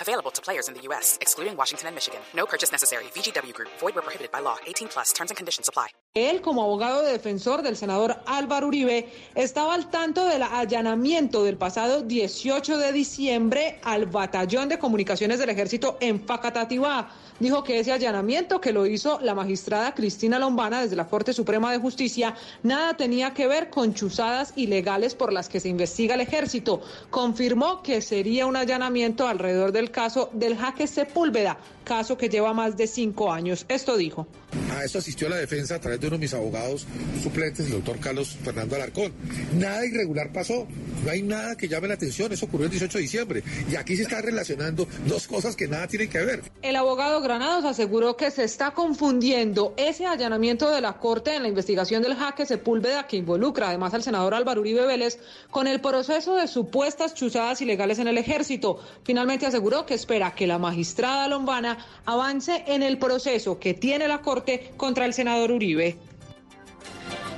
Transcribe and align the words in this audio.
Available 0.00 0.30
to 0.30 0.40
players 0.40 0.68
in 0.68 0.74
the 0.74 0.82
U.S., 0.88 1.18
excluding 1.20 1.56
Washington 1.56 1.88
and 1.88 1.94
Michigan. 1.96 2.20
No 2.34 2.46
purchase 2.46 2.70
necessary. 2.70 3.04
VGW 3.14 3.52
Group. 3.52 3.70
Void 3.80 3.94
where 3.94 4.02
prohibited 4.02 4.30
by 4.30 4.40
law. 4.40 4.56
18 4.66 4.88
plus. 4.88 5.12
Terms 5.12 5.30
and 5.30 5.36
conditions 5.36 5.68
apply. 5.68 5.88
Él, 6.16 6.42
como 6.42 6.62
abogado 6.62 7.02
defensor 7.02 7.62
del 7.62 7.76
senador 7.76 8.16
Álvaro 8.26 8.68
Uribe, 8.68 9.08
estaba 9.34 9.74
al 9.74 9.90
tanto 9.90 10.24
del 10.24 10.44
allanamiento 10.44 11.42
del 11.42 11.56
pasado 11.56 12.02
18 12.02 12.78
de 12.78 12.92
diciembre 12.92 13.80
al 13.82 14.06
Batallón 14.06 14.68
de 14.68 14.78
Comunicaciones 14.78 15.40
del 15.40 15.50
Ejército 15.50 15.98
en 16.00 16.24
Facatativá. 16.24 17.10
Dijo 17.40 17.64
que 17.64 17.80
ese 17.80 17.90
allanamiento 17.90 18.60
que 18.60 18.72
lo 18.72 18.86
hizo 18.86 19.18
la 19.22 19.34
magistrada 19.34 19.92
Cristina 19.92 20.38
Lombana 20.38 20.82
desde 20.82 20.94
la 20.94 21.08
Corte 21.08 21.32
Suprema 21.32 21.72
de 21.72 21.78
Justicia 21.78 22.36
nada 22.62 22.96
tenía 22.96 23.34
que 23.34 23.48
ver 23.48 23.68
con 23.68 23.92
chuzadas 23.92 24.52
ilegales 24.54 25.16
por 25.16 25.32
las 25.32 25.48
que 25.48 25.58
se 25.58 25.68
investiga 25.68 26.14
el 26.14 26.20
ejército. 26.20 26.80
Confirmó 27.10 27.82
que 27.82 28.00
sería 28.00 28.46
un 28.46 28.54
allanamiento 28.54 29.26
alrededor 29.26 29.72
del 29.72 29.90
caso 29.94 30.28
del 30.32 30.56
jaque 30.58 30.86
Sepúlveda, 30.86 31.56
caso 31.84 32.16
que 32.16 32.28
lleva 32.28 32.52
más 32.52 32.76
de 32.76 32.86
cinco 32.86 33.32
años. 33.32 33.64
Esto 33.68 33.96
dijo. 33.96 34.26
A 34.72 34.84
eso 34.84 34.98
asistió 34.98 35.28
la 35.28 35.36
defensa 35.36 35.76
a 35.76 35.80
través 35.80 36.00
de 36.00 36.06
uno 36.06 36.16
de 36.16 36.20
mis 36.20 36.34
abogados 36.34 36.86
suplentes, 37.22 37.66
el 37.66 37.72
doctor 37.72 37.98
Carlos 38.00 38.36
Fernando 38.42 38.76
Alarcón. 38.76 39.12
Nada 39.54 39.84
irregular 39.84 40.32
pasó, 40.32 40.66
no 41.04 41.10
hay 41.10 41.22
nada 41.22 41.56
que 41.56 41.68
llame 41.68 41.88
la 41.88 41.94
atención, 41.94 42.32
eso 42.32 42.46
ocurrió 42.46 42.66
el 42.66 42.70
18 42.70 42.98
de 42.98 43.02
diciembre. 43.02 43.42
Y 43.70 43.76
aquí 43.76 43.96
se 43.96 44.02
están 44.02 44.22
relacionando 44.22 44.86
dos 45.06 45.26
cosas 45.26 45.54
que 45.56 45.68
nada 45.68 45.86
tienen 45.86 46.08
que 46.08 46.18
ver. 46.18 46.42
El 46.62 46.76
abogado 46.76 47.20
Granados 47.20 47.64
aseguró 47.64 48.16
que 48.16 48.30
se 48.30 48.44
está 48.44 48.72
confundiendo 48.72 49.74
ese 49.76 50.06
allanamiento 50.06 50.70
de 50.70 50.80
la 50.80 50.94
Corte 50.94 51.34
en 51.34 51.42
la 51.42 51.48
investigación 51.48 52.02
del 52.02 52.14
jaque 52.14 52.46
Sepúlveda 52.46 53.06
que 53.06 53.16
involucra 53.16 53.68
además 53.68 53.94
al 53.94 54.02
senador 54.02 54.34
Álvaro 54.34 54.60
Uribe 54.60 54.86
Vélez 54.86 55.18
con 55.50 55.66
el 55.66 55.80
proceso 55.80 56.36
de 56.36 56.48
supuestas 56.48 57.14
chuzadas 57.14 57.60
ilegales 57.60 57.98
en 57.98 58.08
el 58.08 58.18
ejército. 58.18 58.80
Finalmente 59.04 59.46
aseguró 59.46 59.86
que 59.86 59.94
espera 59.94 60.34
que 60.34 60.46
la 60.46 60.58
magistrada 60.58 61.28
Lombana 61.28 61.73
avance 62.04 62.64
en 62.66 62.82
el 62.82 62.98
proceso 62.98 63.58
que 63.58 63.74
tiene 63.74 64.08
la 64.08 64.20
Corte 64.20 64.72
contra 64.76 65.04
el 65.04 65.14
senador 65.14 65.52
Uribe. 65.52 65.98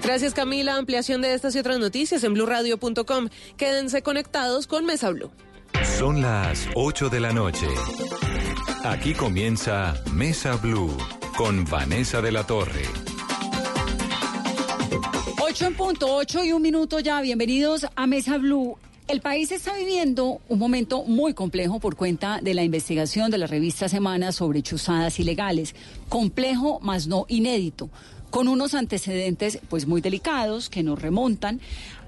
Gracias 0.03 0.34
Camila, 0.34 0.77
ampliación 0.77 1.20
de 1.20 1.34
estas 1.34 1.55
y 1.56 1.59
otras 1.59 1.78
noticias 1.78 2.23
en 2.25 2.34
blurradio.com. 2.34 3.28
Quédense 3.56 4.03
conectados 4.03 4.67
con 4.67 4.84
Mesa 4.84 5.11
Blue. 5.11 5.31
Son 5.98 6.20
las 6.23 6.69
8 6.75 7.09
de 7.09 7.20
la 7.20 7.33
noche. 7.33 7.67
Aquí 8.84 9.15
comienza 9.15 9.95
Mesa 10.12 10.56
Blue 10.56 10.97
con 11.37 11.65
Vanessa 11.65 12.23
de 12.23 12.33
la 12.33 12.47
Torre. 12.47 12.83
8 15.41 15.67
en 15.67 15.75
punto, 15.75 16.15
8 16.15 16.45
y 16.45 16.53
un 16.53 16.62
minuto 16.62 17.00
ya. 17.00 17.21
Bienvenidos 17.21 17.87
a 17.97 18.06
Mesa 18.06 18.39
Blue. 18.39 18.78
El 19.09 19.21
país 19.21 19.53
está 19.53 19.73
viviendo 19.77 20.41
un 20.49 20.59
momento 20.59 21.05
muy 21.05 21.33
complejo 21.33 21.79
por 21.79 21.95
cuenta 21.95 22.41
de 22.43 22.55
la 22.55 22.65
investigación 22.65 23.31
de 23.31 23.39
la 23.39 23.47
revista 23.47 23.89
Semana 23.89 24.33
sobre 24.33 24.62
chuzadas 24.62 25.21
ilegales. 25.21 25.77
Complejo, 26.09 26.81
más 26.81 27.07
no 27.07 27.25
inédito, 27.29 27.89
con 28.31 28.49
unos 28.49 28.75
antecedentes 28.75 29.61
pues 29.69 29.87
muy 29.87 30.01
delicados 30.01 30.69
que 30.69 30.83
nos 30.83 31.01
remontan 31.01 31.61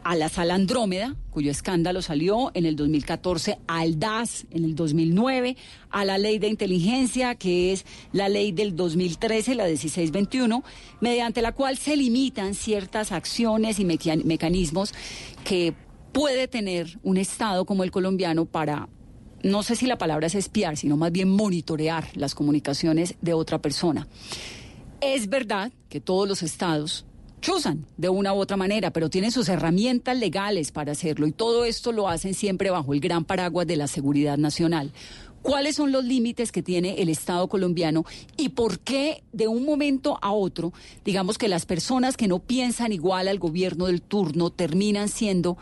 a 0.03 0.17
la 0.17 0.29
sala 0.29 0.57
Andrómeda, 0.57 1.15
cuyo 1.31 1.53
escándalo 1.53 2.03
salió 2.03 2.51
en 2.55 2.67
el 2.67 2.75
2014, 2.75 3.59
al 3.69 4.01
DAS 4.01 4.47
en 4.51 4.64
el 4.64 4.75
2009, 4.75 5.57
a 5.91 6.05
la 6.05 6.19
ley 6.19 6.41
de 6.41 6.48
inteligencia, 6.48 7.37
que 7.37 7.73
es 7.73 7.87
la 8.13 8.29
ley 8.29 8.51
del 8.51 8.75
2013, 8.75 9.55
la 9.55 9.67
1621, 9.67 10.64
mediante 11.01 11.42
la 11.42 11.53
cual 11.53 11.79
se 11.79 11.97
limitan 11.97 12.55
ciertas 12.55 13.13
acciones 13.13 13.79
y 13.79 13.85
mecanismos 13.85 14.95
que 15.45 15.75
puede 16.13 16.48
tener 16.48 16.98
un 17.02 17.17
Estado 17.17 17.64
como 17.64 17.85
el 17.85 17.91
colombiano 17.91 18.45
para, 18.45 18.89
no 19.42 19.63
sé 19.63 19.77
si 19.77 19.86
la 19.86 19.98
palabra 19.98 20.27
es 20.27 20.35
espiar, 20.35 20.77
sino 20.77 20.96
más 20.96 21.13
bien 21.13 21.30
monitorear 21.30 22.08
las 22.14 22.35
comunicaciones 22.35 23.17
de 23.20 23.33
otra 23.33 23.61
persona. 23.61 24.08
Es 25.01 25.29
verdad 25.29 25.73
que 25.89 26.01
todos 26.01 26.29
los 26.29 26.42
estados 26.42 27.07
chuzan 27.41 27.86
de 27.96 28.08
una 28.08 28.35
u 28.35 28.39
otra 28.39 28.57
manera, 28.57 28.92
pero 28.92 29.11
tienen 29.11 29.30
sus 29.30 29.48
herramientas 29.48 30.19
legales 30.19 30.73
para 30.73 30.92
hacerlo 30.92 31.27
y 31.27 31.33
todo 31.33 31.64
esto 31.64 31.92
lo 31.92 32.08
hacen 32.08 32.35
siempre 32.35 32.70
bajo 32.70 32.95
el 32.95 33.01
gran 33.01 33.25
paraguas 33.25 33.67
de 33.67 33.77
la 33.77 33.86
seguridad 33.86 34.39
nacional. 34.39 34.92
¿Cuáles 35.42 35.77
son 35.77 35.92
los 35.92 36.05
límites 36.05 36.51
que 36.51 36.64
tiene 36.64 37.01
el 37.01 37.08
Estado 37.08 37.48
colombiano 37.48 38.05
y 38.36 38.51
por 38.51 38.80
qué 38.80 39.23
de 39.33 39.46
un 39.46 39.64
momento 39.64 40.19
a 40.20 40.33
otro, 40.33 40.73
digamos 41.05 41.39
que 41.39 41.46
las 41.48 41.64
personas 41.64 42.17
que 42.17 42.27
no 42.27 42.40
piensan 42.40 42.92
igual 42.92 43.29
al 43.29 43.39
gobierno 43.39 43.86
del 43.86 44.02
turno 44.02 44.51
terminan 44.51 45.08
siendo 45.08 45.57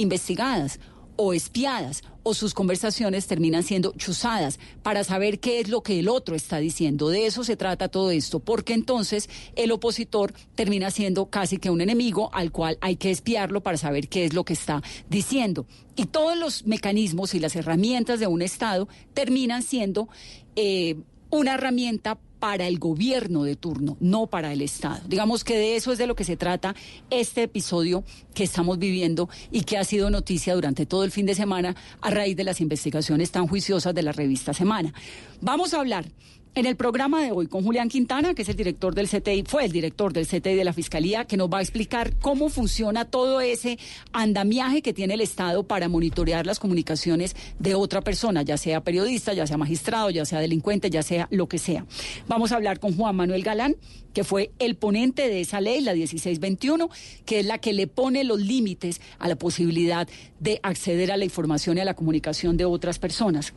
investigadas 0.00 0.80
o 1.22 1.34
espiadas 1.34 2.02
o 2.22 2.32
sus 2.32 2.54
conversaciones 2.54 3.26
terminan 3.26 3.62
siendo 3.62 3.92
chuzadas 3.92 4.58
para 4.82 5.04
saber 5.04 5.38
qué 5.38 5.60
es 5.60 5.68
lo 5.68 5.82
que 5.82 5.98
el 5.98 6.08
otro 6.08 6.34
está 6.34 6.58
diciendo. 6.58 7.10
De 7.10 7.26
eso 7.26 7.44
se 7.44 7.56
trata 7.56 7.88
todo 7.88 8.10
esto, 8.10 8.40
porque 8.40 8.72
entonces 8.72 9.28
el 9.54 9.70
opositor 9.70 10.32
termina 10.54 10.90
siendo 10.90 11.26
casi 11.26 11.58
que 11.58 11.68
un 11.68 11.82
enemigo 11.82 12.30
al 12.32 12.52
cual 12.52 12.78
hay 12.80 12.96
que 12.96 13.10
espiarlo 13.10 13.62
para 13.62 13.76
saber 13.76 14.08
qué 14.08 14.24
es 14.24 14.32
lo 14.32 14.44
que 14.44 14.54
está 14.54 14.82
diciendo. 15.10 15.66
Y 15.94 16.06
todos 16.06 16.38
los 16.38 16.66
mecanismos 16.66 17.34
y 17.34 17.40
las 17.40 17.54
herramientas 17.54 18.18
de 18.18 18.26
un 18.26 18.40
Estado 18.40 18.88
terminan 19.12 19.62
siendo 19.62 20.08
eh, 20.56 20.96
una 21.30 21.54
herramienta 21.54 22.18
para 22.40 22.66
el 22.66 22.78
gobierno 22.78 23.44
de 23.44 23.54
turno, 23.54 23.96
no 24.00 24.26
para 24.26 24.52
el 24.52 24.62
Estado. 24.62 25.00
Digamos 25.06 25.44
que 25.44 25.56
de 25.56 25.76
eso 25.76 25.92
es 25.92 25.98
de 25.98 26.06
lo 26.06 26.16
que 26.16 26.24
se 26.24 26.36
trata 26.36 26.74
este 27.10 27.42
episodio 27.42 28.02
que 28.34 28.44
estamos 28.44 28.78
viviendo 28.78 29.28
y 29.52 29.62
que 29.62 29.76
ha 29.76 29.84
sido 29.84 30.10
noticia 30.10 30.54
durante 30.54 30.86
todo 30.86 31.04
el 31.04 31.10
fin 31.10 31.26
de 31.26 31.34
semana 31.34 31.76
a 32.00 32.10
raíz 32.10 32.36
de 32.36 32.44
las 32.44 32.60
investigaciones 32.60 33.30
tan 33.30 33.46
juiciosas 33.46 33.94
de 33.94 34.02
la 34.02 34.12
revista 34.12 34.54
Semana. 34.54 34.92
Vamos 35.40 35.74
a 35.74 35.80
hablar 35.80 36.06
en 36.54 36.66
el 36.66 36.74
programa 36.74 37.22
de 37.22 37.30
hoy 37.30 37.46
con 37.46 37.64
Julián 37.64 37.88
Quintana, 37.88 38.34
que 38.34 38.42
es 38.42 38.48
el 38.48 38.56
director 38.56 38.94
del 38.94 39.08
CTI, 39.08 39.44
fue 39.46 39.64
el 39.64 39.72
director 39.72 40.12
del 40.12 40.26
CTI 40.26 40.56
de 40.56 40.64
la 40.64 40.72
Fiscalía, 40.72 41.24
que 41.24 41.36
nos 41.36 41.48
va 41.48 41.58
a 41.58 41.62
explicar 41.62 42.16
cómo 42.18 42.48
funciona 42.48 43.04
todo 43.04 43.40
ese 43.40 43.78
andamiaje 44.12 44.82
que 44.82 44.92
tiene 44.92 45.14
el 45.14 45.20
Estado 45.20 45.62
para 45.62 45.88
monitorear 45.88 46.46
las 46.46 46.58
comunicaciones 46.58 47.36
de 47.58 47.74
otra 47.74 48.00
persona, 48.00 48.42
ya 48.42 48.56
sea 48.56 48.82
periodista, 48.82 49.32
ya 49.32 49.46
sea 49.46 49.56
magistrado, 49.56 50.10
ya 50.10 50.24
sea 50.24 50.40
delincuente, 50.40 50.90
ya 50.90 51.02
sea 51.02 51.28
lo 51.30 51.48
que 51.48 51.58
sea. 51.58 51.86
Vamos 52.26 52.50
a 52.50 52.56
hablar 52.56 52.80
con 52.80 52.96
Juan 52.96 53.14
Manuel 53.14 53.44
Galán, 53.44 53.76
que 54.12 54.24
fue 54.24 54.50
el 54.58 54.74
ponente 54.74 55.28
de 55.28 55.42
esa 55.42 55.60
ley, 55.60 55.80
la 55.80 55.94
1621, 55.94 56.90
que 57.26 57.40
es 57.40 57.46
la 57.46 57.58
que 57.58 57.72
le 57.72 57.86
pone 57.86 58.24
los 58.24 58.40
límites 58.40 59.00
a 59.20 59.28
la 59.28 59.36
posibilidad 59.36 60.08
de 60.40 60.58
acceder 60.64 61.12
a 61.12 61.16
la 61.16 61.24
información 61.24 61.78
y 61.78 61.80
a 61.80 61.84
la 61.84 61.94
comunicación 61.94 62.56
de 62.56 62.64
otras 62.64 62.98
personas. 62.98 63.54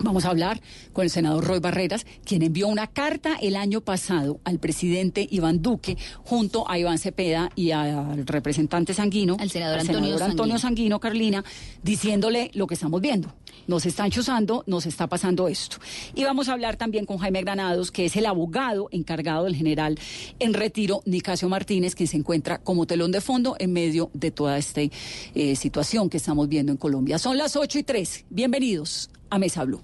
Vamos 0.00 0.26
a 0.26 0.30
hablar 0.30 0.60
con 0.92 1.04
el 1.04 1.10
senador 1.10 1.44
Roy 1.44 1.58
Barreras, 1.58 2.06
quien 2.24 2.42
envió 2.42 2.68
una 2.68 2.86
carta 2.86 3.36
el 3.40 3.56
año 3.56 3.80
pasado 3.80 4.40
al 4.44 4.58
presidente 4.58 5.26
Iván 5.30 5.62
Duque 5.62 5.96
junto 6.22 6.68
a 6.70 6.78
Iván 6.78 6.98
Cepeda 6.98 7.50
y 7.56 7.70
al 7.70 8.26
representante 8.26 8.92
Sanguino, 8.92 9.36
al 9.40 9.50
senador, 9.50 9.80
Antonio, 9.80 10.58
Sanguino. 10.58 11.00
Carlina, 11.00 11.44
diciéndole 11.82 12.50
lo 12.54 12.66
que 12.66 12.74
estamos 12.74 13.00
viendo. 13.00 13.34
Nos 13.66 13.86
están 13.86 14.10
chuzando, 14.10 14.64
nos 14.66 14.84
está 14.86 15.06
pasando 15.06 15.48
esto. 15.48 15.78
Y 16.14 16.24
vamos 16.24 16.48
a 16.48 16.52
hablar 16.52 16.76
también 16.76 17.06
con 17.06 17.16
Jaime 17.18 17.40
Granados, 17.40 17.90
que 17.90 18.04
es 18.04 18.16
el 18.16 18.26
abogado 18.26 18.88
encargado 18.92 19.44
del 19.44 19.56
general 19.56 19.98
en 20.38 20.52
retiro, 20.52 21.02
Nicasio 21.06 21.48
Martínez, 21.48 21.94
que 21.94 22.06
se 22.06 22.18
encuentra 22.18 22.58
como 22.58 22.86
telón 22.86 23.12
de 23.12 23.20
fondo 23.22 23.56
en 23.58 23.72
medio 23.72 24.10
de 24.12 24.30
toda 24.30 24.58
esta 24.58 24.82
eh, 24.82 25.56
situación 25.56 26.10
que 26.10 26.18
estamos 26.18 26.48
viendo 26.48 26.70
en 26.70 26.78
Colombia. 26.78 27.18
Son 27.18 27.38
las 27.38 27.56
8 27.56 27.78
y 27.78 27.82
3. 27.82 28.26
Bienvenidos 28.28 29.10
a 29.30 29.38
Mesa 29.38 29.64
Blue. 29.64 29.80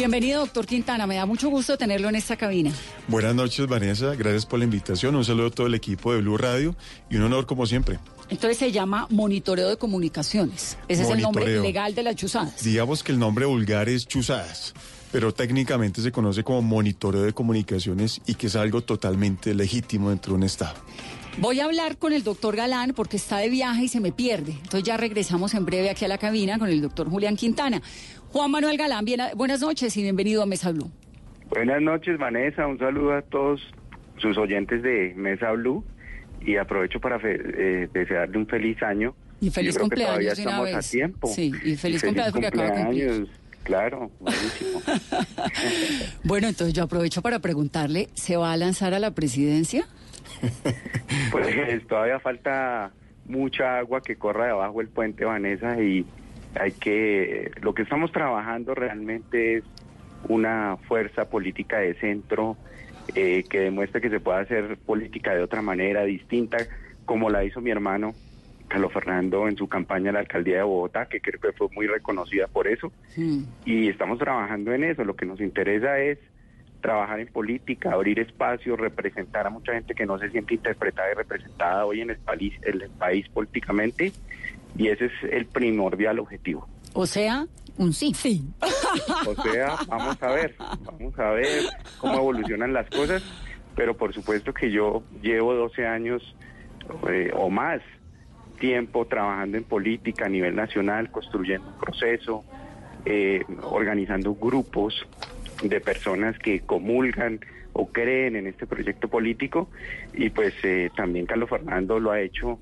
Bienvenido, 0.00 0.40
doctor 0.40 0.64
Quintana. 0.64 1.06
Me 1.06 1.16
da 1.16 1.26
mucho 1.26 1.50
gusto 1.50 1.76
tenerlo 1.76 2.08
en 2.08 2.14
esta 2.14 2.34
cabina. 2.34 2.72
Buenas 3.06 3.34
noches, 3.34 3.66
Vanessa. 3.66 4.14
Gracias 4.14 4.46
por 4.46 4.58
la 4.58 4.64
invitación. 4.64 5.14
Un 5.14 5.26
saludo 5.26 5.48
a 5.48 5.50
todo 5.50 5.66
el 5.66 5.74
equipo 5.74 6.14
de 6.14 6.22
Blue 6.22 6.38
Radio 6.38 6.74
y 7.10 7.16
un 7.16 7.24
honor 7.24 7.44
como 7.44 7.66
siempre. 7.66 7.98
Entonces 8.30 8.56
se 8.56 8.72
llama 8.72 9.06
monitoreo 9.10 9.68
de 9.68 9.76
comunicaciones. 9.76 10.78
Ese 10.88 11.02
es 11.02 11.10
el 11.10 11.20
nombre 11.20 11.60
legal 11.60 11.94
de 11.94 12.02
las 12.02 12.16
chuzadas. 12.16 12.62
Digamos 12.62 13.02
que 13.02 13.12
el 13.12 13.18
nombre 13.18 13.44
vulgar 13.44 13.90
es 13.90 14.06
chuzadas, 14.06 14.72
pero 15.12 15.34
técnicamente 15.34 16.00
se 16.00 16.12
conoce 16.12 16.44
como 16.44 16.62
monitoreo 16.62 17.22
de 17.22 17.34
comunicaciones 17.34 18.22
y 18.26 18.36
que 18.36 18.46
es 18.46 18.56
algo 18.56 18.80
totalmente 18.82 19.52
legítimo 19.52 20.08
dentro 20.08 20.32
de 20.32 20.38
un 20.38 20.44
Estado. 20.44 20.76
Voy 21.38 21.60
a 21.60 21.64
hablar 21.64 21.96
con 21.96 22.12
el 22.12 22.22
doctor 22.22 22.56
Galán 22.56 22.92
porque 22.94 23.16
está 23.16 23.38
de 23.38 23.48
viaje 23.48 23.84
y 23.84 23.88
se 23.88 24.00
me 24.00 24.12
pierde. 24.12 24.52
Entonces 24.52 24.82
ya 24.82 24.96
regresamos 24.96 25.54
en 25.54 25.64
breve 25.64 25.90
aquí 25.90 26.04
a 26.04 26.08
la 26.08 26.18
cabina 26.18 26.58
con 26.58 26.68
el 26.68 26.80
doctor 26.82 27.08
Julián 27.08 27.36
Quintana. 27.36 27.80
Juan 28.28 28.50
Manuel 28.50 28.76
Galán, 28.76 29.04
bien, 29.04 29.20
buenas 29.36 29.60
noches 29.60 29.96
y 29.96 30.02
bienvenido 30.02 30.42
a 30.42 30.46
Mesa 30.46 30.70
Blue. 30.72 30.90
Buenas 31.48 31.80
noches, 31.80 32.18
Vanessa. 32.18 32.66
Un 32.66 32.78
saludo 32.78 33.14
a 33.14 33.22
todos 33.22 33.60
sus 34.18 34.36
oyentes 34.38 34.82
de 34.82 35.14
Mesa 35.16 35.52
Blue 35.52 35.84
y 36.40 36.56
aprovecho 36.56 37.00
para 37.00 37.18
eh, 37.22 37.88
desearle 37.92 38.38
un 38.38 38.46
feliz 38.46 38.82
año. 38.82 39.14
Y 39.40 39.50
feliz 39.50 39.78
cumpleaños 39.78 40.36
de 40.36 40.42
una 40.42 40.60
vez. 40.60 40.74
a 40.74 40.80
tiempo. 40.80 41.28
Sí, 41.28 41.52
y 41.64 41.76
feliz, 41.76 42.02
cumpleaños 42.02 42.32
porque 42.32 42.46
acaba 42.48 42.70
de 42.70 42.84
cumplir. 42.84 43.28
Claro, 43.62 44.10
buenísimo. 44.20 44.82
bueno, 46.24 46.48
entonces 46.48 46.74
yo 46.74 46.82
aprovecho 46.82 47.22
para 47.22 47.38
preguntarle, 47.40 48.08
¿se 48.14 48.36
va 48.36 48.52
a 48.52 48.56
lanzar 48.56 48.94
a 48.94 48.98
la 48.98 49.12
presidencia? 49.12 49.86
Pues 51.30 51.86
todavía 51.86 52.18
falta 52.20 52.92
mucha 53.26 53.78
agua 53.78 54.02
que 54.02 54.16
corra 54.16 54.46
debajo 54.46 54.78
del 54.78 54.88
puente, 54.88 55.24
Vanessa, 55.24 55.80
y 55.80 56.04
hay 56.58 56.72
que, 56.72 57.50
lo 57.62 57.74
que 57.74 57.82
estamos 57.82 58.10
trabajando 58.12 58.74
realmente 58.74 59.58
es 59.58 59.64
una 60.28 60.76
fuerza 60.88 61.30
política 61.30 61.78
de 61.78 61.94
centro 61.94 62.56
eh, 63.14 63.44
que 63.48 63.60
demuestre 63.60 64.00
que 64.00 64.10
se 64.10 64.20
puede 64.20 64.40
hacer 64.40 64.76
política 64.78 65.34
de 65.34 65.42
otra 65.42 65.62
manera, 65.62 66.04
distinta, 66.04 66.58
como 67.04 67.30
la 67.30 67.44
hizo 67.44 67.60
mi 67.60 67.70
hermano 67.70 68.14
Carlos 68.70 68.92
Fernando 68.92 69.48
en 69.48 69.56
su 69.56 69.68
campaña 69.68 70.10
a 70.10 70.12
la 70.12 70.20
alcaldía 70.20 70.58
de 70.58 70.62
Bogotá, 70.62 71.06
que 71.06 71.20
creo 71.20 71.40
que 71.40 71.52
fue 71.52 71.68
muy 71.74 71.88
reconocida 71.88 72.46
por 72.46 72.68
eso. 72.68 72.92
Y 73.64 73.88
estamos 73.88 74.18
trabajando 74.18 74.72
en 74.72 74.84
eso. 74.84 75.04
Lo 75.04 75.16
que 75.16 75.26
nos 75.26 75.40
interesa 75.40 75.98
es 75.98 76.18
trabajar 76.80 77.20
en 77.20 77.28
política, 77.28 77.92
abrir 77.92 78.18
espacios, 78.18 78.78
representar 78.78 79.46
a 79.46 79.50
mucha 79.50 79.72
gente 79.72 79.94
que 79.94 80.06
no 80.06 80.18
se 80.18 80.30
siente 80.30 80.54
interpretada 80.54 81.10
y 81.12 81.14
representada 81.14 81.86
hoy 81.86 82.00
en 82.00 82.10
el 82.10 82.18
país, 82.18 82.54
en 82.62 82.82
el 82.82 82.90
país 82.90 83.28
políticamente. 83.28 84.12
Y 84.76 84.88
ese 84.88 85.06
es 85.06 85.12
el 85.30 85.46
primordial 85.46 86.18
objetivo. 86.18 86.68
O 86.92 87.06
sea, 87.06 87.46
un 87.76 87.92
sí. 87.92 88.12
Sí. 88.14 88.44
O 89.26 89.42
sea, 89.42 89.76
vamos 89.88 90.22
a 90.22 90.32
ver, 90.32 90.54
vamos 90.58 91.18
a 91.18 91.30
ver 91.30 91.64
cómo 91.98 92.14
evolucionan 92.14 92.72
las 92.72 92.88
cosas, 92.90 93.22
pero 93.74 93.96
por 93.96 94.12
supuesto 94.12 94.52
que 94.52 94.70
yo 94.70 95.02
llevo 95.22 95.54
12 95.54 95.86
años 95.86 96.34
eh, 97.08 97.30
o 97.34 97.50
más 97.50 97.80
tiempo 98.58 99.06
trabajando 99.06 99.56
en 99.56 99.64
política 99.64 100.26
a 100.26 100.28
nivel 100.28 100.54
nacional, 100.54 101.10
construyendo 101.10 101.68
un 101.68 101.78
proceso, 101.78 102.44
eh, 103.04 103.44
organizando 103.62 104.34
grupos 104.34 105.06
de 105.62 105.80
personas 105.80 106.38
que 106.38 106.60
comulgan 106.60 107.40
o 107.72 107.86
creen 107.86 108.36
en 108.36 108.46
este 108.46 108.66
proyecto 108.66 109.08
político. 109.08 109.68
Y 110.14 110.30
pues 110.30 110.54
eh, 110.62 110.90
también 110.96 111.26
Carlos 111.26 111.50
Fernando 111.50 111.98
lo 112.00 112.10
ha 112.10 112.20
hecho 112.20 112.58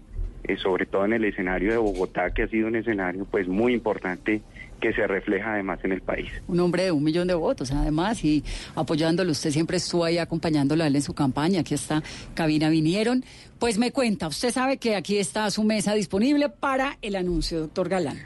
sobre 0.56 0.86
todo 0.86 1.04
en 1.04 1.12
el 1.12 1.24
escenario 1.24 1.72
de 1.72 1.76
Bogotá 1.76 2.30
que 2.32 2.44
ha 2.44 2.48
sido 2.48 2.68
un 2.68 2.76
escenario 2.76 3.26
pues 3.30 3.48
muy 3.48 3.74
importante 3.74 4.40
que 4.80 4.92
se 4.92 5.06
refleja 5.06 5.54
además 5.54 5.80
en 5.82 5.92
el 5.92 6.00
país. 6.00 6.30
Un 6.46 6.60
hombre 6.60 6.84
de 6.84 6.92
un 6.92 7.02
millón 7.02 7.28
de 7.28 7.34
votos, 7.34 7.72
además, 7.72 8.24
y 8.24 8.44
apoyándolo. 8.74 9.32
Usted 9.32 9.50
siempre 9.50 9.78
estuvo 9.78 10.04
ahí 10.04 10.18
acompañándolo 10.18 10.84
a 10.84 10.86
él 10.86 10.96
en 10.96 11.02
su 11.02 11.14
campaña. 11.14 11.60
Aquí 11.60 11.74
está 11.74 12.02
cabina, 12.34 12.68
vinieron. 12.68 13.24
Pues 13.58 13.76
me 13.76 13.90
cuenta, 13.90 14.28
usted 14.28 14.52
sabe 14.52 14.76
que 14.76 14.94
aquí 14.94 15.18
está 15.18 15.50
su 15.50 15.64
mesa 15.64 15.94
disponible 15.94 16.48
para 16.48 16.96
el 17.02 17.16
anuncio, 17.16 17.58
doctor 17.58 17.88
Galán. 17.88 18.18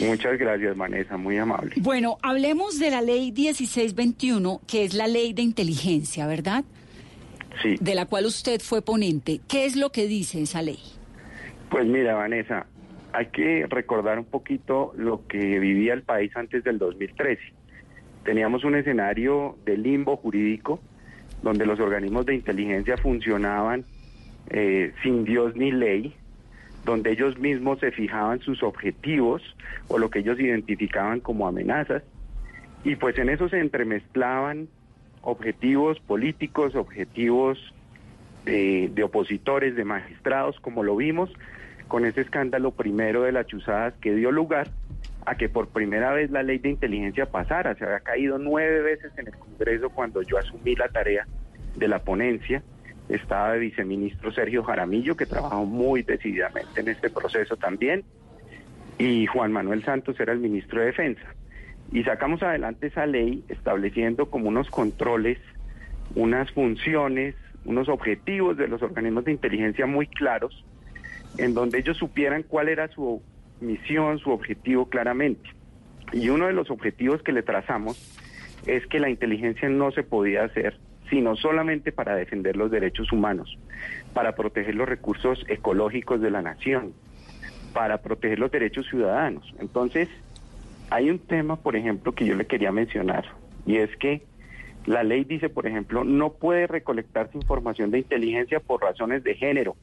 Muchas 0.00 0.36
gracias, 0.36 0.76
Vanessa, 0.76 1.16
muy 1.16 1.38
amable. 1.38 1.74
Bueno, 1.76 2.18
hablemos 2.22 2.78
de 2.80 2.90
la 2.90 3.00
ley 3.00 3.30
1621, 3.30 4.62
que 4.66 4.84
es 4.84 4.94
la 4.94 5.06
ley 5.06 5.32
de 5.32 5.42
inteligencia, 5.42 6.26
¿verdad? 6.26 6.64
Sí. 7.62 7.76
De 7.80 7.94
la 7.94 8.06
cual 8.06 8.26
usted 8.26 8.60
fue 8.60 8.82
ponente. 8.82 9.40
¿Qué 9.46 9.64
es 9.64 9.76
lo 9.76 9.92
que 9.92 10.08
dice 10.08 10.42
esa 10.42 10.60
ley? 10.60 10.80
Pues 11.70 11.86
mira, 11.86 12.14
Vanessa, 12.16 12.66
hay 13.12 13.26
que 13.26 13.66
recordar 13.68 14.18
un 14.18 14.24
poquito 14.24 14.92
lo 14.96 15.26
que 15.26 15.58
vivía 15.58 15.94
el 15.94 16.02
país 16.02 16.34
antes 16.36 16.64
del 16.64 16.78
2013. 16.78 17.40
Teníamos 18.24 18.64
un 18.64 18.74
escenario 18.74 19.56
de 19.64 19.76
limbo 19.76 20.16
jurídico 20.16 20.80
donde 21.42 21.66
los 21.66 21.80
organismos 21.80 22.26
de 22.26 22.34
inteligencia 22.34 22.96
funcionaban 22.96 23.84
eh, 24.50 24.92
sin 25.02 25.24
Dios 25.24 25.56
ni 25.56 25.72
ley, 25.72 26.14
donde 26.84 27.12
ellos 27.12 27.38
mismos 27.38 27.78
se 27.80 27.90
fijaban 27.92 28.40
sus 28.40 28.62
objetivos 28.62 29.42
o 29.88 29.98
lo 29.98 30.10
que 30.10 30.20
ellos 30.20 30.38
identificaban 30.38 31.20
como 31.20 31.48
amenazas, 31.48 32.02
y 32.84 32.96
pues 32.96 33.18
en 33.18 33.28
eso 33.28 33.48
se 33.48 33.58
entremezclaban 33.58 34.68
objetivos 35.22 36.00
políticos, 36.00 36.74
objetivos 36.74 37.58
de 38.46 39.02
opositores, 39.04 39.76
de 39.76 39.84
magistrados, 39.84 40.58
como 40.60 40.82
lo 40.82 40.96
vimos, 40.96 41.30
con 41.90 42.06
ese 42.06 42.20
escándalo 42.20 42.70
primero 42.70 43.22
de 43.22 43.32
las 43.32 43.48
chuzadas 43.48 43.94
que 44.00 44.14
dio 44.14 44.30
lugar 44.30 44.68
a 45.26 45.34
que 45.34 45.48
por 45.48 45.68
primera 45.68 46.12
vez 46.12 46.30
la 46.30 46.44
ley 46.44 46.58
de 46.58 46.70
inteligencia 46.70 47.26
pasara. 47.26 47.74
Se 47.74 47.84
había 47.84 47.98
caído 47.98 48.38
nueve 48.38 48.80
veces 48.80 49.12
en 49.18 49.26
el 49.26 49.34
Congreso 49.34 49.90
cuando 49.90 50.22
yo 50.22 50.38
asumí 50.38 50.76
la 50.76 50.88
tarea 50.88 51.26
de 51.74 51.88
la 51.88 51.98
ponencia. 51.98 52.62
Estaba 53.08 53.54
el 53.54 53.60
viceministro 53.60 54.30
Sergio 54.30 54.62
Jaramillo, 54.62 55.16
que 55.16 55.26
trabajó 55.26 55.66
muy 55.66 56.02
decididamente 56.02 56.80
en 56.80 56.88
este 56.88 57.10
proceso 57.10 57.56
también, 57.56 58.04
y 58.96 59.26
Juan 59.26 59.50
Manuel 59.50 59.82
Santos 59.82 60.18
era 60.20 60.32
el 60.32 60.38
ministro 60.38 60.78
de 60.78 60.86
Defensa. 60.86 61.34
Y 61.90 62.04
sacamos 62.04 62.40
adelante 62.44 62.86
esa 62.86 63.04
ley 63.04 63.44
estableciendo 63.48 64.30
como 64.30 64.48
unos 64.48 64.70
controles, 64.70 65.38
unas 66.14 66.52
funciones, 66.52 67.34
unos 67.64 67.88
objetivos 67.88 68.56
de 68.56 68.68
los 68.68 68.80
organismos 68.80 69.24
de 69.24 69.32
inteligencia 69.32 69.86
muy 69.86 70.06
claros 70.06 70.64
en 71.38 71.54
donde 71.54 71.78
ellos 71.78 71.96
supieran 71.96 72.42
cuál 72.42 72.68
era 72.68 72.88
su 72.88 73.22
misión, 73.60 74.18
su 74.18 74.30
objetivo 74.30 74.88
claramente. 74.88 75.48
Y 76.12 76.28
uno 76.28 76.46
de 76.46 76.52
los 76.52 76.70
objetivos 76.70 77.22
que 77.22 77.32
le 77.32 77.42
trazamos 77.42 77.98
es 78.66 78.86
que 78.86 79.00
la 79.00 79.10
inteligencia 79.10 79.68
no 79.68 79.90
se 79.92 80.02
podía 80.02 80.44
hacer 80.44 80.78
sino 81.10 81.36
solamente 81.36 81.92
para 81.92 82.14
defender 82.14 82.56
los 82.56 82.70
derechos 82.70 83.12
humanos, 83.12 83.58
para 84.14 84.36
proteger 84.36 84.76
los 84.76 84.88
recursos 84.88 85.44
ecológicos 85.48 86.20
de 86.20 86.30
la 86.30 86.40
nación, 86.40 86.94
para 87.74 88.00
proteger 88.00 88.38
los 88.38 88.50
derechos 88.50 88.86
ciudadanos. 88.88 89.52
Entonces, 89.58 90.08
hay 90.88 91.10
un 91.10 91.18
tema, 91.18 91.56
por 91.56 91.76
ejemplo, 91.76 92.12
que 92.12 92.24
yo 92.24 92.34
le 92.36 92.46
quería 92.46 92.72
mencionar, 92.72 93.24
y 93.66 93.76
es 93.76 93.94
que 93.96 94.22
la 94.86 95.02
ley 95.02 95.24
dice, 95.24 95.48
por 95.48 95.66
ejemplo, 95.66 96.04
no 96.04 96.32
puede 96.32 96.66
recolectarse 96.66 97.36
información 97.36 97.90
de 97.90 97.98
inteligencia 97.98 98.60
por 98.60 98.80
razones 98.80 99.22
de 99.24 99.34
género, 99.34 99.76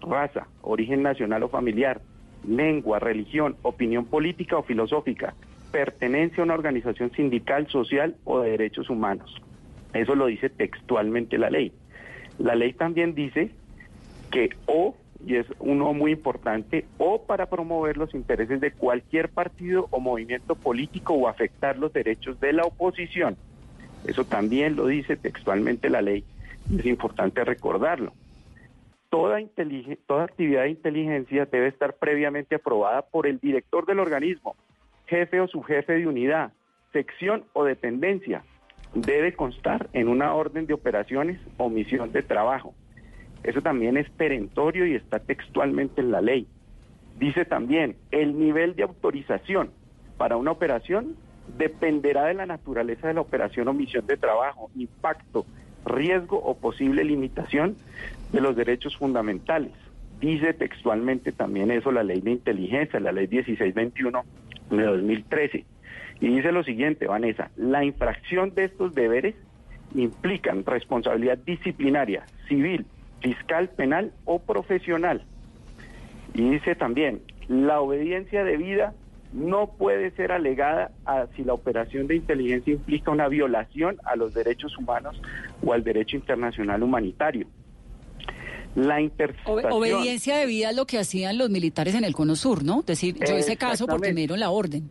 raza, 0.00 0.46
origen 0.62 1.02
nacional 1.02 1.42
o 1.42 1.48
familiar, 1.48 2.00
lengua, 2.46 2.98
religión, 2.98 3.56
opinión 3.62 4.04
política 4.04 4.56
o 4.58 4.62
filosófica, 4.62 5.34
pertenencia 5.70 6.42
a 6.42 6.44
una 6.44 6.54
organización 6.54 7.10
sindical, 7.12 7.66
social 7.68 8.16
o 8.24 8.40
de 8.40 8.50
derechos 8.50 8.90
humanos. 8.90 9.34
Eso 9.92 10.14
lo 10.14 10.26
dice 10.26 10.50
textualmente 10.50 11.38
la 11.38 11.50
ley. 11.50 11.72
La 12.38 12.54
ley 12.54 12.72
también 12.72 13.14
dice 13.14 13.50
que 14.30 14.50
o, 14.66 14.94
y 15.26 15.36
es 15.36 15.46
uno 15.58 15.92
muy 15.92 16.12
importante, 16.12 16.84
o 16.98 17.22
para 17.22 17.46
promover 17.46 17.96
los 17.96 18.14
intereses 18.14 18.60
de 18.60 18.72
cualquier 18.72 19.28
partido 19.28 19.88
o 19.90 20.00
movimiento 20.00 20.54
político 20.54 21.14
o 21.14 21.28
afectar 21.28 21.78
los 21.78 21.92
derechos 21.92 22.38
de 22.40 22.52
la 22.52 22.62
oposición. 22.62 23.36
Eso 24.06 24.24
también 24.24 24.76
lo 24.76 24.86
dice 24.86 25.16
textualmente 25.16 25.90
la 25.90 26.02
ley. 26.02 26.24
Es 26.78 26.86
importante 26.86 27.44
recordarlo. 27.44 28.12
Toda, 29.10 29.38
toda 30.06 30.24
actividad 30.24 30.62
de 30.62 30.70
inteligencia 30.70 31.46
debe 31.46 31.68
estar 31.68 31.94
previamente 31.94 32.56
aprobada 32.56 33.02
por 33.02 33.26
el 33.26 33.38
director 33.38 33.86
del 33.86 34.00
organismo, 34.00 34.54
jefe 35.06 35.40
o 35.40 35.48
subjefe 35.48 35.94
de 35.94 36.06
unidad, 36.06 36.52
sección 36.92 37.44
o 37.54 37.64
dependencia. 37.64 38.44
Debe 38.94 39.34
constar 39.34 39.88
en 39.92 40.08
una 40.08 40.34
orden 40.34 40.66
de 40.66 40.74
operaciones 40.74 41.40
o 41.56 41.70
misión 41.70 42.12
de 42.12 42.22
trabajo. 42.22 42.74
Eso 43.42 43.62
también 43.62 43.96
es 43.96 44.10
perentorio 44.10 44.86
y 44.86 44.94
está 44.94 45.20
textualmente 45.20 46.00
en 46.00 46.10
la 46.10 46.20
ley. 46.20 46.46
Dice 47.18 47.44
también, 47.44 47.96
el 48.10 48.38
nivel 48.38 48.76
de 48.76 48.82
autorización 48.82 49.70
para 50.16 50.36
una 50.36 50.50
operación 50.50 51.16
dependerá 51.56 52.26
de 52.26 52.34
la 52.34 52.46
naturaleza 52.46 53.08
de 53.08 53.14
la 53.14 53.22
operación 53.22 53.68
o 53.68 53.72
misión 53.72 54.06
de 54.06 54.16
trabajo, 54.16 54.70
impacto, 54.76 55.46
riesgo 55.84 56.38
o 56.38 56.56
posible 56.56 57.04
limitación 57.04 57.76
de 58.32 58.40
los 58.40 58.56
derechos 58.56 58.96
fundamentales. 58.96 59.72
Dice 60.20 60.52
textualmente 60.52 61.32
también 61.32 61.70
eso 61.70 61.92
la 61.92 62.02
ley 62.02 62.20
de 62.20 62.32
inteligencia, 62.32 62.98
la 63.00 63.12
ley 63.12 63.28
1621 63.28 64.24
de 64.70 64.82
2013. 64.82 65.64
Y 66.20 66.28
dice 66.28 66.50
lo 66.50 66.64
siguiente, 66.64 67.06
Vanessa, 67.06 67.50
la 67.56 67.84
infracción 67.84 68.54
de 68.54 68.64
estos 68.64 68.94
deberes 68.94 69.36
implican 69.94 70.64
responsabilidad 70.66 71.38
disciplinaria, 71.38 72.26
civil, 72.48 72.86
fiscal, 73.20 73.68
penal 73.70 74.12
o 74.24 74.40
profesional. 74.40 75.22
Y 76.34 76.50
dice 76.50 76.74
también, 76.74 77.22
la 77.48 77.80
obediencia 77.80 78.44
debida 78.44 78.94
no 79.32 79.72
puede 79.78 80.10
ser 80.12 80.32
alegada 80.32 80.92
a 81.04 81.26
si 81.36 81.44
la 81.44 81.54
operación 81.54 82.06
de 82.06 82.16
inteligencia 82.16 82.72
implica 82.72 83.10
una 83.10 83.28
violación 83.28 83.98
a 84.04 84.16
los 84.16 84.34
derechos 84.34 84.76
humanos 84.78 85.20
o 85.64 85.72
al 85.72 85.84
derecho 85.84 86.16
internacional 86.16 86.82
humanitario. 86.82 87.46
La 88.74 89.00
interpretación... 89.00 89.72
obediencia 89.72 90.36
debida 90.36 90.70
a 90.70 90.72
lo 90.72 90.86
que 90.86 90.98
hacían 90.98 91.36
los 91.38 91.50
militares 91.50 91.94
en 91.94 92.04
el 92.04 92.14
Cono 92.14 92.36
Sur, 92.36 92.64
¿no? 92.64 92.80
Es 92.80 92.86
decir, 92.86 93.16
yo 93.18 93.36
ese 93.36 93.56
caso 93.56 93.86
porque 93.86 94.12
me 94.12 94.20
dieron 94.20 94.40
la 94.40 94.50
orden. 94.50 94.90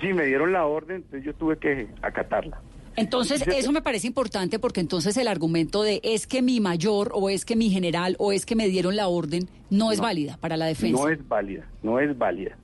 Sí, 0.00 0.12
me 0.12 0.26
dieron 0.26 0.52
la 0.52 0.64
orden, 0.64 0.96
entonces 0.96 1.24
yo 1.24 1.34
tuve 1.34 1.56
que 1.58 1.88
acatarla. 2.02 2.60
Entonces, 2.96 3.42
eso 3.46 3.72
me 3.72 3.80
parece 3.80 4.06
importante 4.06 4.58
porque 4.58 4.80
entonces 4.80 5.16
el 5.16 5.28
argumento 5.28 5.82
de 5.82 6.00
es 6.04 6.26
que 6.26 6.42
mi 6.42 6.60
mayor 6.60 7.10
o 7.14 7.30
es 7.30 7.44
que 7.44 7.56
mi 7.56 7.70
general 7.70 8.16
o 8.18 8.32
es 8.32 8.44
que 8.44 8.54
me 8.54 8.68
dieron 8.68 8.96
la 8.96 9.08
orden 9.08 9.48
no, 9.70 9.92
es 9.92 10.00
válida 10.00 10.36
para 10.40 10.56
la 10.56 10.66
defensa. 10.66 11.02
No 11.02 11.08
es 11.08 11.26
válida, 11.26 11.66
no 11.82 12.00
es 12.00 12.16
válida. 12.16 12.56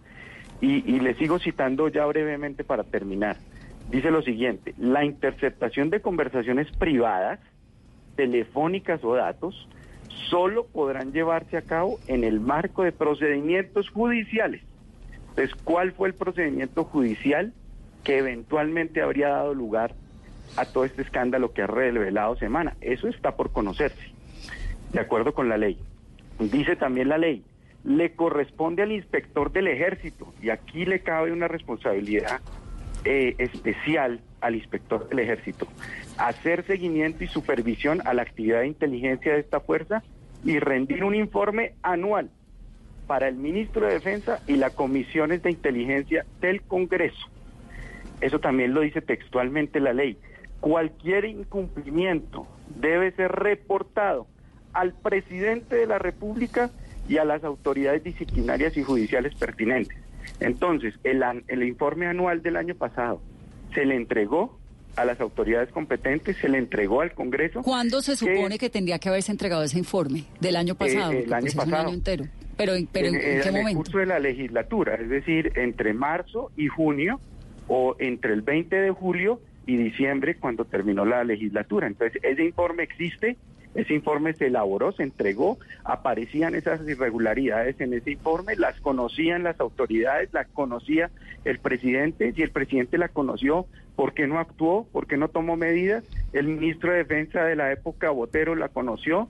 Y, 0.60 0.90
y 0.90 1.00
le 1.00 1.14
sigo 1.14 1.38
citando 1.38 1.88
ya 1.88 2.04
brevemente 2.06 2.64
para 2.64 2.84
terminar. 2.84 3.36
Dice 3.90 4.10
lo 4.10 4.22
siguiente, 4.22 4.74
la 4.76 5.04
interceptación 5.04 5.88
de 5.88 6.00
conversaciones 6.00 6.70
privadas, 6.72 7.40
telefónicas 8.16 9.02
o 9.02 9.14
datos, 9.14 9.68
solo 10.28 10.66
podrán 10.66 11.12
llevarse 11.12 11.56
a 11.56 11.62
cabo 11.62 11.98
en 12.06 12.24
el 12.24 12.40
marco 12.40 12.82
de 12.82 12.92
procedimientos 12.92 13.88
judiciales. 13.88 14.62
Entonces, 15.30 15.54
¿cuál 15.64 15.92
fue 15.92 16.08
el 16.08 16.14
procedimiento 16.14 16.84
judicial 16.84 17.52
que 18.04 18.18
eventualmente 18.18 19.02
habría 19.02 19.28
dado 19.28 19.54
lugar 19.54 19.94
a 20.56 20.64
todo 20.64 20.84
este 20.84 21.02
escándalo 21.02 21.52
que 21.52 21.62
ha 21.62 21.66
revelado 21.66 22.36
Semana? 22.36 22.76
Eso 22.80 23.08
está 23.08 23.36
por 23.36 23.52
conocerse, 23.52 24.12
de 24.92 25.00
acuerdo 25.00 25.32
con 25.32 25.48
la 25.48 25.56
ley. 25.56 25.78
Dice 26.38 26.76
también 26.76 27.08
la 27.08 27.18
ley, 27.18 27.44
le 27.84 28.12
corresponde 28.12 28.82
al 28.82 28.92
inspector 28.92 29.52
del 29.52 29.68
ejército, 29.68 30.32
y 30.42 30.50
aquí 30.50 30.84
le 30.84 31.00
cabe 31.00 31.32
una 31.32 31.48
responsabilidad 31.48 32.40
eh, 33.04 33.34
especial 33.38 34.20
al 34.40 34.54
inspector 34.54 35.08
del 35.08 35.20
ejército, 35.20 35.66
hacer 36.16 36.64
seguimiento 36.66 37.24
y 37.24 37.28
supervisión 37.28 38.00
a 38.04 38.14
la 38.14 38.22
actividad 38.22 38.60
de 38.60 38.68
inteligencia 38.68 39.32
de 39.32 39.40
esta 39.40 39.60
fuerza 39.60 40.02
y 40.44 40.58
rendir 40.58 41.04
un 41.04 41.14
informe 41.14 41.74
anual 41.82 42.30
para 43.06 43.28
el 43.28 43.36
ministro 43.36 43.86
de 43.86 43.94
Defensa 43.94 44.40
y 44.46 44.56
las 44.56 44.74
comisiones 44.74 45.42
de 45.42 45.50
inteligencia 45.50 46.26
del 46.40 46.62
Congreso. 46.62 47.26
Eso 48.20 48.38
también 48.38 48.74
lo 48.74 48.82
dice 48.82 49.00
textualmente 49.00 49.80
la 49.80 49.92
ley. 49.92 50.18
Cualquier 50.60 51.24
incumplimiento 51.24 52.46
debe 52.76 53.12
ser 53.12 53.32
reportado 53.32 54.26
al 54.72 54.92
presidente 54.92 55.76
de 55.76 55.86
la 55.86 55.98
República 55.98 56.70
y 57.08 57.18
a 57.18 57.24
las 57.24 57.42
autoridades 57.44 58.04
disciplinarias 58.04 58.76
y 58.76 58.82
judiciales 58.82 59.34
pertinentes. 59.34 59.98
Entonces, 60.40 60.94
el, 61.04 61.22
el 61.48 61.62
informe 61.62 62.06
anual 62.06 62.42
del 62.42 62.56
año 62.56 62.74
pasado 62.74 63.20
se 63.74 63.84
le 63.84 63.96
entregó 63.96 64.58
a 64.96 65.04
las 65.04 65.20
autoridades 65.20 65.70
competentes, 65.70 66.36
se 66.36 66.48
le 66.48 66.58
entregó 66.58 67.00
al 67.00 67.12
Congreso. 67.12 67.62
¿Cuándo 67.62 68.02
se 68.02 68.16
supone 68.16 68.58
que, 68.58 68.68
tendría 68.68 68.98
que 68.98 69.08
haberse 69.08 69.30
entregado 69.30 69.62
ese 69.62 69.78
informe? 69.78 70.24
¿Del 70.40 70.56
año 70.56 70.74
pasado? 70.74 71.12
Eh, 71.12 71.24
el 71.24 71.32
año 71.32 71.46
pasado. 71.54 71.68
un 71.68 71.74
año 71.74 71.94
entero. 71.94 72.24
¿Pero, 72.56 72.72
pero 72.92 73.08
en, 73.08 73.14
en, 73.14 73.20
qué 73.20 73.48
en 73.48 73.54
momento? 73.54 73.68
el 73.68 73.76
curso 73.76 73.98
de 73.98 74.06
la 74.06 74.18
legislatura, 74.18 74.96
es 74.96 75.08
decir, 75.08 75.52
entre 75.54 75.94
marzo 75.94 76.50
y 76.56 76.66
junio 76.66 77.20
o 77.68 77.94
entre 78.00 78.32
el 78.32 78.42
20 78.42 78.74
de 78.74 78.90
julio 78.90 79.40
y 79.66 79.76
diciembre 79.76 80.36
cuando 80.36 80.64
terminó 80.64 81.04
la 81.04 81.22
legislatura. 81.22 81.86
Entonces, 81.86 82.20
ese 82.24 82.44
informe 82.44 82.82
existe, 82.82 83.36
ese 83.74 83.94
informe 83.94 84.32
se 84.32 84.46
elaboró, 84.46 84.92
se 84.92 85.02
entregó, 85.02 85.58
aparecían 85.84 86.54
esas 86.54 86.80
irregularidades 86.88 87.80
en 87.80 87.94
ese 87.94 88.12
informe, 88.12 88.56
las 88.56 88.80
conocían 88.80 89.42
las 89.42 89.60
autoridades, 89.60 90.32
las 90.32 90.48
conocía 90.48 91.10
el 91.44 91.58
presidente, 91.58 92.32
si 92.32 92.42
el 92.42 92.50
presidente 92.50 92.98
la 92.98 93.08
conoció, 93.08 93.66
¿por 93.94 94.14
qué 94.14 94.26
no 94.26 94.38
actuó? 94.38 94.86
¿Por 94.90 95.06
qué 95.06 95.16
no 95.16 95.28
tomó 95.28 95.56
medidas? 95.56 96.04
El 96.32 96.48
ministro 96.48 96.92
de 96.92 96.98
Defensa 96.98 97.44
de 97.44 97.56
la 97.56 97.72
época, 97.72 98.10
Botero, 98.10 98.54
la 98.54 98.68
conoció, 98.68 99.28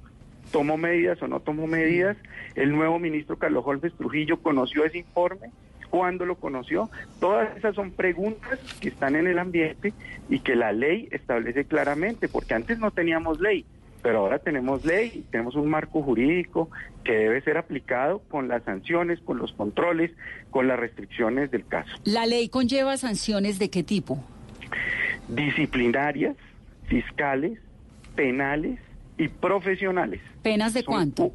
tomó 0.52 0.76
medidas 0.76 1.21
o 1.23 1.28
no 1.28 1.40
tomó 1.40 1.66
medidas. 1.66 2.16
El 2.54 2.73
nuevo 2.73 2.99
ministro 2.99 3.38
Carlos 3.38 3.64
Holmes 3.66 3.92
Trujillo 3.95 4.40
conoció 4.40 4.85
ese 4.85 4.99
informe. 4.99 5.50
¿Cuándo 5.90 6.26
lo 6.26 6.37
conoció? 6.37 6.90
Todas 7.18 7.57
esas 7.57 7.75
son 7.75 7.92
preguntas 7.92 8.59
que 8.78 8.88
están 8.88 9.16
en 9.16 9.26
el 9.26 9.38
ambiente 9.38 9.95
y 10.28 10.40
que 10.40 10.54
la 10.54 10.73
ley 10.73 11.09
establece 11.11 11.64
claramente, 11.64 12.28
porque 12.28 12.52
antes 12.52 12.78
no 12.78 12.90
teníamos 12.90 13.40
ley, 13.40 13.64
pero 14.02 14.21
ahora 14.21 14.38
tenemos 14.38 14.85
ley, 14.85 15.25
tenemos 15.31 15.55
un 15.57 15.69
marco 15.69 16.02
jurídico 16.02 16.71
que 17.05 17.12
debe 17.12 17.40
ser 17.43 17.57
aplicado 17.59 18.21
con 18.28 18.49
las 18.49 18.62
sanciones, 18.64 19.21
con 19.21 19.38
los 19.38 19.52
controles, 19.52 20.12
con 20.50 20.69
las 20.69 20.78
restricciones 20.78 21.50
del 21.50 21.67
caso. 21.67 21.90
¿La 22.05 22.26
ley 22.26 22.49
conlleva 22.49 22.97
sanciones 22.97 23.59
de 23.59 23.71
qué 23.71 23.83
tipo? 23.83 24.23
Disciplinarias, 25.28 26.37
fiscales, 26.87 27.59
penales 28.14 28.78
y 29.17 29.28
profesionales. 29.28 30.21
¿Penas 30.43 30.75
de 30.75 30.85
cuánto? 30.85 31.33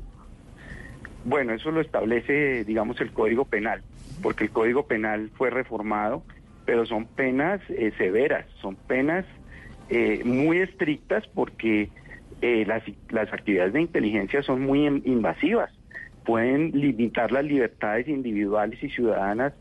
Bueno, 1.26 1.54
eso 1.54 1.72
lo 1.72 1.82
establece, 1.82 2.64
digamos, 2.66 3.00
el 3.00 3.12
Código 3.12 3.46
Penal, 3.46 3.82
porque 4.22 4.46
el 4.46 4.50
Código 4.52 4.88
Penal 4.88 5.32
fue 5.36 5.50
reformado, 5.50 6.24
pero 6.66 6.86
son 6.86 7.06
penas 7.06 7.62
eh, 7.70 7.92
severas, 7.98 8.46
son 8.62 8.76
penas 8.76 9.26
eh, 9.90 10.22
muy 10.26 10.60
estrictas 10.60 11.26
porque 11.34 11.90
eh, 12.44 12.66
las, 12.66 12.84
las 13.10 13.32
actividades 13.32 13.72
de 13.72 13.80
inteligencia 13.80 14.44
son 14.44 14.64
muy 14.64 14.86
invasivas, 14.86 15.72
pueden 16.26 16.72
limitar 16.72 17.32
las 17.32 17.46
libertades 17.46 18.10
individuales 18.10 18.84
y 18.84 18.90
ciudadanas 18.90 19.54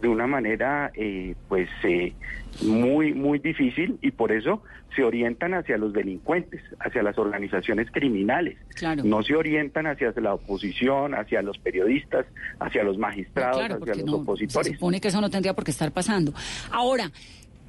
de 0.00 0.08
una 0.08 0.26
manera 0.26 0.90
eh, 0.94 1.34
pues 1.48 1.68
eh, 1.82 2.14
muy 2.62 3.12
muy 3.12 3.40
difícil 3.40 3.98
y 4.00 4.12
por 4.12 4.32
eso 4.32 4.62
se 4.96 5.04
orientan 5.04 5.52
hacia 5.52 5.76
los 5.76 5.92
delincuentes, 5.92 6.62
hacia 6.80 7.02
las 7.02 7.18
organizaciones 7.18 7.90
criminales. 7.90 8.56
Claro. 8.74 9.04
No 9.04 9.22
se 9.22 9.36
orientan 9.36 9.86
hacia 9.86 10.12
la 10.16 10.32
oposición, 10.32 11.14
hacia 11.14 11.42
los 11.42 11.58
periodistas, 11.58 12.24
hacia 12.58 12.82
los 12.82 12.96
magistrados, 12.96 13.58
claro, 13.58 13.78
hacia 13.82 13.94
los 13.96 14.04
no, 14.04 14.16
opositores. 14.16 14.66
Se 14.66 14.74
supone 14.74 14.98
que 14.98 15.08
eso 15.08 15.20
no 15.20 15.28
tendría 15.28 15.52
por 15.52 15.64
qué 15.64 15.72
estar 15.72 15.92
pasando. 15.92 16.32
Ahora, 16.72 17.12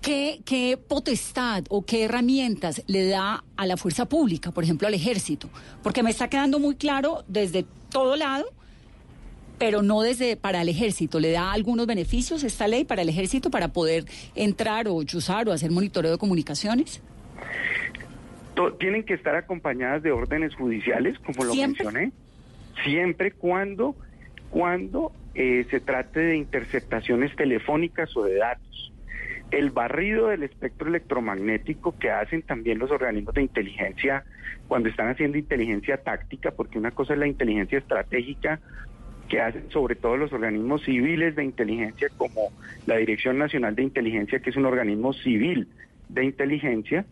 ¿Qué, 0.02 0.40
¿Qué, 0.46 0.78
potestad 0.78 1.64
o 1.70 1.86
qué 1.86 2.06
herramientas 2.06 2.84
le 2.88 3.08
da 3.08 3.44
a 3.56 3.66
la 3.68 3.78
fuerza 3.78 4.10
pública, 4.10 4.52
por 4.52 4.64
ejemplo 4.64 4.88
al 4.88 4.96
ejército? 4.96 5.48
Porque 5.84 6.02
me 6.02 6.10
está 6.10 6.28
quedando 6.28 6.58
muy 6.58 6.76
claro 6.76 7.24
desde 7.28 7.66
todo 7.92 8.16
lado, 8.16 8.46
pero 9.60 9.84
no 9.84 10.02
desde 10.02 10.38
para 10.38 10.64
el 10.64 10.70
ejército. 10.70 11.20
¿Le 11.20 11.32
da 11.32 11.52
algunos 11.52 11.86
beneficios 11.86 12.44
esta 12.44 12.68
ley 12.68 12.84
para 12.84 13.04
el 13.04 13.10
ejército 13.10 13.52
para 13.52 13.68
poder 13.68 14.06
entrar 14.34 14.88
o 14.88 15.04
chuzar 15.04 15.48
o 15.48 15.52
hacer 15.52 15.70
monitoreo 15.70 16.12
de 16.12 16.18
comunicaciones? 16.18 17.00
Tienen 18.80 19.04
que 19.04 19.14
estar 19.14 19.36
acompañadas 19.36 20.02
de 20.02 20.12
órdenes 20.12 20.56
judiciales, 20.56 21.18
como 21.20 21.44
lo 21.44 21.54
¿Siempre? 21.54 21.86
mencioné, 21.86 22.12
siempre 22.84 23.32
cuando, 23.34 23.96
cuando 24.50 25.12
eh, 25.36 25.68
se 25.70 25.80
trate 25.80 26.20
de 26.20 26.38
interceptaciones 26.38 27.36
telefónicas 27.36 28.16
o 28.18 28.24
de 28.24 28.38
datos 28.38 28.91
el 29.52 29.70
barrido 29.70 30.28
del 30.28 30.44
espectro 30.44 30.88
electromagnético 30.88 31.98
que 32.00 32.10
hacen 32.10 32.42
también 32.42 32.80
los 32.80 32.90
organismos 32.90 33.36
de 33.36 33.42
inteligencia 33.42 34.24
cuando 34.68 34.90
están 34.90 35.10
haciendo 35.10 35.38
inteligencia 35.38 35.98
táctica, 35.98 36.52
porque 36.52 36.80
una 36.80 36.92
cosa 36.92 37.14
es 37.14 37.20
la 37.20 37.28
inteligencia 37.28 37.78
estratégica 37.78 38.60
que 39.28 39.42
hacen 39.42 39.70
sobre 39.70 39.96
todo 39.96 40.18
los 40.18 40.34
organismos 40.34 40.84
civiles 40.84 41.36
de 41.36 41.44
inteligencia 41.44 42.10
como 42.18 42.52
la 42.86 42.98
Dirección 42.98 43.38
Nacional 43.38 43.76
de 43.76 43.84
Inteligencia, 43.84 44.40
que 44.40 44.50
es 44.50 44.56
un 44.56 44.66
organismo 44.66 45.14
civil 45.14 45.68
de 46.10 46.26
inteligencia, 46.26 47.06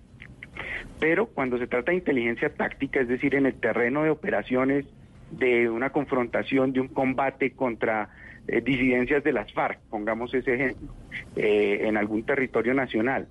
pero 1.00 1.28
cuando 1.28 1.58
se 1.58 1.68
trata 1.68 1.92
de 1.92 1.98
inteligencia 1.98 2.54
táctica, 2.54 3.00
es 3.00 3.08
decir, 3.08 3.36
en 3.36 3.46
el 3.46 3.54
terreno 3.54 4.04
de 4.04 4.10
operaciones, 4.10 4.86
de 5.32 5.70
una 5.70 5.92
confrontación, 5.92 6.74
de 6.74 6.82
un 6.82 6.88
combate 6.88 7.52
contra 7.52 8.10
eh, 8.52 8.62
disidencias 8.62 9.24
de 9.24 9.32
las 9.32 9.52
FARC, 9.54 9.80
pongamos 9.90 10.34
ese 10.34 10.56
ejemplo, 10.56 10.94
eh, 11.36 11.82
en 11.84 11.98
algún 11.98 12.24
territorio 12.24 12.74
nacional. 12.74 13.28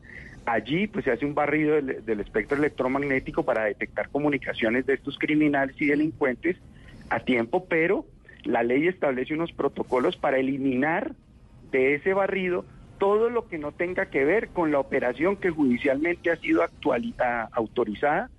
Allí 0.46 0.86
pues 0.86 1.04
se 1.04 1.10
hace 1.10 1.26
un 1.26 1.34
barrido 1.34 1.74
del, 1.74 2.04
del, 2.04 2.20
espectro 2.20 2.56
electromagnético 2.56 3.44
para 3.44 3.64
detectar 3.64 4.08
comunicaciones 4.08 4.86
de 4.86 4.94
estos 4.94 5.18
criminales 5.18 5.76
y 5.80 5.86
delincuentes 5.86 6.56
a 7.10 7.20
tiempo, 7.20 7.66
pero 7.68 8.06
la 8.44 8.62
ley 8.62 8.86
establece 8.86 9.34
unos 9.34 9.52
protocolos 9.52 10.16
para 10.16 10.38
eliminar 10.38 11.14
de 11.70 11.94
ese 11.94 12.14
barrido 12.14 12.64
todo 12.98 13.30
lo 13.30 13.48
que 13.48 13.58
no 13.58 13.72
tenga 13.72 14.06
que 14.06 14.24
ver 14.24 14.48
con 14.48 14.72
la 14.72 14.80
operación 14.80 15.36
que 15.36 15.50
judicialmente 15.50 16.30
ha 16.30 16.36
sido 16.36 16.62
autorizada 17.52 18.30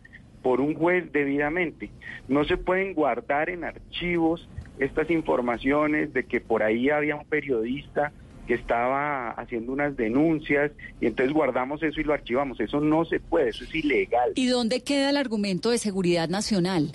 por 0.41 0.61
un 0.61 0.75
juez 0.75 1.11
debidamente. 1.11 1.89
No 2.27 2.43
se 2.43 2.57
pueden 2.57 2.93
guardar 2.93 3.49
en 3.49 3.63
archivos 3.63 4.47
estas 4.79 5.11
informaciones 5.11 6.13
de 6.13 6.23
que 6.23 6.41
por 6.41 6.63
ahí 6.63 6.89
había 6.89 7.15
un 7.15 7.25
periodista 7.25 8.11
que 8.47 8.55
estaba 8.55 9.29
haciendo 9.31 9.71
unas 9.71 9.95
denuncias 9.95 10.71
y 10.99 11.05
entonces 11.05 11.33
guardamos 11.33 11.83
eso 11.83 12.01
y 12.01 12.03
lo 12.03 12.13
archivamos. 12.13 12.59
Eso 12.59 12.79
no 12.79 13.05
se 13.05 13.19
puede, 13.19 13.49
eso 13.49 13.63
es 13.63 13.75
ilegal. 13.75 14.31
¿Y 14.35 14.47
dónde 14.47 14.81
queda 14.81 15.11
el 15.11 15.17
argumento 15.17 15.69
de 15.69 15.77
seguridad 15.77 16.27
nacional? 16.29 16.91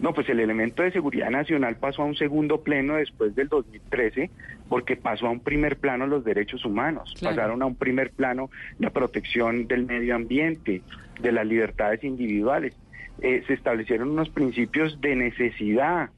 No, 0.00 0.12
pues 0.12 0.28
el 0.28 0.40
elemento 0.40 0.82
de 0.82 0.92
seguridad 0.92 1.30
nacional 1.30 1.76
pasó 1.76 2.02
a 2.02 2.06
un 2.06 2.16
segundo 2.16 2.62
pleno 2.62 2.96
después 2.96 3.34
del 3.34 3.48
2013 3.48 4.30
porque 4.68 4.96
pasó 4.96 5.26
a 5.26 5.30
un 5.30 5.40
primer 5.40 5.76
plano 5.76 6.06
los 6.06 6.24
derechos 6.24 6.64
humanos, 6.64 7.14
claro. 7.18 7.36
pasaron 7.36 7.62
a 7.62 7.66
un 7.66 7.74
primer 7.74 8.10
plano 8.10 8.50
la 8.78 8.90
protección 8.90 9.66
del 9.68 9.84
medio 9.84 10.14
ambiente, 10.14 10.82
de 11.20 11.32
las 11.32 11.46
libertades 11.46 12.02
individuales. 12.04 12.74
Eh, 13.20 13.42
se 13.46 13.52
establecieron 13.52 14.10
unos 14.10 14.30
principios 14.30 15.00
de 15.00 15.16
necesidad 15.16 16.10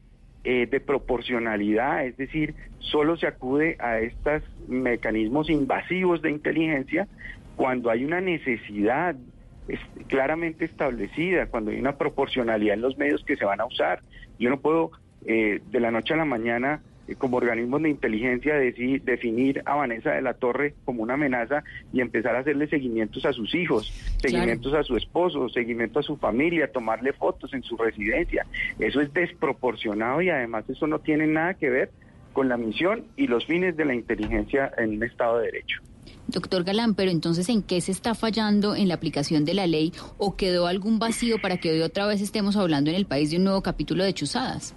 eh, 0.45 0.67
de 0.67 0.81
proporcionalidad, 0.81 2.05
es 2.05 2.17
decir, 2.17 2.55
solo 2.79 3.17
se 3.17 3.27
acude 3.27 3.77
a 3.79 4.01
estos 4.01 4.43
mecanismos 4.69 5.49
invasivos 5.49 6.21
de 6.23 6.31
inteligencia 6.31 7.07
cuando 7.57 7.91
hay 7.91 8.05
una 8.05 8.21
necesidad 8.21 9.15
claramente 10.09 10.65
establecida, 10.65 11.47
cuando 11.47 11.71
hay 11.71 11.79
una 11.79 11.97
proporcionalidad 11.97 12.75
en 12.75 12.83
los 12.83 12.99
medios 12.99 13.25
que 13.25 13.37
se 13.37 13.45
van 13.45 13.61
a 13.61 13.67
usar. 13.67 14.01
Yo 14.39 14.51
no 14.51 14.61
puedo 14.61 14.91
eh, 15.27 15.61
de 15.71 15.81
la 15.81 15.91
noche 15.91 16.15
a 16.15 16.17
la 16.17 16.25
mañana 16.25 16.83
como 17.19 17.37
organismos 17.37 17.83
de 17.83 17.91
inteligencia 17.91 18.55
definir 18.55 19.63
a 19.67 19.75
Vanessa 19.75 20.13
de 20.13 20.23
la 20.23 20.35
Torre 20.35 20.75
como 20.85 21.03
una 21.03 21.15
amenaza 21.15 21.65
y 21.93 22.01
empezar 22.01 22.37
a 22.37 22.41
hacerle 22.41 22.69
seguimientos 22.69 23.25
a 23.25 23.33
sus 23.33 23.55
hijos, 23.55 23.93
seguimientos 24.19 24.73
a 24.75 24.83
su 24.83 24.97
esposo, 24.97 25.49
seguimiento 25.49 25.99
a 25.99 26.03
su 26.03 26.17
familia, 26.17 26.71
tomarle 26.71 27.13
fotos 27.13 27.53
en 27.55 27.63
su 27.63 27.77
residencia. 27.77 28.47
Eso 28.79 29.01
es 29.01 29.13
desproporcionado 29.13 30.23
y 30.23 30.31
además 30.31 30.65
eso 30.69 30.87
no 30.87 31.01
tiene 31.01 31.27
nada 31.27 31.55
que 31.55 31.71
ver 31.71 31.91
con 32.33 32.49
la 32.49 32.57
misión 32.57 33.05
y 33.17 33.27
los 33.27 33.45
fines 33.47 33.77
de 33.77 33.85
la 33.85 33.95
inteligencia 33.95 34.73
en 34.79 34.97
un 34.97 35.05
Estado 35.05 35.39
de 35.39 35.47
Derecho. 35.47 35.83
Doctor 36.29 36.65
Galán, 36.65 36.95
pero 36.95 37.11
entonces, 37.11 37.49
¿en 37.49 37.63
qué 37.63 37.81
se 37.81 37.93
está 37.93 38.15
fallando 38.15 38.75
en 38.75 38.89
la 38.89 38.95
aplicación 38.95 39.45
de 39.45 39.55
la 39.55 39.67
ley 39.67 39.93
o 40.19 40.37
quedó 40.37 40.67
algún 40.67 40.99
vacío 40.99 41.41
para 41.41 41.59
que 41.59 41.71
hoy 41.71 41.83
otra 41.83 42.07
vez 42.07 42.21
estemos 42.21 42.57
hablando 42.57 42.91
en 42.91 42.97
el 42.97 43.07
país 43.07 43.31
de 43.31 43.37
un 43.37 43.45
nuevo 43.45 43.63
capítulo 43.63 44.05
de 44.05 44.15
chuzadas? 44.15 44.75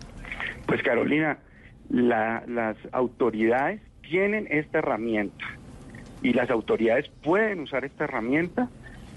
Pues 0.66 0.82
Carolina, 0.84 1.38
las 1.90 2.78
autoridades 2.92 3.82
tienen 4.02 4.48
esta 4.50 4.80
herramienta 4.80 5.46
y 6.22 6.34
las 6.34 6.50
autoridades 6.50 7.10
pueden 7.24 7.60
usar 7.60 7.86
esta 7.86 8.06
herramienta 8.06 8.70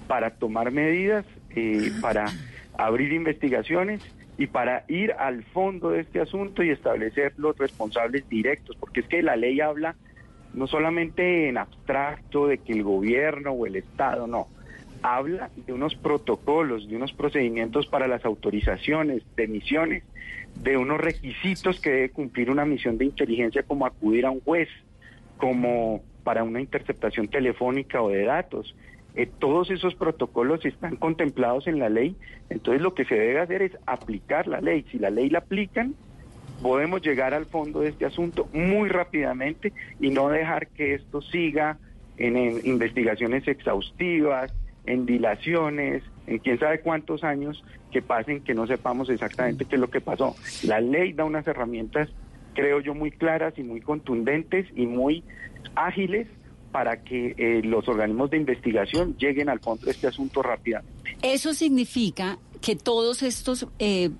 para 0.07 0.31
tomar 0.31 0.71
medidas, 0.71 1.25
eh, 1.55 1.91
para 2.01 2.25
abrir 2.77 3.11
investigaciones 3.13 4.01
y 4.37 4.47
para 4.47 4.85
ir 4.87 5.13
al 5.13 5.43
fondo 5.43 5.89
de 5.91 6.01
este 6.01 6.21
asunto 6.21 6.63
y 6.63 6.69
establecer 6.69 7.33
los 7.37 7.57
responsables 7.57 8.27
directos, 8.29 8.75
porque 8.79 9.01
es 9.01 9.07
que 9.07 9.21
la 9.21 9.35
ley 9.35 9.59
habla 9.59 9.95
no 10.53 10.67
solamente 10.67 11.49
en 11.49 11.57
abstracto 11.57 12.47
de 12.47 12.57
que 12.59 12.73
el 12.73 12.83
gobierno 12.83 13.51
o 13.51 13.65
el 13.65 13.75
Estado, 13.75 14.27
no, 14.27 14.47
habla 15.01 15.49
de 15.65 15.73
unos 15.73 15.95
protocolos, 15.95 16.87
de 16.87 16.95
unos 16.95 17.13
procedimientos 17.13 17.87
para 17.87 18.07
las 18.07 18.25
autorizaciones 18.25 19.23
de 19.35 19.47
misiones, 19.47 20.03
de 20.55 20.77
unos 20.77 20.99
requisitos 20.99 21.79
que 21.79 21.89
debe 21.89 22.09
cumplir 22.09 22.49
una 22.49 22.65
misión 22.65 22.97
de 22.97 23.05
inteligencia 23.05 23.63
como 23.63 23.85
acudir 23.85 24.25
a 24.25 24.31
un 24.31 24.41
juez, 24.41 24.69
como 25.37 26.01
para 26.23 26.43
una 26.43 26.61
interceptación 26.61 27.27
telefónica 27.27 28.01
o 28.01 28.09
de 28.09 28.23
datos. 28.23 28.75
Eh, 29.15 29.27
todos 29.39 29.71
esos 29.71 29.95
protocolos 29.95 30.65
están 30.65 30.95
contemplados 30.95 31.67
en 31.67 31.79
la 31.79 31.89
ley, 31.89 32.15
entonces 32.49 32.81
lo 32.81 32.93
que 32.93 33.05
se 33.05 33.15
debe 33.15 33.39
hacer 33.39 33.61
es 33.61 33.71
aplicar 33.85 34.47
la 34.47 34.61
ley. 34.61 34.85
Si 34.91 34.99
la 34.99 35.09
ley 35.09 35.29
la 35.29 35.39
aplican, 35.39 35.95
podemos 36.61 37.01
llegar 37.01 37.33
al 37.33 37.45
fondo 37.45 37.81
de 37.81 37.89
este 37.89 38.05
asunto 38.05 38.47
muy 38.53 38.89
rápidamente 38.89 39.73
y 39.99 40.09
no 40.09 40.29
dejar 40.29 40.67
que 40.67 40.93
esto 40.93 41.21
siga 41.21 41.77
en 42.17 42.37
investigaciones 42.65 43.47
exhaustivas, 43.47 44.53
en 44.85 45.05
dilaciones, 45.05 46.03
en 46.27 46.39
quién 46.39 46.59
sabe 46.59 46.81
cuántos 46.81 47.23
años 47.23 47.63
que 47.91 48.01
pasen 48.01 48.41
que 48.41 48.53
no 48.53 48.67
sepamos 48.67 49.09
exactamente 49.09 49.65
qué 49.65 49.75
es 49.75 49.81
lo 49.81 49.89
que 49.89 50.01
pasó. 50.01 50.35
La 50.63 50.79
ley 50.79 51.13
da 51.13 51.25
unas 51.25 51.47
herramientas, 51.47 52.09
creo 52.53 52.79
yo, 52.81 52.93
muy 52.93 53.11
claras 53.11 53.53
y 53.57 53.63
muy 53.63 53.81
contundentes 53.81 54.67
y 54.75 54.85
muy 54.85 55.23
ágiles 55.75 56.27
para 56.71 57.03
que 57.03 57.33
eh, 57.37 57.61
los 57.63 57.87
organismos 57.87 58.29
de 58.29 58.37
investigación 58.37 59.15
lleguen 59.17 59.49
al 59.49 59.59
fondo 59.59 59.85
de 59.85 59.91
este 59.91 60.07
asunto 60.07 60.43
rápidamente. 60.43 61.17
Eso 61.21 61.53
significa 61.53 62.37
que 62.61 62.75
todos 62.75 63.23
estos... 63.23 63.67
Eh, 63.79 64.11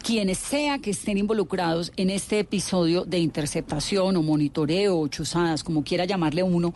quienes 0.00 0.38
sea 0.38 0.78
que 0.78 0.90
estén 0.90 1.18
involucrados 1.18 1.92
en 1.96 2.08
este 2.08 2.38
episodio 2.38 3.04
de 3.04 3.18
interceptación 3.18 4.16
o 4.16 4.22
monitoreo 4.22 4.96
o 4.96 5.08
chuzadas, 5.08 5.64
como 5.64 5.82
quiera 5.82 6.04
llamarle 6.04 6.42
uno, 6.42 6.72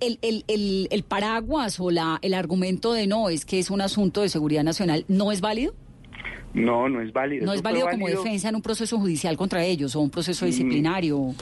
el, 0.00 0.18
el, 0.22 0.44
el, 0.48 0.88
el, 0.90 1.02
paraguas 1.02 1.80
o 1.80 1.90
la, 1.90 2.18
el 2.22 2.34
argumento 2.34 2.92
de 2.92 3.06
no 3.06 3.28
es 3.28 3.44
que 3.44 3.58
es 3.58 3.70
un 3.70 3.80
asunto 3.80 4.22
de 4.22 4.28
seguridad 4.28 4.64
nacional, 4.64 5.04
¿no 5.08 5.32
es 5.32 5.40
válido? 5.40 5.74
No, 6.54 6.88
no 6.88 7.00
es 7.00 7.12
válido. 7.12 7.46
No 7.46 7.52
es 7.52 7.62
válido, 7.62 7.88
como 7.88 8.08
defensa 8.08 8.48
en 8.48 8.56
un 8.56 8.62
proceso 8.62 8.98
judicial 8.98 9.36
contra 9.36 9.64
ellos 9.64 9.96
o 9.96 10.00
un 10.00 10.10
proceso 10.10 10.44
mm. 10.44 10.48
disciplinario. 10.48 11.34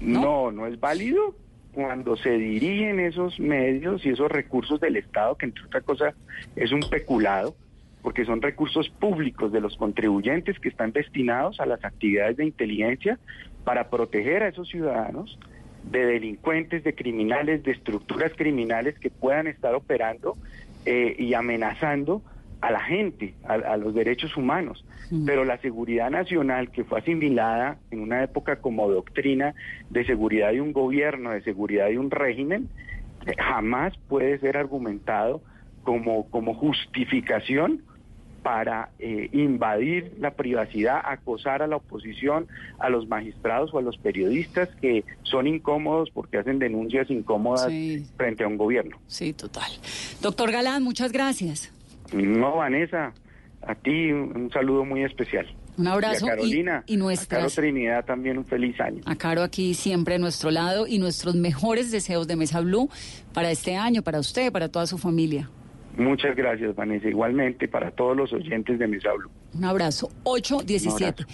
¿no? 0.00 0.50
no, 0.50 0.66
es 0.66 0.78
válido 0.78 1.34
cuando 1.72 2.16
se 2.16 2.30
dirigen 2.30 2.98
esos 2.98 3.38
medios 3.38 4.04
y 4.04 4.10
esos 4.10 4.30
recursos 4.30 4.80
del 4.80 4.96
Estado, 4.96 5.36
que 5.36 5.46
entre 5.46 5.64
otra 5.64 5.80
cosa 5.80 6.14
es 6.56 6.72
un 6.72 6.80
peculado, 6.80 7.54
porque 8.02 8.24
son 8.24 8.42
recursos 8.42 8.88
públicos 8.88 9.52
de 9.52 9.60
los 9.60 9.76
contribuyentes 9.76 10.58
que 10.58 10.68
están 10.68 10.92
destinados 10.92 11.60
a 11.60 11.66
las 11.66 11.84
actividades 11.84 12.36
de 12.36 12.46
inteligencia 12.46 13.18
para 13.64 13.90
proteger 13.90 14.42
a 14.42 14.48
esos 14.48 14.68
ciudadanos 14.68 15.38
de 15.90 16.06
delincuentes, 16.06 16.84
de 16.84 16.94
criminales, 16.94 17.62
de 17.62 17.72
estructuras 17.72 18.32
criminales 18.36 18.98
que 18.98 19.10
puedan 19.10 19.46
estar 19.46 19.74
operando 19.74 20.36
eh, 20.84 21.14
y 21.18 21.34
amenazando 21.34 22.22
a 22.60 22.72
la 22.72 22.80
gente, 22.80 23.34
a, 23.44 23.76
los 23.76 23.94
derechos 23.94 24.36
humanos. 24.36 24.84
Pero 25.24 25.44
la 25.44 25.58
seguridad 25.58 26.10
nacional, 26.10 26.70
que 26.70 26.84
fue 26.84 26.98
asimilada 26.98 27.78
en 27.90 28.00
una 28.00 28.22
época 28.22 28.56
como 28.56 28.90
doctrina 28.90 29.54
de 29.88 30.04
seguridad 30.04 30.52
de 30.52 30.60
un 30.60 30.72
gobierno, 30.72 31.30
de 31.30 31.40
seguridad 31.42 31.86
de 31.86 31.98
un 31.98 32.10
régimen, 32.10 32.68
eh, 33.26 33.32
jamás 33.38 33.96
puede 34.08 34.38
ser 34.38 34.56
argumentado 34.56 35.40
como, 35.84 36.28
como 36.30 36.54
justificación 36.54 37.82
para 38.42 38.90
eh, 38.98 39.28
invadir 39.32 40.14
la 40.18 40.32
privacidad, 40.32 41.00
acosar 41.04 41.62
a 41.62 41.66
la 41.66 41.76
oposición, 41.76 42.46
a 42.78 42.88
los 42.88 43.08
magistrados 43.08 43.72
o 43.74 43.78
a 43.78 43.82
los 43.82 43.96
periodistas 43.98 44.68
que 44.80 45.04
son 45.22 45.46
incómodos 45.46 46.10
porque 46.10 46.38
hacen 46.38 46.58
denuncias 46.58 47.10
incómodas 47.10 47.72
frente 48.16 48.44
a 48.44 48.48
un 48.48 48.56
gobierno. 48.56 48.98
Sí, 49.06 49.32
total. 49.32 49.70
Doctor 50.22 50.52
Galán, 50.52 50.82
muchas 50.82 51.12
gracias. 51.12 51.72
No, 52.12 52.56
Vanessa, 52.56 53.12
a 53.62 53.74
ti 53.74 54.12
un, 54.12 54.50
saludo 54.52 54.84
muy 54.84 55.04
especial. 55.04 55.46
Un 55.76 55.86
abrazo. 55.86 56.26
Y 56.26 56.28
a 56.28 56.32
Carolina. 56.32 56.84
Y, 56.86 56.94
y 56.94 57.16
Caro 57.28 57.48
Trinidad 57.50 58.04
también 58.04 58.38
un 58.38 58.44
feliz 58.44 58.80
año. 58.80 59.02
A 59.04 59.14
Caro 59.14 59.42
aquí 59.42 59.74
siempre 59.74 60.16
a 60.16 60.18
nuestro 60.18 60.50
lado 60.50 60.86
y 60.86 60.98
nuestros 60.98 61.34
mejores 61.34 61.90
deseos 61.90 62.26
de 62.26 62.36
Mesa 62.36 62.60
Blue 62.60 62.88
para 63.32 63.50
este 63.50 63.76
año, 63.76 64.02
para 64.02 64.18
usted, 64.18 64.50
para 64.50 64.68
toda 64.68 64.86
su 64.86 64.98
familia. 64.98 65.48
Muchas 65.98 66.36
gracias, 66.36 66.74
Vanessa. 66.76 67.08
Igualmente 67.08 67.66
para 67.68 67.90
todos 67.90 68.16
los 68.16 68.32
oyentes 68.32 68.78
de 68.78 68.86
Mesa 68.86 69.12
Blue. 69.12 69.30
Un 69.54 69.64
abrazo. 69.64 70.10
817. 70.22 71.26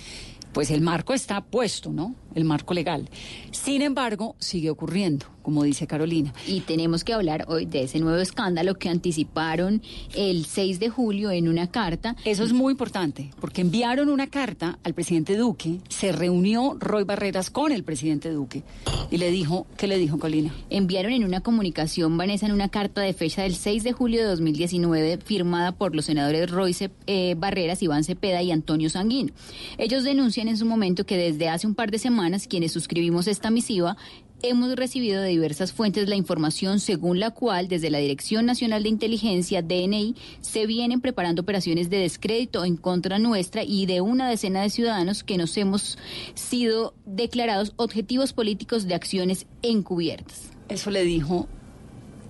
Pues 0.53 0.71
el 0.71 0.81
marco 0.81 1.13
está 1.13 1.43
puesto, 1.43 1.93
¿no? 1.93 2.15
El 2.35 2.45
marco 2.45 2.75
legal. 2.75 3.09
Sin 3.51 3.83
embargo, 3.83 4.37
sigue 4.39 4.71
ocurriendo 4.71 5.27
como 5.45 5.63
dice 5.63 5.87
Carolina. 5.87 6.33
Y 6.49 6.61
tenemos 6.61 7.05
que 7.05 7.13
hablar 7.13 7.45
hoy 7.49 7.67
de 7.67 7.83
ese 7.83 8.01
nuevo 8.01 8.19
escándalo 8.19 8.77
que 8.77 8.89
anticiparon 8.89 9.83
el 10.15 10.47
6 10.47 10.81
de 10.81 10.89
julio 10.89 11.31
en 11.31 11.49
una 11.49 11.71
carta. 11.71 12.17
Eso 12.25 12.43
es 12.45 12.53
muy 12.53 12.73
importante, 12.73 13.31
porque 13.41 13.61
enviaron 13.61 14.09
una 14.09 14.27
carta 14.27 14.79
al 14.83 14.95
presidente 14.95 15.37
Duque, 15.37 15.81
se 15.89 16.13
reunió 16.13 16.77
Roy 16.81 17.05
Barreras 17.05 17.51
con 17.51 17.73
el 17.73 17.85
presidente 17.85 18.31
Duque 18.31 18.63
y 19.11 19.19
le 19.19 19.31
dijo, 19.31 19.67
¿qué 19.77 19.87
le 19.87 19.99
dijo 19.99 20.19
Colina? 20.19 20.53
Enviaron 20.71 21.13
en 21.13 21.25
una 21.25 21.41
comunicación, 21.41 22.17
Vanessa, 22.17 22.47
en 22.47 22.53
una 22.53 22.71
carta 22.71 23.03
de 23.03 23.13
fecha 23.13 23.43
del 23.43 23.55
6 23.55 23.85
de 23.85 23.93
julio 23.93 24.23
de 24.23 24.29
2019, 24.29 25.19
firmada 25.19 25.73
por 25.73 25.95
los 25.95 26.07
senadores 26.07 26.51
Roy 26.51 26.75
eh, 27.07 27.35
Barreras, 27.37 27.83
Iván 27.83 28.03
Cepeda 28.03 28.43
y 28.43 28.51
Antonio 28.51 28.89
Sanguín. 28.89 29.33
Ellos 29.77 30.05
denuncian 30.05 30.49
en 30.49 30.57
su 30.57 30.65
momento 30.65 31.05
que 31.05 31.19
desde 31.19 31.51
hace 31.51 31.67
un 31.67 31.75
par 31.75 31.91
de 31.91 31.99
semanas 31.99 32.24
quienes 32.49 32.73
suscribimos 32.73 33.27
esta 33.27 33.51
misiva 33.51 33.97
hemos 34.43 34.75
recibido 34.77 35.23
de 35.23 35.31
diversas 35.31 35.73
fuentes 35.73 36.09
la 36.09 36.17
información 36.17 36.81
según 36.81 37.19
la 37.19 37.31
cual 37.31 37.69
desde 37.69 37.91
la 37.91 37.99
Dirección 37.99 38.45
Nacional 38.45 38.83
de 38.83 38.91
Inteligencia, 38.91 39.63
DNI, 39.63 40.15
se 40.41 40.67
vienen 40.67 41.01
preparando 41.01 41.43
operaciones 41.43 41.89
de 41.89 41.99
descrédito 41.99 42.65
en 42.65 42.77
contra 42.77 43.19
nuestra 43.19 43.63
y 43.65 43.87
de 43.87 44.01
una 44.01 44.29
decena 44.29 44.63
de 44.63 44.71
ciudadanos 44.71 45.25
que 45.25 45.39
nos 45.39 45.57
hemos 45.57 45.99
sido 46.35 46.95
declarados 47.07 47.73
objetivos 47.77 48.33
políticos 48.33 48.87
de 48.87 48.95
acciones 48.95 49.47
encubiertas. 49.63 50.51
Eso 50.69 50.91
le 50.91 51.05
dijo 51.05 51.49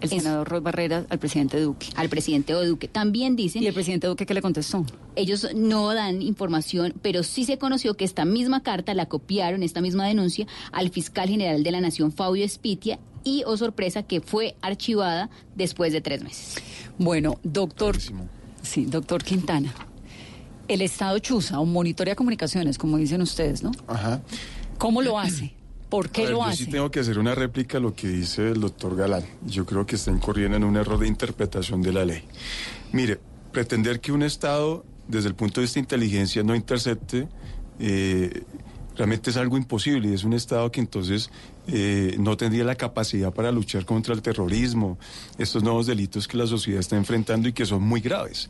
el 0.01 0.09
senador 0.09 0.49
Roy 0.49 0.61
Barrera 0.61 1.07
al 1.09 1.19
presidente 1.19 1.61
Duque. 1.61 1.89
Al 1.97 2.09
presidente 2.09 2.53
Duque. 2.53 2.89
También 2.89 3.37
dicen... 3.37 3.63
¿Y 3.63 3.67
el 3.67 3.75
presidente 3.75 4.07
Duque 4.07 4.27
qué 4.27 4.35
le 4.35 4.43
contestó? 4.43 4.85
Ellos 5.17 5.49
no 5.55 5.93
dan 5.95 6.23
información, 6.23 6.95
pero 7.03 7.23
sí 7.23 7.45
se 7.45 7.59
conoció 7.59 7.97
que 7.97 8.05
esta 8.05 8.25
misma 8.25 8.63
carta 8.63 8.95
la 8.95 9.07
copiaron, 9.07 9.63
esta 9.63 9.81
misma 9.81 10.07
denuncia, 10.07 10.47
al 10.73 10.91
fiscal 10.91 11.29
general 11.29 11.63
de 11.63 11.71
la 11.71 11.81
Nación, 11.81 12.13
Fabio 12.13 12.45
Espitia, 12.45 12.99
y, 13.23 13.43
oh 13.47 13.57
sorpresa, 13.57 14.03
que 14.03 14.21
fue 14.21 14.55
archivada 14.61 15.31
después 15.55 15.93
de 15.93 16.01
tres 16.01 16.23
meses. 16.23 16.57
Bueno, 16.99 17.39
doctor... 17.43 17.97
Sí, 18.63 18.87
doctor 18.87 19.23
Quintana. 19.23 19.75
El 20.69 20.81
Estado 20.81 21.19
chusa 21.19 21.61
o 21.61 21.65
monitorea 21.67 22.15
comunicaciones, 22.15 22.79
como 22.79 22.97
dicen 22.97 23.21
ustedes, 23.21 23.63
¿no? 23.63 23.73
Ajá. 23.87 24.23
¿Cómo 24.79 25.03
lo 25.03 25.19
hace? 25.19 25.55
¿Por 25.95 26.11
qué 26.11 26.29
lo 26.29 26.43
hace? 26.43 26.57
Yo 26.57 26.65
sí 26.65 26.71
tengo 26.73 26.91
que 26.91 26.99
hacer 26.99 27.21
una 27.21 27.37
réplica 27.37 27.79
a 27.79 27.81
lo 27.81 27.95
que 27.95 28.09
dice 28.09 28.51
el 28.51 28.61
doctor 28.61 28.97
Galán. 28.97 29.23
Yo 29.47 29.65
creo 29.65 29.87
que 29.87 29.95
está 29.95 30.11
incurriendo 30.11 30.57
en 30.57 30.65
un 30.65 30.77
error 30.77 30.99
de 30.99 31.07
interpretación 31.07 31.83
de 31.83 31.93
la 31.93 32.05
ley. 32.05 32.25
Mire, 32.91 33.21
pretender 33.53 34.01
que 34.01 34.11
un 34.11 34.25
Estado, 34.25 34.85
desde 35.07 35.29
el 35.29 35.37
punto 35.37 35.61
de 35.61 35.67
vista 35.67 35.75
de 35.75 35.83
inteligencia, 35.83 36.43
no 36.43 36.57
intercepte 36.57 37.29
eh, 37.79 38.43
realmente 38.97 39.31
es 39.31 39.37
algo 39.37 39.57
imposible 39.57 40.09
y 40.09 40.15
es 40.15 40.25
un 40.25 40.33
Estado 40.33 40.71
que 40.71 40.81
entonces 40.81 41.31
eh, 41.67 42.17
no 42.19 42.37
tendría 42.37 42.65
la 42.65 42.75
capacidad 42.75 43.33
para 43.33 43.51
luchar 43.51 43.85
contra 43.85 44.15
el 44.15 44.23
terrorismo, 44.23 44.99
estos 45.39 45.63
nuevos 45.63 45.87
delitos 45.87 46.29
que 46.29 46.37
la 46.37 46.47
sociedad 46.47 46.81
está 46.81 46.97
enfrentando 46.97 47.49
y 47.49 47.53
que 47.53 47.67
son 47.67 47.83
muy 47.83 48.01
graves. 48.01 48.49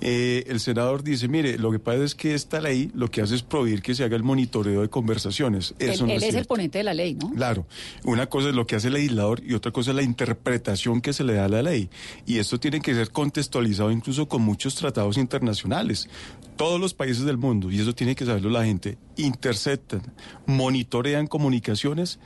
Eh, 0.00 0.44
el 0.48 0.60
senador 0.60 1.02
dice, 1.02 1.26
mire, 1.26 1.58
lo 1.58 1.70
que 1.72 1.78
pasa 1.78 2.04
es 2.04 2.14
que 2.14 2.34
esta 2.34 2.60
ley 2.60 2.90
lo 2.94 3.10
que 3.10 3.22
hace 3.22 3.34
es 3.34 3.42
prohibir 3.42 3.82
que 3.82 3.94
se 3.94 4.04
haga 4.04 4.16
el 4.16 4.22
monitoreo 4.22 4.82
de 4.82 4.90
conversaciones. 4.90 5.74
Eso 5.78 6.04
él 6.04 6.08
no 6.08 6.14
él 6.14 6.22
es, 6.22 6.34
el 6.34 6.44
ponente 6.44 6.78
de 6.78 6.84
la 6.84 6.94
ley, 6.94 7.14
¿no? 7.14 7.32
Claro, 7.32 7.66
una 8.04 8.26
cosa 8.26 8.50
es 8.50 8.54
lo 8.54 8.66
que 8.66 8.76
hace 8.76 8.88
el 8.88 8.94
legislador 8.94 9.42
y 9.44 9.54
otra 9.54 9.72
cosa 9.72 9.90
es 9.90 9.96
la 9.96 10.02
interpretación 10.02 11.00
que 11.00 11.12
se 11.12 11.24
le 11.24 11.34
da 11.34 11.46
a 11.46 11.48
la 11.48 11.62
ley. 11.62 11.88
Y 12.26 12.38
esto 12.38 12.60
tiene 12.60 12.80
que 12.80 12.94
ser 12.94 13.10
contextualizado 13.10 13.90
incluso 13.90 14.28
con 14.28 14.42
muchos 14.42 14.74
tratados 14.74 15.16
internacionales. 15.16 16.08
Todos 16.56 16.80
los 16.80 16.94
países 16.94 17.24
del 17.24 17.36
mundo, 17.36 17.70
y 17.70 17.80
eso 17.80 17.94
tiene 17.94 18.14
que 18.14 18.24
saberlo 18.24 18.50
la 18.50 18.64
gente, 18.64 18.98
interceptan, 19.16 20.02
monitorean 20.46 21.26
comunicaciones 21.26 22.18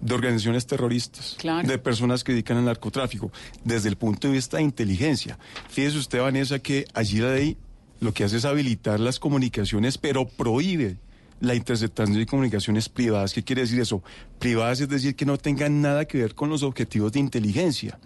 de 0.00 0.14
organizaciones 0.14 0.66
terroristas, 0.66 1.34
Claro. 1.38 1.66
de 1.66 1.78
personas 1.78 2.22
que 2.24 2.32
dedican 2.32 2.56
al 2.58 2.64
narcotráfico, 2.66 3.32
desde 3.64 3.88
el 3.88 3.96
punto 3.96 4.28
de 4.28 4.34
vista 4.34 4.58
de 4.58 4.62
inteligencia. 4.62 5.38
Fíjese 5.68 5.98
usted, 5.98 6.20
Vanessa, 6.20 6.58
que 6.60 6.84
allí 6.94 7.18
la 7.18 7.34
ley 7.34 7.56
lo 8.00 8.14
que 8.14 8.22
hace 8.24 8.36
es 8.36 8.44
habilitar 8.44 9.00
las 9.00 9.18
comunicaciones, 9.18 9.98
pero 9.98 10.26
prohíbe 10.28 10.96
la 11.40 11.54
interceptación 11.54 12.16
de 12.18 12.26
comunicaciones 12.26 12.88
privadas. 12.88 13.32
¿Qué 13.32 13.42
quiere 13.42 13.62
decir 13.62 13.80
eso? 13.80 14.02
Privadas 14.38 14.80
es 14.80 14.88
decir 14.88 15.16
que 15.16 15.24
no 15.26 15.36
tengan 15.36 15.80
nada 15.82 16.04
que 16.04 16.18
ver 16.18 16.34
con 16.34 16.48
los 16.48 16.62
objetivos 16.62 17.12
de 17.12 17.20
inteligencia. 17.20 17.98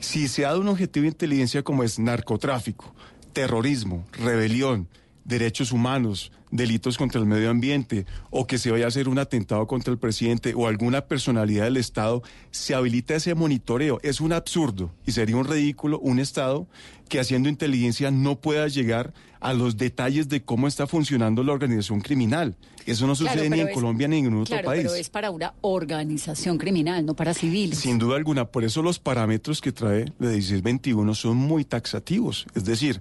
Si 0.00 0.28
se 0.28 0.44
ha 0.46 0.48
dado 0.48 0.60
un 0.62 0.68
objetivo 0.68 1.02
de 1.02 1.08
inteligencia 1.08 1.62
como 1.62 1.82
es 1.84 1.98
narcotráfico, 1.98 2.94
terrorismo, 3.34 4.04
rebelión, 4.12 4.88
derechos 5.30 5.72
humanos, 5.72 6.30
delitos 6.50 6.98
contra 6.98 7.20
el 7.20 7.26
medio 7.26 7.48
ambiente 7.48 8.04
o 8.30 8.46
que 8.46 8.58
se 8.58 8.70
vaya 8.70 8.84
a 8.84 8.88
hacer 8.88 9.08
un 9.08 9.18
atentado 9.18 9.66
contra 9.66 9.92
el 9.92 9.98
presidente 9.98 10.52
o 10.54 10.66
alguna 10.66 11.02
personalidad 11.06 11.64
del 11.64 11.76
Estado, 11.78 12.22
se 12.50 12.74
habilita 12.74 13.14
ese 13.14 13.34
monitoreo. 13.34 14.00
Es 14.02 14.20
un 14.20 14.32
absurdo 14.32 14.92
y 15.06 15.12
sería 15.12 15.36
un 15.36 15.44
ridículo 15.46 15.98
un 16.00 16.18
Estado 16.18 16.66
que 17.08 17.20
haciendo 17.20 17.48
inteligencia 17.48 18.10
no 18.10 18.40
pueda 18.40 18.68
llegar 18.68 19.14
a 19.40 19.52
los 19.54 19.76
detalles 19.76 20.28
de 20.28 20.42
cómo 20.42 20.68
está 20.68 20.86
funcionando 20.86 21.42
la 21.42 21.52
organización 21.52 22.00
criminal. 22.02 22.56
Eso 22.84 23.06
no 23.06 23.14
Claro, 23.14 23.32
sucede 23.32 23.50
ni 23.50 23.60
en 23.60 23.68
es- 23.68 23.74
Colombia 23.74 24.08
ni 24.08 24.18
en 24.18 24.24
ningún 24.24 24.42
otro 24.42 24.60
país. 24.62 24.82
pero 24.82 24.94
es 24.94 25.08
para 25.08 25.30
una 25.30 25.54
organización 25.62 26.58
criminal, 26.58 27.06
no 27.06 27.14
para 27.14 27.32
civiles. 27.34 27.78
Sin 27.78 27.98
duda 27.98 28.16
alguna, 28.16 28.46
por 28.46 28.64
eso 28.64 28.82
los 28.82 28.98
parámetros 28.98 29.60
que 29.60 29.72
trae 29.72 30.06
la 30.18 30.28
1621 30.30 31.14
son 31.14 31.36
muy 31.36 31.64
taxativos, 31.64 32.46
es 32.54 32.64
decir, 32.64 33.00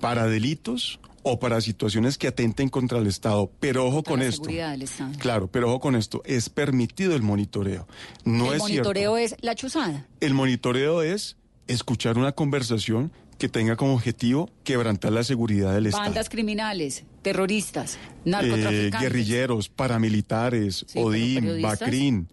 para 0.00 0.26
delitos 0.26 1.00
o 1.24 1.40
para 1.40 1.60
situaciones 1.60 2.16
que 2.18 2.28
atenten 2.28 2.68
contra 2.68 2.98
el 2.98 3.08
Estado. 3.08 3.50
Pero 3.58 3.84
ojo 3.86 4.02
con 4.04 4.20
la 4.20 4.26
esto. 4.26 4.44
seguridad 4.44 4.70
del 4.70 4.82
Estado. 4.82 5.10
Claro, 5.18 5.48
pero 5.50 5.68
ojo 5.70 5.80
con 5.80 5.96
esto, 5.96 6.22
es 6.24 6.48
permitido 6.50 7.16
el 7.16 7.22
monitoreo. 7.22 7.88
No 8.24 8.48
el 8.50 8.54
es 8.54 8.58
monitoreo 8.60 9.16
cierto. 9.16 9.34
es 9.36 9.42
la 9.42 9.54
chuzada. 9.56 10.06
El 10.20 10.34
monitoreo 10.34 11.02
es 11.02 11.36
escuchar 11.66 12.18
una 12.18 12.32
conversación 12.32 13.10
que 13.38 13.48
tenga 13.48 13.74
como 13.74 13.94
objetivo 13.94 14.48
quebrantar 14.62 15.10
la 15.12 15.24
seguridad 15.24 15.74
del 15.74 15.86
Estado. 15.86 16.04
Bandas 16.04 16.28
criminales, 16.28 17.02
terroristas, 17.22 17.94
Eh, 17.96 17.98
narcotraficantes. 18.26 19.00
guerrilleros, 19.00 19.68
paramilitares, 19.70 20.86
ODIM, 20.94 21.40
periodistas. 21.40 21.80
BACRIN. 21.80 22.28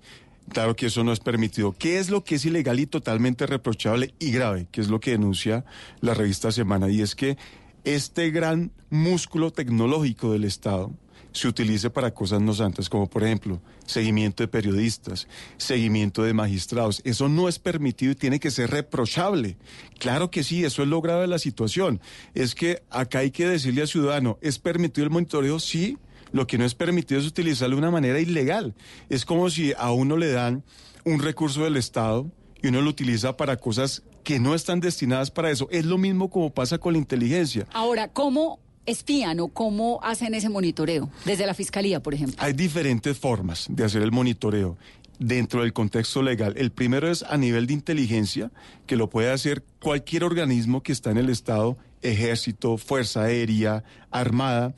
Claro 0.49 0.75
que 0.75 0.87
eso 0.87 1.03
no 1.05 1.13
es 1.13 1.19
permitido. 1.21 1.73
¿Qué 1.77 1.97
es 1.97 2.09
lo 2.09 2.23
que 2.25 2.35
es 2.35 2.45
ilegal 2.45 2.79
y 2.79 2.85
totalmente 2.85 3.45
reprochable 3.47 4.13
y 4.19 4.31
grave? 4.31 4.67
Que 4.69 4.81
es 4.81 4.89
lo 4.89 4.99
que 4.99 5.11
denuncia 5.11 5.63
la 6.01 6.13
revista 6.13 6.51
Semana. 6.51 6.89
Y 6.89 7.01
es 7.01 7.15
que 7.15 7.37
este 7.83 8.29
gran 8.31 8.71
músculo 8.89 9.51
tecnológico 9.51 10.31
del 10.31 10.43
Estado 10.43 10.91
se 11.31 11.47
utilice 11.47 11.89
para 11.89 12.13
cosas 12.13 12.41
no 12.41 12.53
santas, 12.53 12.89
como 12.89 13.09
por 13.09 13.23
ejemplo 13.23 13.61
seguimiento 13.85 14.43
de 14.43 14.47
periodistas, 14.47 15.27
seguimiento 15.57 16.23
de 16.23 16.33
magistrados. 16.33 17.01
Eso 17.05 17.29
no 17.29 17.47
es 17.47 17.59
permitido 17.59 18.11
y 18.11 18.15
tiene 18.15 18.39
que 18.39 18.51
ser 18.51 18.69
reprochable. 18.69 19.57
Claro 19.99 20.29
que 20.29 20.43
sí, 20.43 20.63
eso 20.63 20.83
es 20.83 20.89
lo 20.89 21.01
de 21.01 21.27
la 21.27 21.39
situación. 21.39 22.01
Es 22.33 22.55
que 22.55 22.83
acá 22.89 23.19
hay 23.19 23.31
que 23.31 23.47
decirle 23.47 23.81
al 23.81 23.87
ciudadano, 23.87 24.37
¿es 24.41 24.59
permitido 24.59 25.05
el 25.05 25.11
monitoreo? 25.11 25.59
Sí. 25.59 25.97
Lo 26.33 26.47
que 26.47 26.57
no 26.57 26.63
es 26.63 26.75
permitido 26.75 27.19
es 27.19 27.27
utilizarlo 27.27 27.75
de 27.75 27.81
una 27.81 27.91
manera 27.91 28.19
ilegal. 28.19 28.73
Es 29.09 29.25
como 29.25 29.49
si 29.49 29.73
a 29.77 29.91
uno 29.91 30.15
le 30.15 30.31
dan 30.31 30.63
un 31.03 31.19
recurso 31.19 31.65
del 31.65 31.75
Estado 31.75 32.31
y 32.61 32.67
uno 32.67 32.81
lo 32.81 32.89
utiliza 32.89 33.35
para 33.35 33.57
cosas 33.57 34.03
que 34.23 34.39
no 34.39 34.55
están 34.55 34.79
destinadas 34.79 35.31
para 35.31 35.51
eso. 35.51 35.67
Es 35.71 35.85
lo 35.85 35.97
mismo 35.97 36.29
como 36.29 36.49
pasa 36.49 36.77
con 36.77 36.93
la 36.93 36.99
inteligencia. 36.99 37.67
Ahora, 37.73 38.07
¿cómo 38.07 38.59
espían 38.85 39.39
o 39.39 39.47
cómo 39.47 39.99
hacen 40.03 40.33
ese 40.33 40.49
monitoreo? 40.49 41.09
Desde 41.25 41.45
la 41.45 41.53
fiscalía, 41.53 42.01
por 42.01 42.13
ejemplo. 42.13 42.35
Hay 42.39 42.53
diferentes 42.53 43.17
formas 43.17 43.67
de 43.69 43.83
hacer 43.83 44.01
el 44.01 44.11
monitoreo 44.11 44.77
dentro 45.19 45.61
del 45.61 45.71
contexto 45.71 46.23
legal. 46.23 46.55
El 46.57 46.71
primero 46.71 47.09
es 47.09 47.23
a 47.23 47.37
nivel 47.37 47.67
de 47.67 47.73
inteligencia, 47.73 48.51
que 48.87 48.95
lo 48.95 49.09
puede 49.09 49.31
hacer 49.31 49.63
cualquier 49.79 50.23
organismo 50.23 50.81
que 50.81 50.91
está 50.91 51.11
en 51.11 51.17
el 51.17 51.29
Estado, 51.29 51.77
ejército, 52.01 52.77
fuerza 52.77 53.23
aérea, 53.23 53.83
armada. 54.09 54.73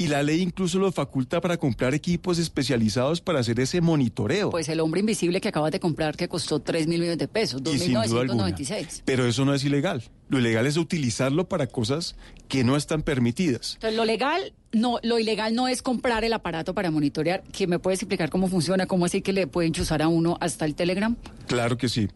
Y 0.00 0.06
la 0.06 0.22
ley 0.22 0.40
incluso 0.40 0.78
lo 0.78 0.92
faculta 0.92 1.40
para 1.40 1.56
comprar 1.56 1.92
equipos 1.92 2.38
especializados 2.38 3.20
para 3.20 3.40
hacer 3.40 3.58
ese 3.58 3.80
monitoreo. 3.80 4.50
Pues 4.50 4.68
el 4.68 4.78
hombre 4.78 5.00
invisible 5.00 5.40
que 5.40 5.48
acabas 5.48 5.72
de 5.72 5.80
comprar 5.80 6.16
que 6.16 6.28
costó 6.28 6.60
3 6.60 6.86
mil 6.86 7.00
millones 7.00 7.18
de 7.18 7.26
pesos, 7.26 7.60
y 7.64 7.78
sin 7.80 7.94
duda 7.94 8.20
alguna. 8.20 8.48
2.996. 8.48 9.02
Pero 9.04 9.26
eso 9.26 9.44
no 9.44 9.54
es 9.54 9.64
ilegal. 9.64 10.04
Lo 10.28 10.38
ilegal 10.38 10.66
es 10.66 10.76
utilizarlo 10.76 11.48
para 11.48 11.66
cosas 11.66 12.14
que 12.46 12.62
no 12.62 12.76
están 12.76 13.02
permitidas. 13.02 13.74
Entonces, 13.74 13.96
lo 13.96 14.04
legal, 14.04 14.52
no, 14.70 15.00
lo 15.02 15.18
ilegal 15.18 15.56
no 15.56 15.66
es 15.66 15.82
comprar 15.82 16.22
el 16.22 16.32
aparato 16.32 16.74
para 16.74 16.92
monitorear. 16.92 17.42
¿Que 17.50 17.66
me 17.66 17.80
puedes 17.80 18.00
explicar 18.00 18.30
cómo 18.30 18.46
funciona? 18.46 18.86
¿Cómo 18.86 19.04
así 19.04 19.20
que 19.20 19.32
le 19.32 19.48
pueden 19.48 19.72
chuzar 19.72 20.00
a 20.00 20.06
uno 20.06 20.38
hasta 20.40 20.64
el 20.64 20.76
Telegram? 20.76 21.16
Claro 21.48 21.76
que 21.76 21.88
sí. 21.88 22.08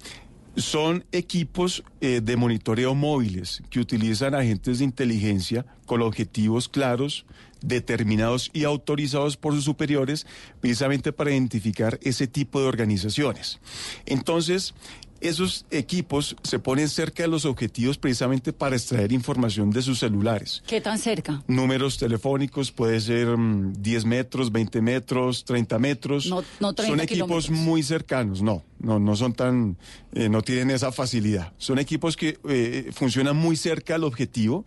Son 0.55 1.05
equipos 1.11 1.83
eh, 2.01 2.21
de 2.23 2.37
monitoreo 2.37 2.95
móviles 2.95 3.63
que 3.71 3.81
utilizan 3.81 4.37
agentes 4.37 4.79
de 4.79 4.85
inteligencia 4.85 5.67
con 5.87 6.03
objetivos 6.03 6.69
claros, 6.69 7.25
determinados 7.63 8.51
y 8.53 8.65
autorizados 8.65 9.37
por 9.37 9.55
sus 9.55 9.65
superiores, 9.65 10.27
precisamente 10.61 11.13
para 11.13 11.31
identificar 11.31 11.99
ese 12.03 12.27
tipo 12.27 12.61
de 12.61 12.67
organizaciones. 12.67 13.61
Entonces, 14.07 14.75
esos 15.23 15.65
equipos 15.71 16.37
se 16.43 16.59
ponen 16.59 16.89
cerca 16.89 17.23
de 17.23 17.29
los 17.29 17.45
objetivos 17.45 17.97
precisamente 17.99 18.53
para 18.53 18.77
extraer 18.77 19.13
información 19.13 19.71
de 19.71 19.81
sus 19.83 19.99
celulares. 20.01 20.63
¿Qué 20.67 20.81
tan 20.81 20.99
cerca? 20.99 21.43
Números 21.47 21.97
telefónicos 21.99 22.73
puede 22.73 23.01
ser 23.01 23.37
mm, 23.37 23.75
10 23.79 24.05
metros, 24.05 24.51
20 24.53 24.81
metros, 24.83 25.45
30 25.45 25.79
metros. 25.79 26.27
No- 26.27 26.43
no 26.61 26.73
30 26.73 26.83
son 26.93 27.01
equipos 27.01 27.47
kilómetros. 27.47 27.51
muy 27.51 27.83
cercanos, 27.83 28.43
no, 28.43 28.63
no, 28.81 28.99
no 28.99 29.17
son 29.17 29.33
tan, 29.33 29.77
eh, 30.13 30.29
no 30.29 30.43
tienen 30.43 30.71
esa 30.71 30.93
facilidad. 30.93 31.53
Son 31.59 31.79
equipos 31.79 32.17
que 32.17 32.39
eh, 32.49 32.91
funcionan 32.93 33.37
muy 33.37 33.57
cerca 33.57 33.95
al 33.95 34.05
objetivo 34.05 34.65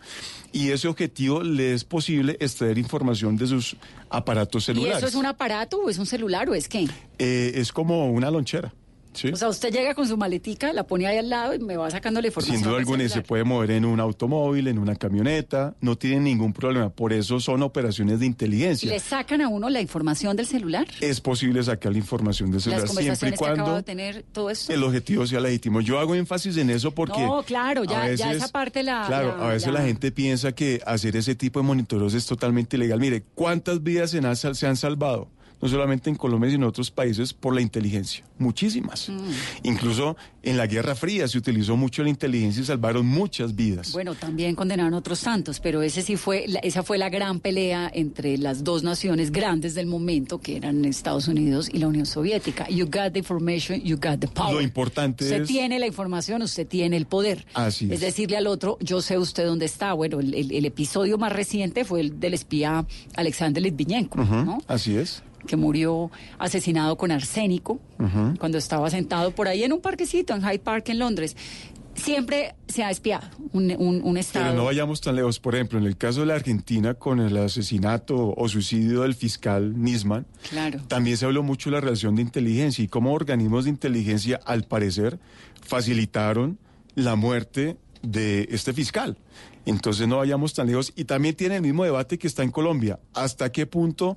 y 0.52 0.70
ese 0.72 0.88
objetivo 0.88 1.44
le 1.44 1.74
es 1.74 1.84
posible 1.84 2.38
extraer 2.40 2.78
información 2.78 3.36
de 3.38 3.48
sus 3.48 3.76
aparatos 4.10 4.64
¿Y 4.64 4.66
celulares. 4.68 4.98
eso 5.00 5.08
es 5.08 5.16
un 5.16 5.26
aparato 5.26 5.78
o 5.78 5.90
es 5.90 5.98
un 5.98 6.06
celular 6.06 6.50
o 6.50 6.56
es 6.56 6.70
qué? 6.70 6.88
Eh, 7.20 7.52
es 7.56 7.72
como 7.74 8.10
una 8.12 8.32
lonchera. 8.32 8.74
¿Sí? 9.16 9.30
O 9.30 9.36
sea, 9.36 9.50
usted 9.50 9.72
llega 9.72 9.96
con 9.96 10.08
su 10.08 10.18
maletica, 10.18 10.74
la 10.74 10.86
pone 10.86 11.08
ahí 11.08 11.18
al 11.18 11.30
lado 11.30 11.54
y 11.54 11.60
me 11.60 11.78
va 11.78 11.90
sacando 11.90 12.22
la 12.22 12.28
información. 12.28 12.58
Sin 12.58 12.66
duda 12.68 12.78
alguna, 12.78 13.04
y 13.04 13.10
se 13.10 13.22
puede 13.22 13.44
mover 13.44 13.72
en 13.72 13.86
un 13.86 14.00
automóvil, 14.00 14.68
en 14.68 14.78
una 14.78 14.96
camioneta, 14.96 15.76
no 15.82 15.98
tiene 15.98 16.20
ningún 16.20 16.54
problema. 16.54 16.90
Por 16.90 17.14
eso 17.14 17.40
son 17.40 17.64
operaciones 17.64 18.20
de 18.20 18.26
inteligencia. 18.26 18.90
¿Le 18.92 19.00
sacan 19.00 19.42
a 19.42 19.48
uno 19.48 19.70
la 19.70 19.82
información 19.82 20.36
del 20.36 20.46
celular? 20.46 20.88
Es 21.02 21.22
posible 21.22 21.64
sacar 21.64 21.92
la 21.92 21.98
información 21.98 22.50
del 22.52 22.56
Las 22.58 22.64
celular 22.64 22.88
siempre 22.88 23.04
y 23.04 23.08
conversaciones 23.08 23.40
que 23.40 23.46
cuando 23.46 23.76
de 23.76 23.84
tener, 23.84 24.24
todo 24.32 24.50
esto. 24.50 24.74
el 24.74 24.84
objetivo 24.84 25.26
sea 25.26 25.40
legítimo. 25.40 25.82
Yo 25.82 26.00
hago 26.00 26.16
énfasis 26.16 26.58
en 26.58 26.70
eso 26.70 26.92
porque... 26.92 27.22
No, 27.22 27.44
claro, 27.44 27.84
ya- 27.84 28.14
ya 28.14 28.32
esa 28.34 28.48
parte 28.50 28.84
la- 28.84 29.06
Claro, 29.08 29.38
la- 29.38 29.46
a 29.46 29.50
veces 29.50 29.72
la- 29.72 29.80
la... 29.80 29.86
gente 29.86 30.12
piensa 30.12 30.52
que 30.54 30.82
hacer 30.86 31.16
ese 31.16 31.36
tipo 31.36 31.60
de 31.60 31.66
monitoreos 31.66 32.14
es 32.14 32.26
totalmente 32.26 32.78
ilegal. 32.78 33.00
Mire, 33.00 33.24
¿cuántas 33.34 33.82
vidas 33.84 34.14
han, 34.16 34.36
se 34.56 34.68
han 34.68 34.76
salvado? 34.78 35.30
No 35.62 35.70
solamente 35.70 36.10
en 36.10 36.16
Colombia, 36.16 36.50
sino 36.52 36.66
en 36.66 36.70
otros 36.70 36.92
países 36.92 37.34
por 37.34 37.56
la 37.56 37.62
inteligencia. 37.62 38.24
Muchísimas. 38.38 39.10
Mm. 39.10 39.16
Incluso 39.64 40.16
en 40.44 40.58
la 40.58 40.68
Guerra 40.68 40.94
Fría 40.96 41.28
se 41.28 41.38
utilizó 41.38 41.76
mucho 41.78 42.04
la 42.04 42.10
inteligencia 42.10 42.62
y 42.62 42.66
salvaron 42.66 43.06
muchas 43.06 43.56
vidas. 43.56 43.92
Bueno, 43.94 44.14
también 44.16 44.56
condenaron 44.56 44.94
otros 44.94 45.22
tantos, 45.22 45.60
pero 45.60 45.82
ese 45.82 46.02
sí 46.02 46.18
fue, 46.18 46.46
esa 46.62 46.84
fue 46.84 46.98
la 46.98 47.10
gran 47.10 47.40
pelea 47.40 47.90
entre 47.94 48.38
las 48.38 48.64
dos 48.64 48.84
naciones 48.84 49.32
grandes 49.32 49.74
del 49.76 49.88
momento, 49.88 50.40
que 50.40 50.58
eran 50.58 50.84
Estados 50.86 51.28
Unidos 51.28 51.70
y 51.74 51.80
la 51.80 51.88
Unión 51.88 52.06
Soviética. 52.06 52.68
You 52.70 52.86
got 52.86 53.14
the 53.14 53.20
information, 53.20 53.80
you 53.82 53.96
got 53.96 54.20
the 54.20 54.28
power. 54.28 54.54
Lo 54.56 54.62
importante 54.62 55.24
usted 55.24 55.42
es- 55.44 55.48
tiene 55.48 55.80
la 55.80 55.88
información, 55.88 56.42
usted 56.42 56.68
tiene 56.68 56.98
el 56.98 57.06
poder. 57.08 57.46
Así 57.54 57.86
es. 57.86 57.94
es. 57.94 58.00
decirle 58.02 58.38
al 58.38 58.48
otro, 58.48 58.78
yo 58.82 59.02
sé 59.02 59.18
usted 59.18 59.46
dónde 59.46 59.66
está. 59.66 59.94
Bueno, 59.94 60.20
el, 60.20 60.34
el- 60.34 60.52
el 60.52 60.66
episodio 60.66 61.18
más 61.18 61.32
reciente 61.34 61.86
fue 61.86 62.02
el 62.02 62.20
del 62.20 62.34
espía 62.34 62.86
Alexander 63.16 63.64
Litvinenko. 63.64 64.20
Así 64.68 64.96
es. 64.98 65.24
Que 65.46 65.56
murió 65.56 66.12
asesinado 66.40 66.98
con 66.98 67.12
arsénico 67.12 67.80
cuando 68.40 68.58
estaba 68.58 68.90
sentado 68.90 69.32
por 69.32 69.48
ahí 69.48 69.64
en 69.64 69.74
un 69.74 69.82
parquecito 69.82 70.34
en 70.36 70.42
Hyde 70.42 70.60
Park 70.60 70.90
en 70.90 71.00
Londres. 71.00 71.36
siempre 71.96 72.56
se 72.68 72.84
ha 72.84 72.92
espiado 72.92 73.26
un, 73.54 73.74
un, 73.78 74.02
un 74.04 74.18
Estado. 74.18 74.46
Pero 74.48 74.58
no 74.58 74.66
vayamos 74.66 75.00
tan 75.00 75.16
lejos. 75.16 75.40
Por 75.40 75.56
ejemplo, 75.56 75.80
en 75.80 75.86
el 75.86 75.96
caso 75.96 76.20
de 76.22 76.26
la 76.26 76.36
Argentina, 76.36 76.94
con 76.96 77.22
el 77.22 77.38
asesinato 77.38 78.34
o 78.36 78.50
suicidio 78.50 79.04
del 79.04 79.16
fiscal 79.16 79.82
Nisman, 79.82 80.26
Claro. 80.50 80.82
también 80.90 81.16
se 81.16 81.24
habló 81.26 81.42
mucho 81.42 81.70
de 81.70 81.76
la 81.76 81.82
relación 81.82 82.16
de 82.18 82.22
inteligencia 82.24 82.84
y 82.84 82.90
cómo 82.90 83.14
organismos 83.14 83.64
de 83.64 83.70
inteligencia, 83.70 84.42
al 84.46 84.64
parecer, 84.66 85.20
facilitaron 85.62 86.58
la 86.96 87.16
muerte 87.16 87.78
de 88.02 88.48
este 88.52 88.74
fiscal. 88.74 89.18
Entonces 89.66 90.08
no 90.08 90.18
vayamos 90.18 90.54
tan 90.54 90.68
lejos. 90.68 90.94
Y 90.96 91.06
también 91.06 91.34
tiene 91.36 91.56
el 91.56 91.62
mismo 91.64 91.84
debate 91.84 92.18
que 92.20 92.28
está 92.28 92.44
en 92.44 92.52
Colombia. 92.52 93.00
¿Hasta 93.14 93.52
qué 93.52 93.66
punto 93.66 94.16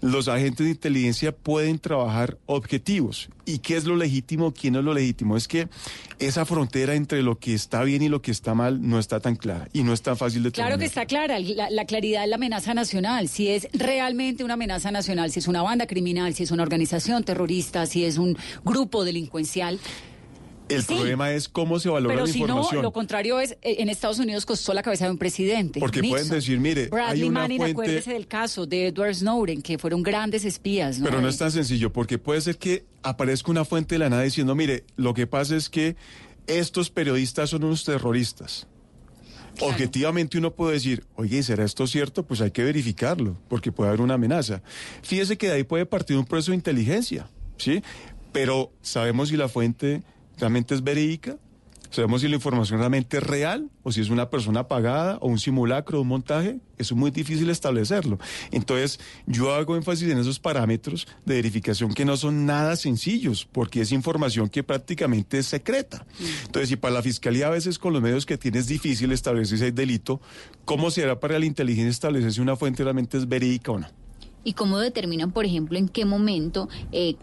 los 0.00 0.28
agentes 0.28 0.66
de 0.66 0.72
inteligencia 0.72 1.32
pueden 1.32 1.78
trabajar 1.78 2.38
objetivos? 2.46 3.28
¿Y 3.44 3.58
qué 3.58 3.76
es 3.76 3.84
lo 3.84 3.96
legítimo? 3.96 4.52
¿Quién 4.52 4.74
no 4.74 4.80
es 4.80 4.84
lo 4.84 4.94
legítimo? 4.94 5.36
Es 5.36 5.46
que 5.46 5.68
esa 6.18 6.44
frontera 6.44 6.94
entre 6.94 7.22
lo 7.22 7.38
que 7.38 7.54
está 7.54 7.82
bien 7.84 8.02
y 8.02 8.08
lo 8.08 8.22
que 8.22 8.30
está 8.30 8.54
mal 8.54 8.86
no 8.86 8.98
está 8.98 9.20
tan 9.20 9.36
clara 9.36 9.68
y 9.72 9.82
no 9.82 9.92
es 9.92 10.02
tan 10.02 10.16
fácil 10.16 10.42
de 10.42 10.50
Claro 10.50 10.78
que 10.78 10.84
está 10.84 11.06
clara, 11.06 11.38
la, 11.38 11.70
la 11.70 11.84
claridad 11.84 12.24
es 12.24 12.30
la 12.30 12.36
amenaza 12.36 12.74
nacional, 12.74 13.28
si 13.28 13.48
es 13.48 13.68
realmente 13.72 14.44
una 14.44 14.54
amenaza 14.54 14.90
nacional, 14.90 15.30
si 15.30 15.38
es 15.38 15.48
una 15.48 15.62
banda 15.62 15.86
criminal, 15.86 16.34
si 16.34 16.42
es 16.42 16.50
una 16.50 16.62
organización 16.62 17.22
terrorista, 17.24 17.86
si 17.86 18.04
es 18.04 18.18
un 18.18 18.36
grupo 18.64 19.04
delincuencial. 19.04 19.78
El 20.68 20.82
Sí. 20.82 20.94
problema 20.94 21.30
es 21.32 21.48
cómo 21.48 21.78
se 21.78 21.88
valora 21.88 22.12
Pero 22.12 22.26
la 22.26 22.32
si 22.32 22.40
no, 22.40 22.46
información. 22.46 22.82
lo 22.82 22.92
contrario 22.92 23.38
es, 23.38 23.52
eh, 23.62 23.76
en 23.78 23.88
Estados 23.88 24.18
Unidos 24.18 24.44
costó 24.44 24.74
la 24.74 24.82
cabeza 24.82 25.04
de 25.04 25.12
un 25.12 25.18
presidente. 25.18 25.78
Porque 25.78 26.00
Nixon. 26.00 26.18
pueden 26.18 26.28
decir, 26.32 26.58
mire, 26.58 26.88
Bradley 26.88 27.22
hay 27.22 27.28
una 27.28 27.40
Manning, 27.40 27.58
fuente- 27.58 27.72
acuérdese 27.72 28.12
del 28.12 28.26
caso 28.26 28.66
de 28.66 28.88
Edward 28.88 29.14
Snowden, 29.14 29.62
que 29.62 29.78
fueron 29.78 30.02
grandes 30.02 30.44
espías. 30.44 30.98
¿no? 30.98 31.04
Pero 31.06 31.20
no 31.20 31.28
es 31.28 31.38
tan 31.38 31.52
sencillo, 31.52 31.92
porque 31.92 32.18
puede 32.18 32.40
ser 32.40 32.58
que 32.58 32.84
aparezca 33.04 33.50
una 33.52 33.64
fuente 33.64 33.94
de 33.94 34.00
la 34.00 34.10
nada 34.10 34.22
diciendo, 34.22 34.56
mire, 34.56 34.82
lo 34.96 35.14
que 35.14 35.28
pasa 35.28 35.54
es 35.54 35.68
que 35.70 35.94
estos 36.48 36.90
periodistas 36.90 37.50
son 37.50 37.62
unos 37.62 37.84
terroristas. 37.84 38.66
Objetivamente 39.60 40.36
uno 40.36 40.52
puede 40.52 40.74
decir, 40.74 41.04
oye, 41.14 41.42
¿será 41.42 41.64
esto 41.64 41.86
cierto? 41.86 42.24
Pues 42.26 42.40
hay 42.40 42.50
que 42.50 42.62
verificarlo, 42.62 43.38
porque 43.48 43.72
puede 43.72 43.88
haber 43.88 44.00
una 44.02 44.14
amenaza. 44.14 44.62
Fíjese 45.02 45.38
que 45.38 45.46
de 45.46 45.52
ahí 45.54 45.62
puede 45.64 45.86
partir 45.86 46.16
un 46.18 46.26
proceso 46.26 46.50
de 46.50 46.56
inteligencia, 46.56 47.30
¿sí? 47.56 47.82
Pero 48.32 48.70
¿sabemos 48.82 49.30
si 49.30 49.36
la 49.38 49.48
fuente 49.48 50.02
realmente 50.38 50.74
es 50.74 50.82
verídica? 50.82 51.38
¿Sabemos 51.90 52.20
si 52.20 52.28
la 52.28 52.34
información 52.34 52.78
realmente 52.78 53.18
es 53.18 53.22
real? 53.22 53.70
¿O 53.82 53.92
si 53.92 54.00
es 54.00 54.10
una 54.10 54.28
persona 54.28 54.68
pagada 54.68 55.18
o 55.20 55.28
un 55.28 55.38
simulacro, 55.38 56.00
un 56.00 56.08
montaje? 56.08 56.58
Es 56.78 56.92
muy 56.92 57.10
difícil 57.10 57.48
establecerlo. 57.48 58.18
Entonces, 58.50 59.00
yo 59.26 59.54
hago 59.54 59.76
énfasis 59.76 60.10
en 60.10 60.18
esos 60.18 60.38
parámetros 60.38 61.06
de 61.24 61.36
verificación 61.36 61.94
que 61.94 62.04
no 62.04 62.16
son 62.16 62.44
nada 62.44 62.76
sencillos, 62.76 63.48
porque 63.50 63.80
es 63.80 63.92
información 63.92 64.48
que 64.48 64.62
prácticamente 64.62 65.38
es 65.38 65.46
secreta. 65.46 66.04
Entonces, 66.44 66.68
si 66.68 66.76
para 66.76 66.94
la 66.94 67.02
fiscalía 67.02 67.46
a 67.46 67.50
veces 67.50 67.78
con 67.78 67.92
los 67.92 68.02
medios 68.02 68.26
que 68.26 68.36
tiene 68.36 68.58
es 68.58 68.66
difícil 68.66 69.12
establecer 69.12 69.62
hay 69.62 69.70
delito, 69.70 70.20
¿cómo 70.64 70.90
será 70.90 71.18
para 71.18 71.38
la 71.38 71.46
inteligencia 71.46 71.90
establecer 71.90 72.32
si 72.32 72.40
una 72.40 72.56
fuente 72.56 72.82
realmente 72.82 73.16
es 73.16 73.28
verídica 73.28 73.72
o 73.72 73.78
no? 73.78 73.86
¿Y 74.44 74.52
cómo 74.52 74.78
determinan, 74.78 75.32
por 75.32 75.44
ejemplo, 75.44 75.78
en 75.78 75.88
qué 75.88 76.04
momento 76.04 76.68
eh, 76.92 77.16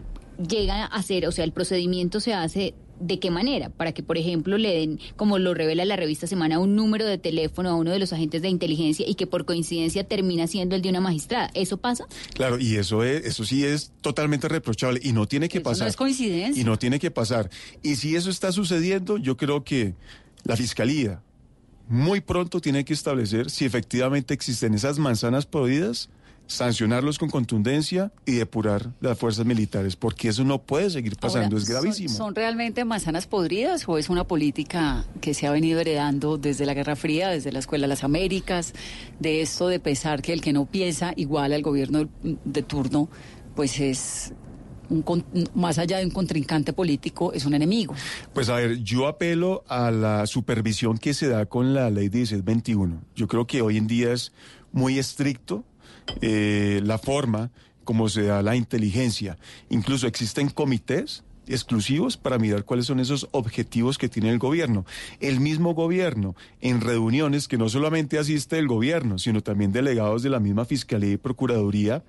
llega 0.48 0.84
a 0.84 1.02
ser, 1.02 1.26
o 1.26 1.32
sea, 1.32 1.44
el 1.44 1.52
procedimiento 1.52 2.20
se 2.20 2.34
hace 2.34 2.74
de 3.00 3.18
qué 3.18 3.30
manera? 3.30 3.70
Para 3.70 3.92
que, 3.92 4.02
por 4.02 4.18
ejemplo, 4.18 4.56
le 4.58 4.72
den, 4.74 5.00
como 5.16 5.38
lo 5.38 5.54
revela 5.54 5.84
la 5.84 5.96
revista 5.96 6.26
Semana, 6.26 6.58
un 6.58 6.76
número 6.76 7.06
de 7.06 7.18
teléfono 7.18 7.70
a 7.70 7.74
uno 7.74 7.90
de 7.90 7.98
los 7.98 8.12
agentes 8.12 8.42
de 8.42 8.48
inteligencia 8.48 9.06
y 9.08 9.14
que 9.14 9.26
por 9.26 9.44
coincidencia 9.44 10.04
termina 10.04 10.46
siendo 10.46 10.76
el 10.76 10.82
de 10.82 10.88
una 10.90 11.00
magistrada. 11.00 11.50
¿Eso 11.54 11.76
pasa? 11.76 12.06
Claro, 12.34 12.58
y 12.58 12.76
eso 12.76 13.02
es, 13.02 13.24
eso 13.26 13.44
sí 13.44 13.64
es 13.64 13.92
totalmente 14.00 14.48
reprochable 14.48 15.00
y 15.02 15.12
no 15.12 15.26
tiene 15.26 15.48
que 15.48 15.58
Eso 15.58 15.68
no 15.68 15.72
pasar. 15.72 15.88
es 15.88 15.96
coincidencia. 15.96 16.60
Y 16.60 16.64
no 16.64 16.78
tiene 16.78 16.98
que 16.98 17.10
pasar. 17.10 17.50
Y 17.82 17.96
si 17.96 18.16
eso 18.16 18.30
está 18.30 18.52
sucediendo, 18.52 19.16
yo 19.18 19.36
creo 19.36 19.64
que 19.64 19.94
la 20.44 20.56
fiscalía 20.56 21.22
muy 21.88 22.20
pronto 22.20 22.60
tiene 22.60 22.84
que 22.84 22.94
establecer 22.94 23.50
si 23.50 23.64
efectivamente 23.64 24.32
existen 24.34 24.72
esas 24.74 24.98
manzanas 24.98 25.44
podridas, 25.46 26.08
sancionarlos 26.46 27.18
con 27.18 27.30
contundencia 27.30 28.12
y 28.26 28.32
depurar 28.32 28.90
las 29.00 29.18
fuerzas 29.18 29.46
militares, 29.46 29.96
porque 29.96 30.28
eso 30.28 30.44
no 30.44 30.60
puede 30.62 30.90
seguir 30.90 31.16
pasando, 31.16 31.56
Ahora, 31.56 31.62
es 31.62 31.68
gravísimo. 31.68 32.08
¿son, 32.10 32.16
son 32.18 32.34
realmente 32.34 32.84
manzanas 32.84 33.26
podridas 33.26 33.88
o 33.88 33.96
es 33.98 34.10
una 34.10 34.24
política 34.24 35.04
que 35.20 35.32
se 35.34 35.46
ha 35.46 35.50
venido 35.50 35.80
heredando 35.80 36.36
desde 36.36 36.66
la 36.66 36.74
Guerra 36.74 36.96
Fría, 36.96 37.30
desde 37.30 37.50
la 37.50 37.60
Escuela 37.60 37.84
de 37.84 37.88
las 37.88 38.04
Américas, 38.04 38.74
de 39.20 39.40
esto 39.40 39.68
de 39.68 39.80
pensar 39.80 40.20
que 40.22 40.32
el 40.32 40.40
que 40.42 40.52
no 40.52 40.66
piensa 40.66 41.12
igual 41.16 41.52
al 41.52 41.62
gobierno 41.62 42.08
de, 42.22 42.62
turno, 42.62 43.08
pues 43.56 43.80
es 43.80 44.32
un 44.90 45.00
con- 45.00 45.24
más 45.54 45.78
allá 45.78 45.96
de 45.98 46.04
un 46.04 46.10
contrincante 46.10 46.74
político, 46.74 47.32
es 47.32 47.46
un 47.46 47.54
enemigo? 47.54 47.94
Pues 48.34 48.50
a 48.50 48.56
ver, 48.56 48.82
yo 48.82 49.06
apelo 49.06 49.64
a 49.66 49.90
la 49.90 50.26
supervisión 50.26 50.98
que 50.98 51.14
se 51.14 51.28
da 51.28 51.46
con 51.46 51.72
la 51.72 51.88
ley 51.88 52.10
1621. 52.10 53.02
Yo 53.16 53.26
creo 53.28 53.46
que 53.46 53.62
hoy 53.62 53.78
en 53.78 53.86
día 53.86 54.12
es 54.12 54.32
muy 54.72 54.98
estricto 54.98 55.64
eh, 56.20 56.80
la 56.84 56.98
forma 56.98 57.50
como 57.84 58.08
se 58.08 58.22
da 58.22 58.42
la 58.42 58.56
inteligencia. 58.56 59.36
Incluso 59.68 60.06
existen 60.06 60.48
comités 60.48 61.22
exclusivos 61.46 62.16
para 62.16 62.38
mirar 62.38 62.64
cuáles 62.64 62.86
son 62.86 63.00
esos 63.00 63.28
objetivos 63.32 63.98
que 63.98 64.08
tiene 64.08 64.30
el 64.30 64.38
gobierno. 64.38 64.84
El 65.20 65.40
mismo 65.40 65.74
gobierno, 65.74 66.34
en 66.60 66.80
reuniones 66.80 67.48
que 67.48 67.58
no 67.58 67.68
solamente 67.68 68.18
asiste 68.18 68.58
el 68.58 68.66
gobierno, 68.66 69.18
sino 69.18 69.42
también 69.42 69.72
delegados 69.72 70.22
de 70.22 70.30
la 70.30 70.40
misma 70.40 70.64
Fiscalía 70.64 71.12
y 71.12 71.16
Procuraduría, 71.16 72.02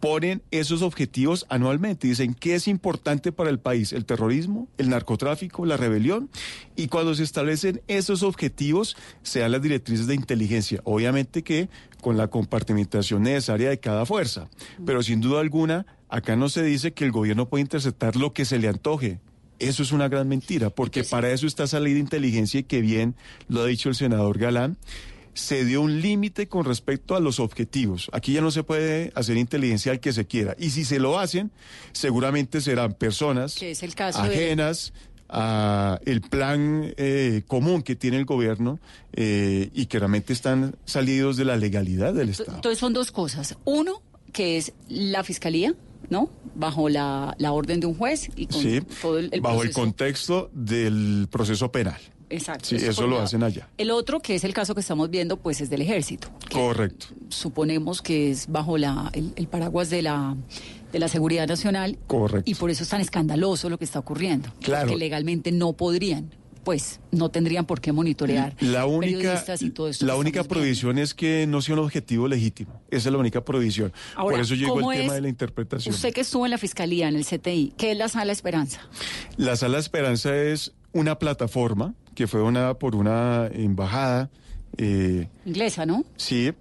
ponen 0.00 0.42
esos 0.50 0.82
objetivos 0.82 1.46
anualmente. 1.48 2.08
Dicen 2.08 2.34
qué 2.34 2.54
es 2.54 2.66
importante 2.66 3.32
para 3.32 3.50
el 3.50 3.58
país, 3.58 3.92
el 3.92 4.06
terrorismo, 4.06 4.68
el 4.78 4.88
narcotráfico, 4.88 5.66
la 5.66 5.76
rebelión. 5.76 6.30
Y 6.74 6.88
cuando 6.88 7.14
se 7.14 7.22
establecen 7.22 7.82
esos 7.86 8.22
objetivos, 8.22 8.96
se 9.22 9.40
dan 9.40 9.52
las 9.52 9.62
directrices 9.62 10.06
de 10.06 10.14
inteligencia. 10.14 10.80
Obviamente 10.84 11.42
que 11.42 11.68
con 12.00 12.16
la 12.16 12.28
compartimentación 12.28 13.22
necesaria 13.22 13.68
de 13.68 13.78
cada 13.78 14.06
fuerza. 14.06 14.48
Pero 14.84 15.02
sin 15.02 15.20
duda 15.20 15.40
alguna, 15.40 15.86
acá 16.08 16.34
no 16.34 16.48
se 16.48 16.62
dice 16.62 16.92
que 16.92 17.04
el 17.04 17.12
gobierno 17.12 17.48
puede 17.48 17.62
interceptar 17.62 18.16
lo 18.16 18.32
que 18.32 18.44
se 18.44 18.58
le 18.58 18.68
antoje. 18.68 19.20
Eso 19.58 19.82
es 19.82 19.92
una 19.92 20.08
gran 20.08 20.26
mentira, 20.26 20.70
porque 20.70 21.04
para 21.04 21.30
eso 21.30 21.46
está 21.46 21.64
esa 21.64 21.80
ley 21.80 21.92
de 21.92 22.00
inteligencia 22.00 22.60
y 22.60 22.64
que 22.64 22.80
bien 22.80 23.14
lo 23.46 23.60
ha 23.60 23.66
dicho 23.66 23.90
el 23.90 23.94
senador 23.94 24.38
Galán 24.38 24.78
se 25.34 25.64
dio 25.64 25.80
un 25.82 26.00
límite 26.00 26.48
con 26.48 26.64
respecto 26.64 27.14
a 27.16 27.20
los 27.20 27.40
objetivos. 27.40 28.10
Aquí 28.12 28.32
ya 28.34 28.40
no 28.40 28.50
se 28.50 28.62
puede 28.62 29.12
hacer 29.14 29.36
inteligencia 29.36 29.92
al 29.92 30.00
que 30.00 30.12
se 30.12 30.26
quiera. 30.26 30.56
Y 30.58 30.70
si 30.70 30.84
se 30.84 30.98
lo 30.98 31.18
hacen, 31.18 31.50
seguramente 31.92 32.60
serán 32.60 32.94
personas 32.94 33.54
Que 33.54 33.70
es 33.72 33.82
el 33.82 33.94
caso 33.94 34.22
de- 34.22 34.28
ajenas 34.34 34.92
a 35.28 36.00
el 36.06 36.20
plan 36.22 36.92
eh, 36.96 37.42
común 37.46 37.82
que 37.82 37.94
tiene 37.94 38.16
el 38.16 38.24
gobierno 38.24 38.80
eh, 39.12 39.70
y 39.72 39.86
que 39.86 39.98
realmente 40.00 40.32
están 40.32 40.74
salidos 40.84 41.36
de 41.36 41.44
la 41.44 41.56
legalidad 41.56 42.12
del 42.12 42.30
Estado. 42.30 42.56
Entonces 42.56 42.78
son 42.80 42.92
dos 42.92 43.12
cosas. 43.12 43.56
Uno, 43.64 44.02
que 44.32 44.56
es 44.56 44.72
la 44.88 45.22
fiscalía, 45.22 45.74
¿no? 46.08 46.30
Bajo 46.56 46.88
la, 46.88 47.36
la 47.38 47.52
orden 47.52 47.78
de 47.78 47.86
un 47.86 47.94
juez 47.94 48.28
y 48.34 48.46
con 48.46 48.60
Sí, 48.60 48.80
todo 49.00 49.18
el, 49.20 49.28
el 49.32 49.40
bajo 49.40 49.62
el 49.62 49.70
contexto 49.70 50.50
del 50.52 51.28
proceso 51.30 51.70
penal. 51.70 52.00
Exacto. 52.30 52.66
Sí, 52.68 52.76
eso 52.76 53.06
lo 53.06 53.20
hacen 53.20 53.42
allá. 53.42 53.68
El 53.76 53.90
otro, 53.90 54.20
que 54.20 54.34
es 54.36 54.44
el 54.44 54.54
caso 54.54 54.74
que 54.74 54.80
estamos 54.80 55.10
viendo, 55.10 55.36
pues 55.36 55.60
es 55.60 55.68
del 55.68 55.82
ejército. 55.82 56.28
Correcto. 56.52 57.06
Suponemos 57.28 58.02
que 58.02 58.30
es 58.30 58.46
bajo 58.48 58.78
la, 58.78 59.10
el, 59.12 59.32
el 59.36 59.46
paraguas 59.48 59.90
de 59.90 60.02
la, 60.02 60.36
de 60.92 60.98
la 60.98 61.08
seguridad 61.08 61.46
nacional. 61.48 61.98
Correcto. 62.06 62.50
Y 62.50 62.54
por 62.54 62.70
eso 62.70 62.82
es 62.84 62.88
tan 62.88 63.00
escandaloso 63.00 63.68
lo 63.68 63.78
que 63.78 63.84
está 63.84 63.98
ocurriendo. 63.98 64.48
Claro. 64.62 64.88
Que 64.90 64.96
legalmente 64.96 65.50
no 65.52 65.72
podrían, 65.72 66.30
pues 66.64 67.00
no 67.10 67.30
tendrían 67.30 67.64
por 67.66 67.80
qué 67.80 67.90
monitorear 67.92 68.54
La 68.60 68.84
única, 68.86 69.16
periodistas 69.18 69.62
y 69.62 69.70
todo 69.70 69.88
esto. 69.88 70.04
la 70.06 70.16
única 70.16 70.40
viendo. 70.42 70.54
prohibición 70.54 70.98
es 70.98 71.14
que 71.14 71.46
no 71.48 71.62
sea 71.62 71.74
un 71.74 71.80
objetivo 71.80 72.28
legítimo. 72.28 72.82
Esa 72.90 73.08
es 73.08 73.12
la 73.12 73.18
única 73.18 73.44
prohibición. 73.44 73.92
Ahora, 74.14 74.36
Por 74.36 74.44
eso 74.44 74.54
llegó 74.54 74.74
¿cómo 74.74 74.92
el 74.92 74.98
tema 75.00 75.12
es- 75.14 75.16
de 75.16 75.20
la 75.22 75.28
interpretación. 75.28 75.94
Usted 75.94 76.12
que 76.12 76.20
estuvo 76.20 76.44
en 76.44 76.50
la 76.50 76.58
fiscalía, 76.58 77.08
en 77.08 77.16
el 77.16 77.24
CTI, 77.24 77.72
¿qué 77.76 77.92
es 77.92 77.96
la 77.98 78.08
Sala 78.08 78.32
Esperanza? 78.32 78.80
La 79.36 79.56
Sala 79.56 79.78
Esperanza 79.78 80.36
es 80.36 80.72
una 80.92 81.18
plataforma 81.18 81.94
que 82.14 82.26
fue 82.26 82.40
donada 82.40 82.78
por 82.78 82.96
una 82.96 83.48
embajada, 83.52 84.30
eh, 84.76 85.28
Inglesa, 85.44 85.86
¿no? 85.86 86.04
sí, 86.16 86.52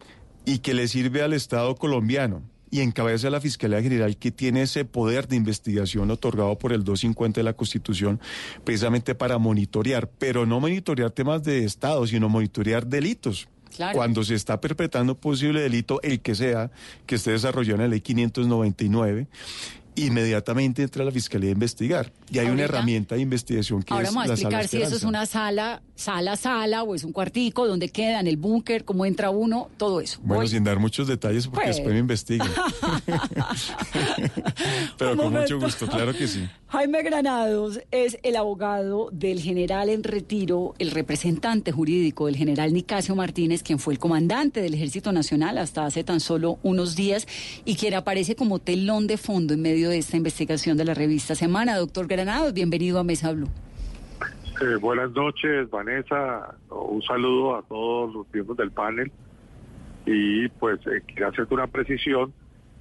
y 0.45 0.59
que 0.59 0.73
le 0.73 0.87
sirve 0.87 1.21
al 1.21 1.33
Estado 1.33 1.75
colombiano 1.75 2.41
y 2.71 2.81
encabeza 2.81 3.29
la 3.29 3.41
Fiscalía 3.41 3.81
General 3.81 4.15
que 4.17 4.31
tiene 4.31 4.63
ese 4.63 4.85
poder 4.85 5.27
de 5.27 5.35
investigación 5.35 6.11
otorgado 6.11 6.57
por 6.57 6.71
el 6.71 6.83
250 6.83 7.39
de 7.39 7.43
la 7.43 7.53
Constitución 7.53 8.19
precisamente 8.63 9.15
para 9.15 9.37
monitorear, 9.37 10.09
pero 10.17 10.45
no 10.45 10.59
monitorear 10.59 11.11
temas 11.11 11.43
de 11.43 11.65
Estado, 11.65 12.05
sino 12.07 12.29
monitorear 12.29 12.85
delitos. 12.85 13.47
Claro. 13.75 13.95
Cuando 13.95 14.23
se 14.23 14.35
está 14.35 14.59
perpetrando 14.59 15.15
posible 15.15 15.61
delito, 15.61 16.01
el 16.01 16.19
que 16.21 16.35
sea, 16.35 16.71
que 17.05 17.15
esté 17.15 17.31
desarrollado 17.31 17.75
en 17.75 17.81
la 17.81 17.87
ley 17.87 18.01
599, 18.01 19.27
inmediatamente 20.05 20.83
entra 20.83 21.03
la 21.05 21.11
Fiscalía 21.11 21.49
a 21.49 21.53
investigar. 21.53 22.11
Y 22.31 22.39
hay 22.39 22.47
una 22.47 22.63
herramienta 22.63 23.15
de 23.15 23.21
investigación 23.21 23.83
que 23.83 23.93
Ahora 23.93 24.07
es 24.09 24.13
vamos 24.13 24.29
a 24.29 24.33
explicar 24.33 24.67
si 24.67 24.81
eso 24.81 24.95
es 24.95 25.03
una 25.03 25.25
sala, 25.25 25.81
sala, 25.95 26.35
sala, 26.35 26.83
o 26.83 26.95
es 26.95 27.03
un 27.03 27.11
cuartico, 27.11 27.67
dónde 27.67 27.89
queda, 27.89 28.19
en 28.19 28.27
el 28.27 28.37
búnker, 28.37 28.85
cómo 28.85 29.05
entra 29.05 29.29
uno, 29.29 29.69
todo 29.77 30.01
eso. 30.01 30.19
Bueno, 30.21 30.41
Voy- 30.41 30.47
sin 30.49 30.63
dar 30.63 30.79
muchos 30.79 31.07
detalles 31.07 31.47
porque 31.47 31.65
Pues. 31.65 31.75
después 31.77 31.93
me 31.93 31.99
investiguen. 31.99 32.47
Pero 34.97 35.11
Un 35.13 35.17
con 35.17 35.33
mucho 35.33 35.59
gusto, 35.59 35.87
claro 35.87 36.13
que 36.13 36.27
sí. 36.27 36.47
Jaime 36.67 37.01
Granados 37.01 37.79
es 37.91 38.17
el 38.23 38.35
abogado 38.35 39.09
del 39.11 39.41
general 39.41 39.89
en 39.89 40.03
retiro, 40.03 40.75
el 40.77 40.91
representante 40.91 41.71
jurídico 41.71 42.27
del 42.27 42.35
general 42.35 42.73
Nicasio 42.73 43.15
Martínez, 43.15 43.63
quien 43.63 43.79
fue 43.79 43.93
el 43.93 43.99
comandante 43.99 44.61
del 44.61 44.73
Ejército 44.75 45.11
Nacional 45.11 45.57
hasta 45.57 45.85
hace 45.85 46.03
tan 46.03 46.19
solo 46.19 46.59
unos 46.63 46.95
días 46.95 47.27
y 47.65 47.75
quien 47.75 47.93
aparece 47.95 48.35
como 48.35 48.59
telón 48.59 49.07
de 49.07 49.17
fondo 49.17 49.53
en 49.53 49.61
medio 49.61 49.88
de 49.89 49.97
esta 49.97 50.17
investigación 50.17 50.77
de 50.77 50.85
la 50.85 50.93
revista 50.93 51.35
Semana. 51.35 51.77
Doctor 51.77 52.07
Granados, 52.07 52.53
bienvenido 52.53 52.99
a 52.99 53.03
Mesa 53.03 53.31
Blue. 53.33 53.49
Eh, 54.61 54.75
buenas 54.75 55.11
noches, 55.11 55.69
Vanessa. 55.69 56.55
Un 56.69 57.01
saludo 57.01 57.55
a 57.55 57.63
todos 57.63 58.13
los 58.13 58.27
miembros 58.33 58.57
del 58.57 58.71
panel. 58.71 59.11
Y 60.05 60.47
pues 60.49 60.79
eh, 60.87 61.01
quiero 61.05 61.29
hacerte 61.29 61.53
una 61.53 61.67
precisión. 61.67 62.33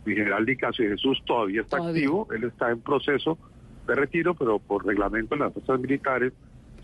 Mi 0.05 0.15
general 0.15 0.47
Nicasio 0.47 0.89
Jesús 0.89 1.19
todavía 1.27 1.63
está 1.63 1.79
activo. 1.79 2.27
Él 2.33 2.45
está 2.45 2.71
en 2.71 2.81
proceso 2.81 3.39
de 3.87 3.95
retiro, 3.95 4.35
pero 4.35 4.59
por 4.59 4.87
reglamento 4.87 5.35
en 5.35 5.41
las 5.41 5.53
fuerzas 5.53 5.81
militares 5.81 6.33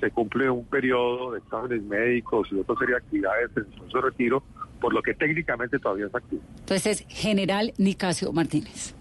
se 0.01 0.11
cumple 0.11 0.51
un 0.51 0.65
periodo 0.65 1.33
de 1.33 1.39
exámenes 1.39 1.83
médicos 1.83 2.49
y 2.51 2.57
otra 2.57 2.75
serie 2.77 2.95
de 2.95 2.99
actividades 2.99 3.51
en 3.57 3.89
de 3.89 4.01
retiro, 4.01 4.43
por 4.81 4.93
lo 4.93 5.03
que 5.03 5.15
técnicamente 5.15 5.79
todavía 5.79 6.07
está 6.07 6.19
activo. 6.19 6.43
Entonces 6.59 6.87
es 7.01 7.07
General 7.09 7.73
Nicasio 7.79 8.33
Martínez. 8.33 8.95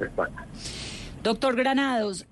Exacto. 0.00 0.42
Doctor 1.22 1.56
Granados, 1.56 2.26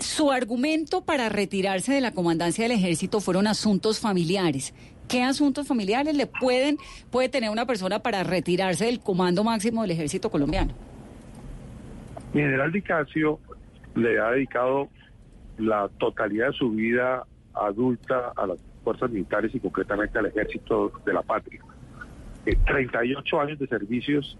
su 0.00 0.30
argumento 0.30 1.04
para 1.04 1.28
retirarse 1.28 1.92
de 1.92 2.00
la 2.00 2.12
comandancia 2.12 2.64
del 2.64 2.72
ejército 2.72 3.20
fueron 3.20 3.46
asuntos 3.46 4.00
familiares. 4.00 4.74
¿Qué 5.08 5.22
asuntos 5.22 5.66
familiares 5.66 6.14
le 6.14 6.26
pueden 6.26 6.76
puede 7.10 7.28
tener 7.28 7.50
una 7.50 7.66
persona 7.66 8.00
para 8.00 8.22
retirarse 8.24 8.84
del 8.84 9.00
comando 9.00 9.42
máximo 9.42 9.82
del 9.82 9.92
ejército 9.92 10.30
colombiano? 10.30 10.74
Mi 12.34 12.42
general 12.42 12.72
Nicasio 12.72 13.38
le 13.94 14.20
ha 14.20 14.30
dedicado 14.32 14.88
la 15.56 15.88
totalidad 15.98 16.48
de 16.48 16.52
su 16.52 16.70
vida 16.70 17.24
adulta 17.54 18.32
a 18.36 18.46
las 18.46 18.58
fuerzas 18.84 19.10
militares 19.10 19.54
y 19.54 19.60
concretamente 19.60 20.18
al 20.18 20.26
ejército 20.26 20.92
de 21.04 21.12
la 21.12 21.22
patria. 21.22 21.62
38 22.66 23.36
eh, 23.36 23.40
años 23.40 23.58
de 23.58 23.66
servicios 23.66 24.38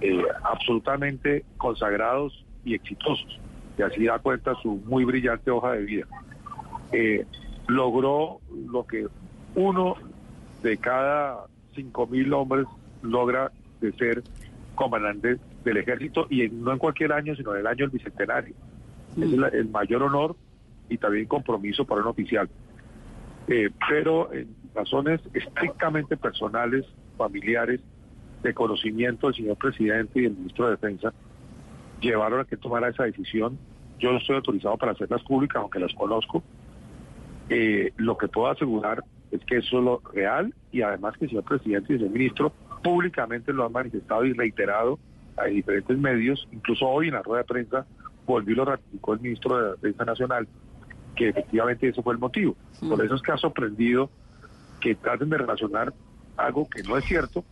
eh, 0.00 0.22
absolutamente 0.42 1.44
consagrados 1.56 2.44
y 2.64 2.74
exitosos. 2.74 3.40
Y 3.78 3.82
así 3.82 4.04
da 4.04 4.18
cuenta 4.18 4.54
su 4.62 4.76
muy 4.86 5.04
brillante 5.04 5.50
hoja 5.50 5.72
de 5.72 5.82
vida. 5.82 6.06
Eh, 6.92 7.26
logró 7.66 8.40
lo 8.70 8.86
que 8.86 9.06
uno 9.54 9.96
de 10.62 10.76
cada 10.78 11.46
5.000 11.74 12.34
hombres 12.34 12.66
logra 13.02 13.50
de 13.80 13.92
ser 13.92 14.22
comandante 14.74 15.38
del 15.64 15.76
ejército 15.76 16.26
y 16.30 16.48
no 16.48 16.72
en 16.72 16.78
cualquier 16.78 17.12
año, 17.12 17.34
sino 17.34 17.54
en 17.54 17.60
el 17.60 17.66
año 17.66 17.86
del 17.86 17.90
bicentenario. 17.90 18.54
Es 19.16 19.32
el, 19.54 19.68
mayor 19.68 20.02
honor 20.02 20.36
y 20.88 20.98
también 20.98 21.26
compromiso 21.26 21.84
para 21.84 22.02
un 22.02 22.08
oficial. 22.08 22.48
Eh, 23.48 23.70
pero 23.88 24.32
en 24.32 24.54
razones 24.74 25.20
estrictamente 25.34 26.16
personales, 26.16 26.84
familiares, 27.16 27.80
de 28.44 28.54
conocimiento 28.54 29.26
del 29.26 29.36
señor 29.36 29.56
presidente 29.56 30.20
y 30.20 30.22
del 30.22 30.36
ministro 30.36 30.66
de 30.66 30.72
Defensa, 30.72 31.12
llevaron 32.00 32.40
a 32.40 32.44
que 32.44 32.56
tomara 32.56 32.88
esa 32.88 33.04
decisión. 33.04 33.58
Yo 33.98 34.12
no 34.12 34.18
estoy 34.18 34.36
autorizado 34.36 34.76
para 34.76 34.92
hacerlas 34.92 35.22
públicas, 35.22 35.60
aunque 35.60 35.80
las 35.80 35.94
conozco. 35.94 36.42
Eh, 37.48 37.92
lo 37.96 38.16
que 38.16 38.28
puedo 38.28 38.48
asegurar 38.48 39.02
es 39.30 39.44
que 39.44 39.56
eso 39.58 39.78
es 39.78 39.84
lo 39.84 40.02
real 40.12 40.54
y 40.70 40.82
además 40.82 41.16
que 41.18 41.24
el 41.24 41.30
señor 41.30 41.44
presidente 41.44 41.92
y 41.92 41.94
el 41.94 42.00
señor 42.00 42.12
ministro 42.12 42.52
públicamente 42.82 43.52
lo 43.52 43.66
han 43.66 43.72
manifestado 43.72 44.24
y 44.24 44.32
reiterado 44.32 44.98
a 45.36 45.46
diferentes 45.46 45.98
medios, 45.98 46.46
incluso 46.52 46.86
hoy 46.86 47.08
en 47.08 47.14
la 47.14 47.22
rueda 47.22 47.42
de 47.42 47.48
prensa 47.48 47.86
volvió 48.26 48.52
y 48.52 48.56
lo 48.56 48.64
ratificó 48.64 49.14
el 49.14 49.20
ministro 49.20 49.58
de 49.58 49.70
Defensa 49.72 50.04
Nacional, 50.04 50.48
que 51.16 51.30
efectivamente 51.30 51.88
eso 51.88 52.02
fue 52.02 52.14
el 52.14 52.20
motivo. 52.20 52.54
Por 52.80 53.04
eso 53.04 53.14
es 53.14 53.22
que 53.22 53.32
ha 53.32 53.36
sorprendido 53.36 54.10
que 54.80 54.94
traten 54.94 55.30
de 55.30 55.38
relacionar 55.38 55.92
algo 56.36 56.68
que 56.68 56.82
no 56.82 56.96
es 56.96 57.04
cierto 57.04 57.44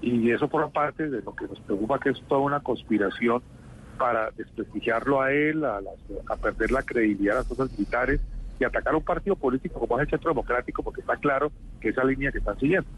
y 0.00 0.30
eso 0.30 0.48
por 0.48 0.70
parte 0.70 1.08
de 1.08 1.22
lo 1.22 1.34
que 1.34 1.46
nos 1.46 1.60
preocupa 1.60 1.98
que 1.98 2.10
es 2.10 2.22
toda 2.28 2.40
una 2.40 2.60
conspiración 2.60 3.42
para 3.98 4.30
desprestigiarlo 4.30 5.20
a 5.20 5.32
él, 5.32 5.64
a, 5.64 5.80
a 6.28 6.36
perder 6.36 6.70
la 6.70 6.82
credibilidad 6.82 7.34
de 7.34 7.38
las 7.40 7.48
fuerzas 7.48 7.72
militares 7.72 8.20
y 8.60 8.64
atacar 8.64 8.94
a 8.94 8.96
un 8.96 9.04
partido 9.04 9.36
político 9.36 9.80
como 9.80 9.98
es 9.98 10.04
el 10.04 10.10
Centro 10.10 10.30
Democrático 10.30 10.82
porque 10.82 11.00
está 11.00 11.16
claro 11.16 11.50
que 11.80 11.88
esa 11.88 12.04
línea 12.04 12.30
que 12.30 12.38
están 12.38 12.58
siguiendo. 12.58 12.88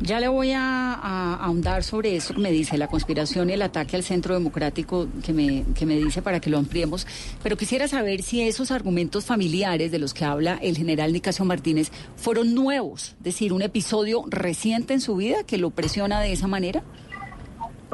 Ya 0.00 0.20
le 0.20 0.28
voy 0.28 0.52
a, 0.52 0.94
ahondar 1.34 1.82
sobre 1.82 2.14
eso 2.14 2.34
que 2.34 2.40
me 2.40 2.52
dice, 2.52 2.78
la 2.78 2.86
conspiración 2.86 3.50
y 3.50 3.54
el 3.54 3.62
ataque 3.62 3.96
al 3.96 4.02
centro 4.02 4.34
democrático 4.34 5.08
que 5.24 5.32
me, 5.32 5.64
que 5.76 5.86
me 5.86 5.96
dice 5.96 6.22
para 6.22 6.40
que 6.40 6.50
lo 6.50 6.58
ampliemos, 6.58 7.06
pero 7.42 7.56
quisiera 7.56 7.88
saber 7.88 8.22
si 8.22 8.42
esos 8.42 8.70
argumentos 8.70 9.26
familiares 9.26 9.90
de 9.90 9.98
los 9.98 10.14
que 10.14 10.24
habla 10.24 10.58
el 10.62 10.76
general 10.76 11.12
Nicasio 11.12 11.44
Martínez 11.44 11.90
fueron 12.16 12.54
nuevos, 12.54 13.16
es 13.18 13.24
decir, 13.24 13.52
un 13.52 13.62
episodio 13.62 14.24
reciente 14.28 14.94
en 14.94 15.00
su 15.00 15.16
vida 15.16 15.38
que 15.46 15.58
lo 15.58 15.70
presiona 15.70 16.20
de 16.20 16.32
esa 16.32 16.46
manera. 16.46 16.82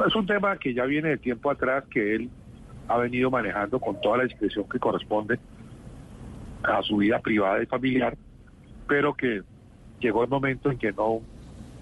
Es 0.05 0.15
un 0.15 0.25
tema 0.25 0.57
que 0.57 0.73
ya 0.73 0.85
viene 0.85 1.09
de 1.09 1.17
tiempo 1.17 1.49
atrás, 1.49 1.85
que 1.89 2.15
él 2.15 2.29
ha 2.87 2.97
venido 2.97 3.31
manejando 3.31 3.79
con 3.79 3.99
toda 4.01 4.17
la 4.17 4.23
discreción 4.25 4.67
que 4.69 4.77
corresponde 4.79 5.39
a 6.63 6.81
su 6.83 6.97
vida 6.97 7.19
privada 7.19 7.63
y 7.63 7.65
familiar, 7.65 8.15
pero 8.87 9.13
que 9.13 9.41
llegó 9.99 10.23
el 10.23 10.29
momento 10.29 10.69
en 10.69 10.77
que 10.77 10.91
no 10.91 11.21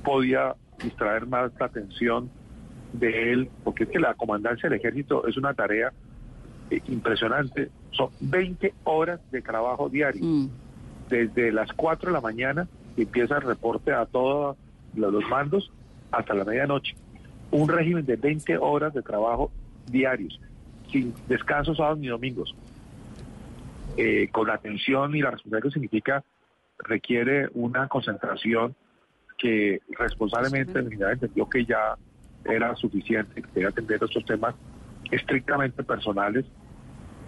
podía 0.03 0.55
distraer 0.81 1.25
más 1.27 1.51
la 1.59 1.65
atención 1.65 2.29
de 2.93 3.31
él, 3.33 3.49
porque 3.63 3.85
es 3.85 3.89
que 3.89 3.99
la 3.99 4.13
comandancia 4.13 4.69
del 4.69 4.79
ejército 4.79 5.27
es 5.27 5.37
una 5.37 5.53
tarea 5.53 5.91
eh, 6.69 6.81
impresionante. 6.87 7.69
Son 7.91 8.09
20 8.19 8.73
horas 8.83 9.19
de 9.31 9.41
trabajo 9.41 9.89
diario. 9.89 10.23
Mm. 10.23 10.49
Desde 11.09 11.51
las 11.51 11.71
4 11.73 12.09
de 12.09 12.13
la 12.13 12.21
mañana 12.21 12.67
empieza 12.95 13.35
el 13.35 13.41
reporte 13.41 13.91
a 13.91 14.05
todos 14.05 14.57
los 14.95 15.27
mandos 15.29 15.71
hasta 16.11 16.33
la 16.33 16.43
medianoche. 16.43 16.95
Un 17.51 17.67
régimen 17.67 18.05
de 18.05 18.15
20 18.15 18.57
horas 18.57 18.93
de 18.93 19.01
trabajo 19.01 19.51
diarios, 19.87 20.39
sin 20.91 21.13
descansos 21.27 21.77
sábados 21.77 21.99
ni 21.99 22.07
domingos. 22.07 22.55
Eh, 23.97 24.29
con 24.31 24.47
la 24.47 24.55
atención 24.55 25.15
y 25.15 25.21
la 25.21 25.31
responsabilidad 25.31 25.69
que 25.69 25.73
significa, 25.73 26.23
requiere 26.79 27.49
una 27.53 27.87
concentración 27.87 28.75
que 29.37 29.81
responsablemente 29.97 30.79
el 30.79 30.89
general 30.89 31.13
entendió 31.13 31.49
que 31.49 31.65
ya 31.65 31.95
era 32.45 32.75
suficiente, 32.75 33.41
que 33.41 33.47
debía 33.53 33.69
atender 33.69 34.03
estos 34.03 34.25
temas 34.25 34.55
estrictamente 35.11 35.83
personales 35.83 36.45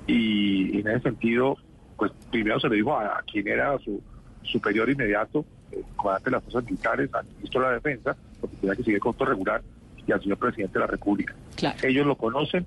y, 0.08 0.80
en 0.80 0.88
ese 0.88 1.02
sentido, 1.02 1.58
pues 1.98 2.12
primero 2.32 2.60
se 2.60 2.70
le 2.70 2.76
dijo 2.76 2.98
a, 2.98 3.22
quien 3.32 3.48
era 3.48 3.78
su 3.80 4.02
superior 4.44 4.90
inmediato, 4.90 5.46
el 5.72 5.84
comandante 5.96 6.30
de 6.30 6.36
las 6.36 6.44
fuerzas 6.44 6.66
militares, 6.66 7.14
al 7.14 7.26
ministro 7.26 7.62
de 7.62 7.68
la 7.68 7.74
Defensa, 7.74 8.16
porque 8.40 8.56
tenía 8.58 8.76
que 8.76 8.84
seguir 8.84 9.00
con 9.00 9.14
todo 9.16 9.30
regular, 9.30 9.62
y 10.06 10.12
al 10.12 10.22
señor 10.22 10.38
presidente 10.38 10.74
de 10.74 10.80
la 10.80 10.88
República. 10.88 11.34
Ellos 11.82 12.06
lo 12.06 12.16
conocen, 12.16 12.66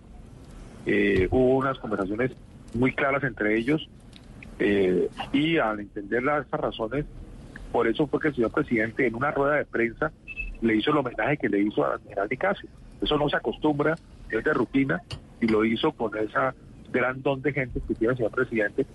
eh, 0.87 1.29
hubo 1.31 1.57
unas 1.57 1.79
conversaciones 1.79 2.33
muy 2.75 2.93
claras 2.93 3.23
entre 3.23 3.57
ellos, 3.57 3.89
eh, 4.59 5.09
y 5.33 5.59
al 5.59 5.79
entender 5.81 6.23
las, 6.25 6.47
esas 6.47 6.61
razones, 6.61 7.05
por 7.73 7.87
eso 7.87 8.07
fue 8.07 8.21
que 8.21 8.29
el 8.29 8.35
señor 8.35 8.53
presidente 8.53 9.07
en 9.07 9.15
una 9.15 9.31
rueda 9.31 9.57
de 9.57 9.65
prensa 9.65 10.13
le 10.61 10.77
hizo 10.77 10.91
el 10.91 10.99
homenaje 10.99 11.37
que 11.37 11.49
le 11.49 11.61
hizo 11.61 11.85
a 11.85 11.99
general 11.99 12.29
Nicasio. 12.31 12.69
Eso 13.01 13.17
no 13.17 13.29
se 13.29 13.37
acostumbra, 13.37 13.95
es 14.31 14.45
de 14.45 14.53
rutina, 14.53 15.01
y 15.41 15.47
lo 15.47 15.65
hizo 15.65 15.93
con 15.93 16.17
esa 16.17 16.55
gran 16.91 17.23
don 17.23 17.43
de 17.43 17.53
gente 17.53 17.81
que 17.87 17.95
tiene 17.95 18.13
el 18.13 18.17
señor 18.17 18.33
presidente 18.33 18.87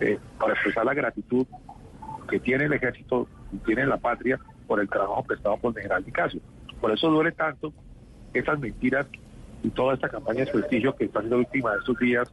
eh, 0.00 0.18
para 0.38 0.52
expresar 0.52 0.84
la 0.84 0.94
gratitud 0.94 1.46
que 2.28 2.38
tiene 2.38 2.64
el 2.64 2.72
ejército 2.72 3.26
y 3.52 3.56
tiene 3.58 3.86
la 3.86 3.96
patria 3.96 4.38
por 4.66 4.80
el 4.80 4.88
trabajo 4.88 5.24
prestado 5.24 5.56
por 5.56 5.70
el 5.70 5.82
general 5.82 6.04
Nicasio. 6.04 6.40
Por 6.80 6.92
eso 6.92 7.10
duele 7.10 7.32
tanto 7.32 7.72
esas 8.32 8.58
mentiras 8.60 9.06
y 9.62 9.70
toda 9.70 9.94
esta 9.94 10.08
campaña 10.08 10.44
de 10.44 10.52
prestigio 10.52 10.94
que 10.94 11.04
está 11.04 11.20
siendo 11.20 11.38
víctima 11.38 11.72
de 11.72 11.78
estos 11.78 11.98
días 11.98 12.32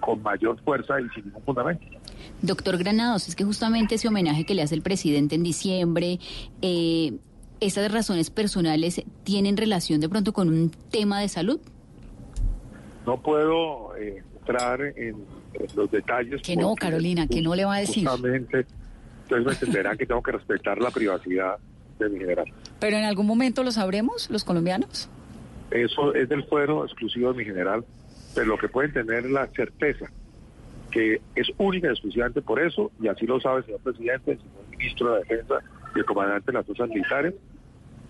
con 0.00 0.22
mayor 0.22 0.58
fuerza 0.62 1.00
y 1.00 1.08
sin 1.10 1.26
ningún 1.26 1.42
fundamento. 1.42 1.84
Doctor 2.42 2.78
Granados, 2.78 3.28
es 3.28 3.36
que 3.36 3.44
justamente 3.44 3.94
ese 3.94 4.08
homenaje 4.08 4.44
que 4.44 4.54
le 4.54 4.62
hace 4.62 4.74
el 4.74 4.82
presidente 4.82 5.34
en 5.34 5.42
diciembre, 5.42 6.18
eh, 6.62 7.14
¿esas 7.60 7.90
razones 7.90 8.30
personales 8.30 9.02
tienen 9.24 9.56
relación 9.56 10.00
de 10.00 10.08
pronto 10.08 10.32
con 10.32 10.48
un 10.48 10.70
tema 10.90 11.20
de 11.20 11.28
salud? 11.28 11.60
No 13.06 13.20
puedo 13.20 13.96
eh, 13.96 14.22
entrar 14.38 14.80
en, 14.82 15.24
los 15.76 15.90
detalles. 15.90 16.42
Que 16.42 16.56
no, 16.56 16.74
Carolina, 16.74 17.26
que 17.26 17.40
no 17.40 17.54
le 17.54 17.64
va 17.64 17.76
a 17.76 17.80
decir. 17.80 18.06
Justamente, 18.06 18.66
ustedes 19.22 19.44
me 19.44 19.52
entenderán 19.52 19.96
que 19.96 20.06
tengo 20.06 20.22
que 20.22 20.32
respetar 20.32 20.78
la 20.78 20.90
privacidad 20.90 21.58
de 21.98 22.08
mi 22.08 22.18
general. 22.18 22.46
¿Pero 22.80 22.96
en 22.96 23.04
algún 23.04 23.26
momento 23.26 23.62
lo 23.62 23.70
sabremos, 23.70 24.28
los 24.30 24.44
colombianos? 24.44 25.08
Eso 25.70 26.14
es 26.14 26.28
del 26.28 26.44
fuero 26.44 26.84
exclusivo 26.84 27.32
de 27.32 27.38
mi 27.38 27.44
general, 27.44 27.84
pero 28.34 28.46
lo 28.46 28.58
que 28.58 28.68
pueden 28.68 28.92
tener 28.92 29.30
la 29.30 29.46
certeza 29.48 30.10
que 30.94 31.20
es 31.34 31.50
única 31.58 31.88
y 31.88 31.90
exclusivamente 31.90 32.40
por 32.40 32.60
eso, 32.60 32.92
y 33.02 33.08
así 33.08 33.26
lo 33.26 33.40
sabe 33.40 33.58
el 33.58 33.64
señor 33.64 33.80
presidente, 33.80 34.30
el 34.30 34.38
señor 34.38 34.68
ministro 34.70 35.12
de 35.12 35.18
Defensa 35.18 35.54
y 35.94 35.98
el 35.98 36.04
comandante 36.04 36.52
de 36.52 36.52
las 36.52 36.66
fuerzas 36.66 36.88
militares, 36.88 37.34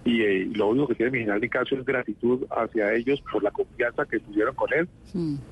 y 0.04 0.20
eh, 0.20 0.50
lo 0.54 0.68
único 0.68 0.88
que 0.88 0.96
tiene 0.96 1.12
mi 1.12 1.18
general 1.20 1.40
Nicasio 1.40 1.78
es 1.78 1.86
gratitud 1.86 2.44
hacia 2.50 2.92
ellos 2.92 3.22
por 3.32 3.42
la 3.42 3.50
confianza 3.50 4.04
que 4.04 4.20
tuvieron 4.20 4.54
con 4.54 4.68
él 4.74 4.86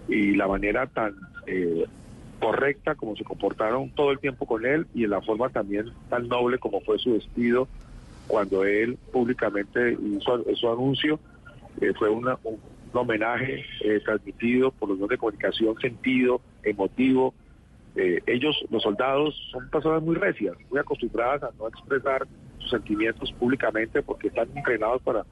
y 0.08 0.34
la 0.34 0.46
manera 0.46 0.86
tan 0.88 1.14
eh, 1.46 1.86
correcta 2.38 2.94
como 2.94 3.16
se 3.16 3.24
comportaron 3.24 3.88
todo 3.92 4.10
el 4.10 4.18
tiempo 4.18 4.44
con 4.44 4.66
él 4.66 4.86
y 4.94 5.04
en 5.04 5.10
la 5.10 5.22
forma 5.22 5.48
también 5.48 5.86
tan 6.10 6.28
noble 6.28 6.58
como 6.58 6.82
fue 6.82 6.98
su 6.98 7.14
despido 7.14 7.66
cuando 8.26 8.64
él 8.64 8.98
públicamente 9.10 9.96
hizo 9.98 10.44
su 10.54 10.68
anuncio. 10.68 11.18
Eh, 11.80 11.94
fue 11.98 12.10
una, 12.10 12.38
un, 12.44 12.60
homenaje 12.92 13.64
eh, 13.80 14.00
transmitido 14.04 14.70
por 14.70 14.90
los 14.90 14.98
medios 14.98 15.10
de 15.10 15.16
comunicación, 15.16 15.74
sentido, 15.80 16.42
emotivo. 16.62 17.34
Eh, 17.94 18.22
ellos, 18.26 18.56
los 18.70 18.82
soldados, 18.82 19.34
son 19.50 19.68
personas 19.68 20.02
muy 20.02 20.16
recias, 20.16 20.56
muy 20.70 20.78
acostumbradas 20.78 21.42
a 21.42 21.50
no 21.58 21.68
expresar 21.68 22.26
sus 22.58 22.70
sentimientos 22.70 23.32
públicamente 23.32 24.02
porque 24.02 24.28
están 24.28 24.48
entrenados 24.56 25.02
para 25.02 25.24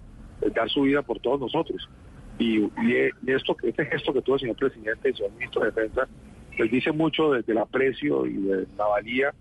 dar 0.55 0.69
su 0.69 0.83
vida 0.83 1.03
por 1.03 1.19
todos 1.21 1.41
nosotros. 1.41 1.89
Y, 2.39 2.59
y, 2.59 3.13
esto, 3.27 3.57
este 3.63 3.85
gesto 3.87 4.13
que 4.13 4.23
tuvo 4.23 4.37
el 4.37 4.41
señor 4.41 4.57
presidente 4.57 5.11
y 5.11 5.15
señor 5.15 5.33
ministro 5.33 5.61
de 5.61 5.67
Defensa, 5.67 6.09
les 6.59 6.71
dice 6.71 6.93
mucho 6.93 7.33
desde 7.33 7.53
el 7.53 7.59
aprecio 7.59 8.27
y 8.27 8.35
de 8.35 8.67
la 8.77 8.87
valía 8.87 9.35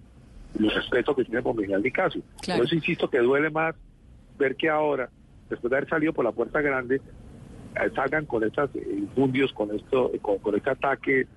y 0.58 0.66
el 0.66 0.72
respeto 0.72 1.16
que 1.16 1.24
tiene 1.24 1.42
por 1.42 1.56
Miguel 1.56 1.82
Nicasio. 1.82 2.22
Claro. 2.42 2.60
Por 2.60 2.68
eso 2.68 2.76
insisto 2.76 3.10
que 3.10 3.20
duele 3.20 3.50
más 3.50 3.76
ver 4.38 4.56
que 4.56 4.70
ahora, 4.70 5.10
después 5.50 5.70
de 5.70 5.78
haber 5.78 5.90
salido 5.90 6.14
por 6.14 6.26
la 6.26 6.32
puerta 6.32 6.62
grande, 6.62 7.02
eh, 7.76 7.90
salgan 7.96 8.26
con 8.26 8.44
estos 8.44 8.70
infundios, 8.76 9.54
con 9.54 9.74
esto, 9.76 10.12
con, 10.22 10.56
este 10.56 10.70
ataque 10.70 11.28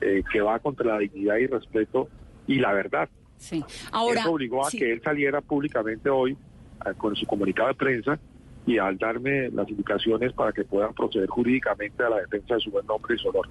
eh, 0.00 0.22
que 0.30 0.40
va 0.40 0.58
contra 0.58 0.94
la 0.94 0.98
dignidad 0.98 1.36
y 1.36 1.46
respeto 1.46 2.08
y 2.46 2.58
la 2.58 2.72
verdad. 2.72 3.08
Sí. 3.36 3.64
Ahora, 3.92 4.22
Eso 4.22 4.32
obligó 4.32 4.66
a 4.66 4.70
que 4.70 4.92
él 4.92 5.00
saliera 5.02 5.40
públicamente 5.40 6.10
hoy 6.10 6.32
eh, 6.32 6.90
con 6.96 7.14
su 7.14 7.26
comunicado 7.26 7.68
de 7.68 7.74
prensa 7.74 8.18
y 8.66 8.78
al 8.78 8.98
darme 8.98 9.48
las 9.50 9.68
indicaciones 9.68 10.32
para 10.32 10.52
que 10.52 10.64
puedan 10.64 10.92
proceder 10.92 11.28
jurídicamente 11.28 12.02
a 12.02 12.10
la 12.10 12.16
defensa 12.18 12.54
de 12.54 12.60
su 12.60 12.70
buen 12.70 12.86
nombre 12.86 13.14
y 13.14 13.18
su 13.18 13.28
honor. 13.28 13.48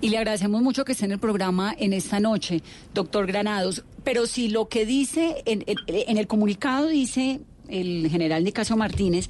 Y 0.00 0.08
le 0.08 0.16
agradecemos 0.16 0.62
mucho 0.62 0.84
que 0.84 0.92
esté 0.92 1.04
en 1.04 1.12
el 1.12 1.18
programa 1.18 1.74
en 1.78 1.92
esta 1.92 2.20
noche, 2.20 2.62
doctor 2.94 3.26
Granados. 3.26 3.84
Pero 4.02 4.24
si 4.26 4.48
lo 4.48 4.68
que 4.68 4.86
dice, 4.86 5.42
en, 5.44 5.62
en 5.66 6.16
el 6.16 6.26
comunicado 6.26 6.88
dice 6.88 7.40
el 7.68 8.08
general 8.10 8.42
Nicasio 8.44 8.76
Martínez, 8.76 9.28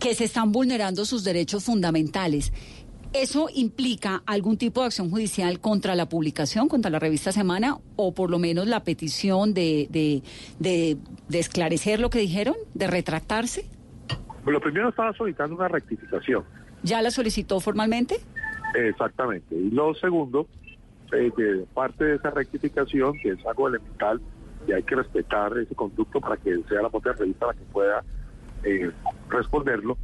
que 0.00 0.16
se 0.16 0.24
están 0.24 0.50
vulnerando 0.50 1.04
sus 1.04 1.22
derechos 1.22 1.62
fundamentales. 1.62 2.52
¿Eso 3.14 3.48
implica 3.54 4.22
algún 4.24 4.56
tipo 4.56 4.80
de 4.80 4.86
acción 4.86 5.10
judicial 5.10 5.60
contra 5.60 5.94
la 5.94 6.08
publicación, 6.08 6.68
contra 6.68 6.90
la 6.90 6.98
revista 6.98 7.30
Semana, 7.30 7.76
o 7.96 8.14
por 8.14 8.30
lo 8.30 8.38
menos 8.38 8.66
la 8.66 8.84
petición 8.84 9.52
de, 9.52 9.86
de, 9.90 10.22
de, 10.58 10.96
de 11.28 11.38
esclarecer 11.38 12.00
lo 12.00 12.08
que 12.08 12.18
dijeron, 12.20 12.54
de 12.72 12.86
retractarse? 12.86 13.66
Lo 14.46 14.60
primero 14.60 14.88
estaba 14.88 15.12
solicitando 15.12 15.56
una 15.56 15.68
rectificación. 15.68 16.42
¿Ya 16.82 17.02
la 17.02 17.10
solicitó 17.10 17.60
formalmente? 17.60 18.16
Exactamente. 18.74 19.54
Y 19.54 19.70
lo 19.70 19.94
segundo, 19.94 20.48
eh, 21.12 21.30
de 21.36 21.66
parte 21.74 22.04
de 22.04 22.14
esa 22.16 22.30
rectificación, 22.30 23.18
que 23.18 23.30
es 23.32 23.46
algo 23.46 23.68
elemental, 23.68 24.20
y 24.66 24.72
hay 24.72 24.82
que 24.84 24.96
respetar 24.96 25.56
ese 25.58 25.74
conducto 25.74 26.20
para 26.20 26.38
que 26.38 26.62
sea 26.68 26.82
la 26.82 26.88
propia 26.88 27.12
revista 27.12 27.46
la 27.46 27.54
que 27.54 27.64
pueda 27.72 28.02
eh, 28.64 28.90
responderlo. 29.28 29.98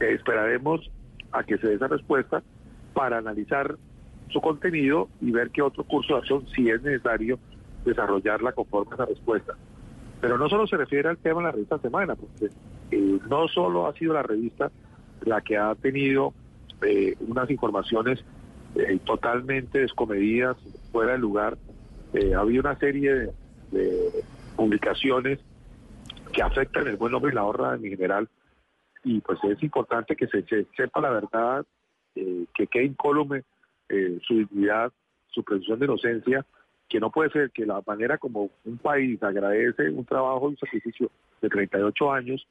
Eh, 0.00 0.12
esperaremos 0.14 0.90
a 1.34 1.42
que 1.42 1.58
se 1.58 1.68
dé 1.68 1.74
esa 1.74 1.88
respuesta 1.88 2.42
para 2.94 3.18
analizar 3.18 3.76
su 4.30 4.40
contenido 4.40 5.08
y 5.20 5.30
ver 5.32 5.50
qué 5.50 5.62
otro 5.62 5.84
curso 5.84 6.14
de 6.14 6.20
acción, 6.20 6.46
si 6.54 6.70
es 6.70 6.82
necesario, 6.82 7.38
desarrollarla 7.84 8.52
conforme 8.52 8.92
a 8.92 8.94
esa 8.94 9.06
respuesta. 9.06 9.54
Pero 10.20 10.38
no 10.38 10.48
solo 10.48 10.66
se 10.66 10.76
refiere 10.76 11.08
al 11.08 11.18
tema 11.18 11.40
de 11.40 11.46
la 11.46 11.52
revista 11.52 11.78
Semana, 11.78 12.14
porque 12.14 12.46
eh, 12.90 13.18
no 13.28 13.48
solo 13.48 13.86
ha 13.86 13.92
sido 13.94 14.14
la 14.14 14.22
revista 14.22 14.70
la 15.22 15.40
que 15.40 15.58
ha 15.58 15.74
tenido 15.74 16.32
eh, 16.82 17.14
unas 17.20 17.50
informaciones 17.50 18.24
eh, 18.76 18.98
totalmente 19.04 19.80
descomedidas, 19.80 20.56
fuera 20.92 21.12
de 21.12 21.18
lugar. 21.18 21.58
ha 22.14 22.38
habido 22.38 22.60
una 22.60 22.78
serie 22.78 23.14
de, 23.14 23.32
de, 23.72 24.24
publicaciones 24.56 25.40
que 26.32 26.42
afectan 26.42 26.86
el 26.86 26.96
buen 26.96 27.12
nombre 27.12 27.32
y 27.32 27.34
la 27.34 27.44
honra 27.44 27.74
en 27.74 27.82
general. 27.82 28.28
Y 29.04 29.20
pues 29.20 29.38
es 29.44 29.62
importante 29.62 30.16
que 30.16 30.26
se, 30.26 30.42
se 30.44 30.66
sepa 30.76 31.00
la 31.00 31.10
verdad, 31.10 31.64
que 32.14 32.66
quede 32.66 32.84
incólume 32.84 33.42
su 34.26 34.34
dignidad, 34.34 34.92
su 35.28 35.42
presunción 35.42 35.78
de 35.78 35.86
inocencia 35.86 36.46
que 36.88 37.00
no 37.00 37.10
puede 37.10 37.30
ser 37.30 37.50
que 37.50 37.66
la 37.66 37.82
manera 37.86 38.18
como 38.18 38.50
un 38.64 38.78
país 38.78 39.22
agradece 39.22 39.90
un 39.90 40.04
trabajo 40.04 40.48
y 40.48 40.52
un 40.52 40.58
sacrificio 40.58 41.10
de 41.40 41.48
38 41.48 42.12
años 42.12 42.46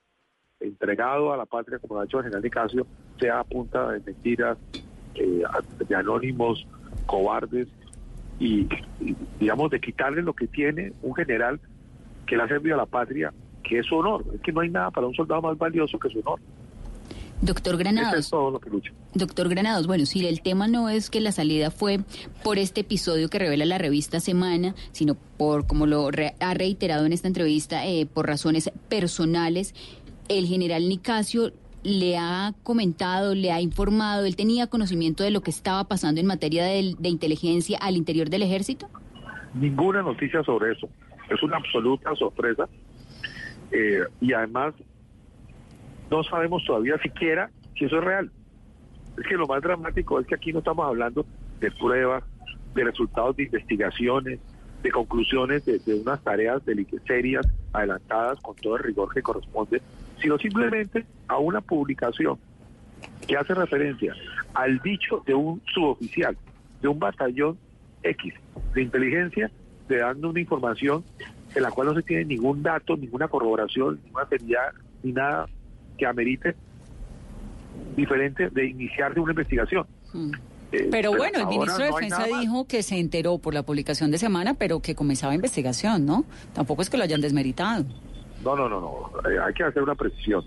entregado 0.59 1.33
a 1.33 1.37
la 1.37 1.45
patria, 1.45 1.79
como 1.79 1.99
ha 1.99 2.05
hecho 2.05 2.17
el 2.17 2.23
general 2.23 2.43
Nicasio, 2.43 2.87
sea 3.19 3.39
a 3.39 3.43
punta 3.43 3.91
de 3.91 3.99
mentiras, 3.99 4.57
eh, 5.15 5.43
de 5.87 5.95
anónimos, 5.95 6.65
cobardes, 7.05 7.67
y, 8.39 8.67
y, 8.99 9.15
digamos 9.39 9.71
de 9.71 9.79
quitarle 9.79 10.21
lo 10.21 10.33
que 10.33 10.47
tiene 10.47 10.91
un 11.01 11.13
general 11.15 11.59
que 12.25 12.35
le 12.35 12.43
ha 12.43 12.47
servido 12.47 12.75
a 12.75 12.79
la 12.79 12.85
patria, 12.85 13.33
que 13.63 13.79
es 13.79 13.85
su 13.85 13.95
honor. 13.95 14.23
Es 14.33 14.41
que 14.41 14.51
no 14.51 14.61
hay 14.61 14.69
nada 14.69 14.91
para 14.91 15.07
un 15.07 15.13
soldado 15.13 15.41
más 15.41 15.57
valioso 15.57 15.97
que 15.97 16.09
su 16.09 16.19
honor. 16.19 16.39
Doctor 17.41 17.77
Granados. 17.77 18.19
es 18.19 18.29
todo 18.29 18.51
lo 18.51 18.59
que 18.59 18.69
lucha. 18.69 18.93
Doctor 19.13 19.49
Granados, 19.49 19.85
bueno, 19.85 20.05
si 20.05 20.25
el 20.25 20.41
tema 20.41 20.67
no 20.67 20.87
es 20.87 21.09
que 21.09 21.19
la 21.19 21.33
salida 21.33 21.71
fue 21.71 21.99
por 22.41 22.57
este 22.57 22.81
episodio 22.81 23.29
que 23.29 23.37
revela 23.37 23.65
la 23.65 23.77
revista 23.77 24.21
Semana, 24.21 24.75
sino 24.93 25.15
por, 25.37 25.67
como 25.67 25.85
lo 25.85 26.09
re 26.09 26.35
ha 26.39 26.53
reiterado 26.53 27.05
en 27.05 27.11
esta 27.11 27.27
entrevista, 27.27 27.85
eh, 27.85 28.05
por 28.05 28.27
razones 28.27 28.71
personales, 28.87 29.75
el 30.29 30.45
general 30.47 30.87
Nicasio 30.87 31.51
le 31.83 32.17
ha 32.17 32.53
comentado, 32.63 33.35
le 33.35 33.51
ha 33.51 33.59
informado, 33.59 34.25
él 34.25 34.37
tenía 34.37 34.67
conocimiento 34.67 35.23
de 35.23 35.31
lo 35.31 35.41
que 35.41 35.51
estaba 35.51 35.83
pasando 35.83 36.21
en 36.21 36.27
materia 36.27 36.63
de, 36.63 36.95
de 36.97 37.09
inteligencia 37.09 37.77
al 37.81 37.97
interior 37.97 38.29
del 38.29 38.43
ejército? 38.43 38.87
Ninguna 39.53 40.01
noticia 40.01 40.43
sobre 40.43 40.71
eso. 40.71 40.87
Es 41.29 41.43
una 41.43 41.57
absoluta 41.57 42.15
sorpresa. 42.15 42.69
Eh, 43.73 44.03
y 44.21 44.33
además 44.33 44.75
no 46.09 46.23
sabemos 46.23 46.63
todavía 46.63 46.97
siquiera 46.99 47.49
si 47.77 47.85
eso 47.85 47.97
es 47.97 48.03
real. 48.03 48.31
Es 49.17 49.27
que 49.27 49.35
lo 49.35 49.47
más 49.47 49.61
dramático 49.61 50.19
es 50.19 50.27
que 50.27 50.35
aquí 50.35 50.53
no 50.53 50.59
estamos 50.59 50.87
hablando 50.87 51.25
de 51.59 51.71
pruebas, 51.71 52.23
de 52.75 52.83
resultados 52.83 53.35
de 53.35 53.43
investigaciones, 53.43 54.39
de 54.83 54.91
conclusiones 54.91 55.65
de, 55.65 55.79
de 55.79 55.95
unas 55.95 56.21
tareas 56.23 56.61
serias, 57.07 57.47
adelantadas 57.71 58.39
con 58.41 58.55
todo 58.57 58.77
el 58.77 58.83
rigor 58.83 59.11
que 59.13 59.21
corresponde, 59.21 59.81
sino 60.21 60.37
simplemente 60.37 61.05
a 61.27 61.37
una 61.37 61.61
publicación 61.61 62.37
que 63.27 63.35
hace 63.35 63.53
referencia 63.53 64.13
al 64.53 64.79
dicho 64.79 65.23
de 65.25 65.33
un 65.33 65.61
suboficial 65.73 66.37
de 66.81 66.87
un 66.89 66.99
batallón 66.99 67.57
X 68.03 68.33
de 68.73 68.81
inteligencia, 68.81 69.49
de 69.87 69.97
dando 69.97 70.29
una 70.29 70.39
información 70.39 71.03
en 71.55 71.63
la 71.63 71.71
cual 71.71 71.87
no 71.87 71.95
se 71.95 72.03
tiene 72.03 72.25
ningún 72.25 72.63
dato, 72.63 72.95
ninguna 72.97 73.27
corroboración, 73.27 73.99
ninguna 74.03 74.27
seriedad, 74.27 74.73
ni 75.03 75.11
nada 75.11 75.47
que 75.97 76.05
amerite 76.05 76.55
diferente 77.95 78.49
de 78.49 78.65
iniciar 78.67 79.13
de 79.13 79.19
una 79.19 79.31
investigación. 79.31 79.85
Mm. 80.13 80.31
Eh, 80.73 80.87
pero, 80.89 81.11
pero, 81.11 81.17
bueno, 81.17 81.39
el 81.39 81.47
ministro 81.47 81.83
de 81.83 81.91
no 81.91 81.95
Defensa 81.95 82.25
dijo 82.25 82.65
que 82.65 82.81
se 82.81 82.97
enteró 82.97 83.37
por 83.37 83.53
la 83.53 83.61
publicación 83.61 84.09
de 84.09 84.17
semana, 84.17 84.55
pero 84.55 84.79
que 84.79 84.95
comenzaba 84.95 85.35
investigación, 85.35 86.05
¿no? 86.05 86.25
Tampoco 86.53 86.81
es 86.81 86.89
que 86.89 86.97
lo 86.97 87.03
hayan 87.03 87.21
desmeritado. 87.21 87.85
No, 88.43 88.55
no, 88.55 88.67
no, 88.67 88.81
no. 88.81 89.29
Eh, 89.29 89.37
hay 89.39 89.53
que 89.53 89.63
hacer 89.63 89.83
una 89.83 89.93
precisión. 89.93 90.43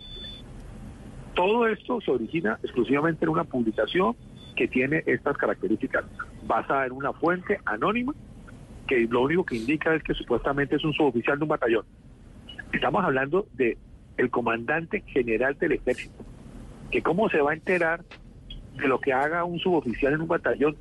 Todo 1.34 1.68
esto 1.68 2.00
se 2.00 2.11
origina 2.11 2.59
exclusivamente 2.62 3.24
en 3.24 3.28
una 3.28 3.44
publicación 3.44 4.16
que 4.57 4.66
tiene 4.66 5.04
estas 5.07 5.36
características, 5.36 6.04
basada 6.44 6.86
en 6.86 6.92
una 6.92 7.12
fuente 7.12 7.61
anónima, 7.64 8.12
que 8.87 9.07
lo 9.11 9.22
único 9.22 9.45
que 9.45 9.57
indica 9.57 9.95
es 9.95 10.03
que 10.03 10.14
supuestamente 10.14 10.76
es 10.76 10.84
un 10.84 10.93
suboficial 10.93 11.39
de 11.39 11.43
un 11.45 11.49
batallón. 11.49 11.84
Estamos 12.72 13.05
hablando 13.05 13.47
de 13.55 13.76
el 14.16 14.30
comandante 14.30 15.03
general 15.07 15.59
del 15.59 15.72
ejército, 15.72 16.24
que 16.91 17.03
cómo 17.03 17.28
se 17.28 17.41
va 17.41 17.53
a 17.53 17.55
enterar 17.55 18.05
de 18.76 18.89
lo 18.89 19.01
que 19.01 19.12
haga 19.12 19.45
un 19.45 19.59
suboficial 19.59 20.14
en 20.14 20.22
un 20.22 20.28
batallón. 20.28 20.76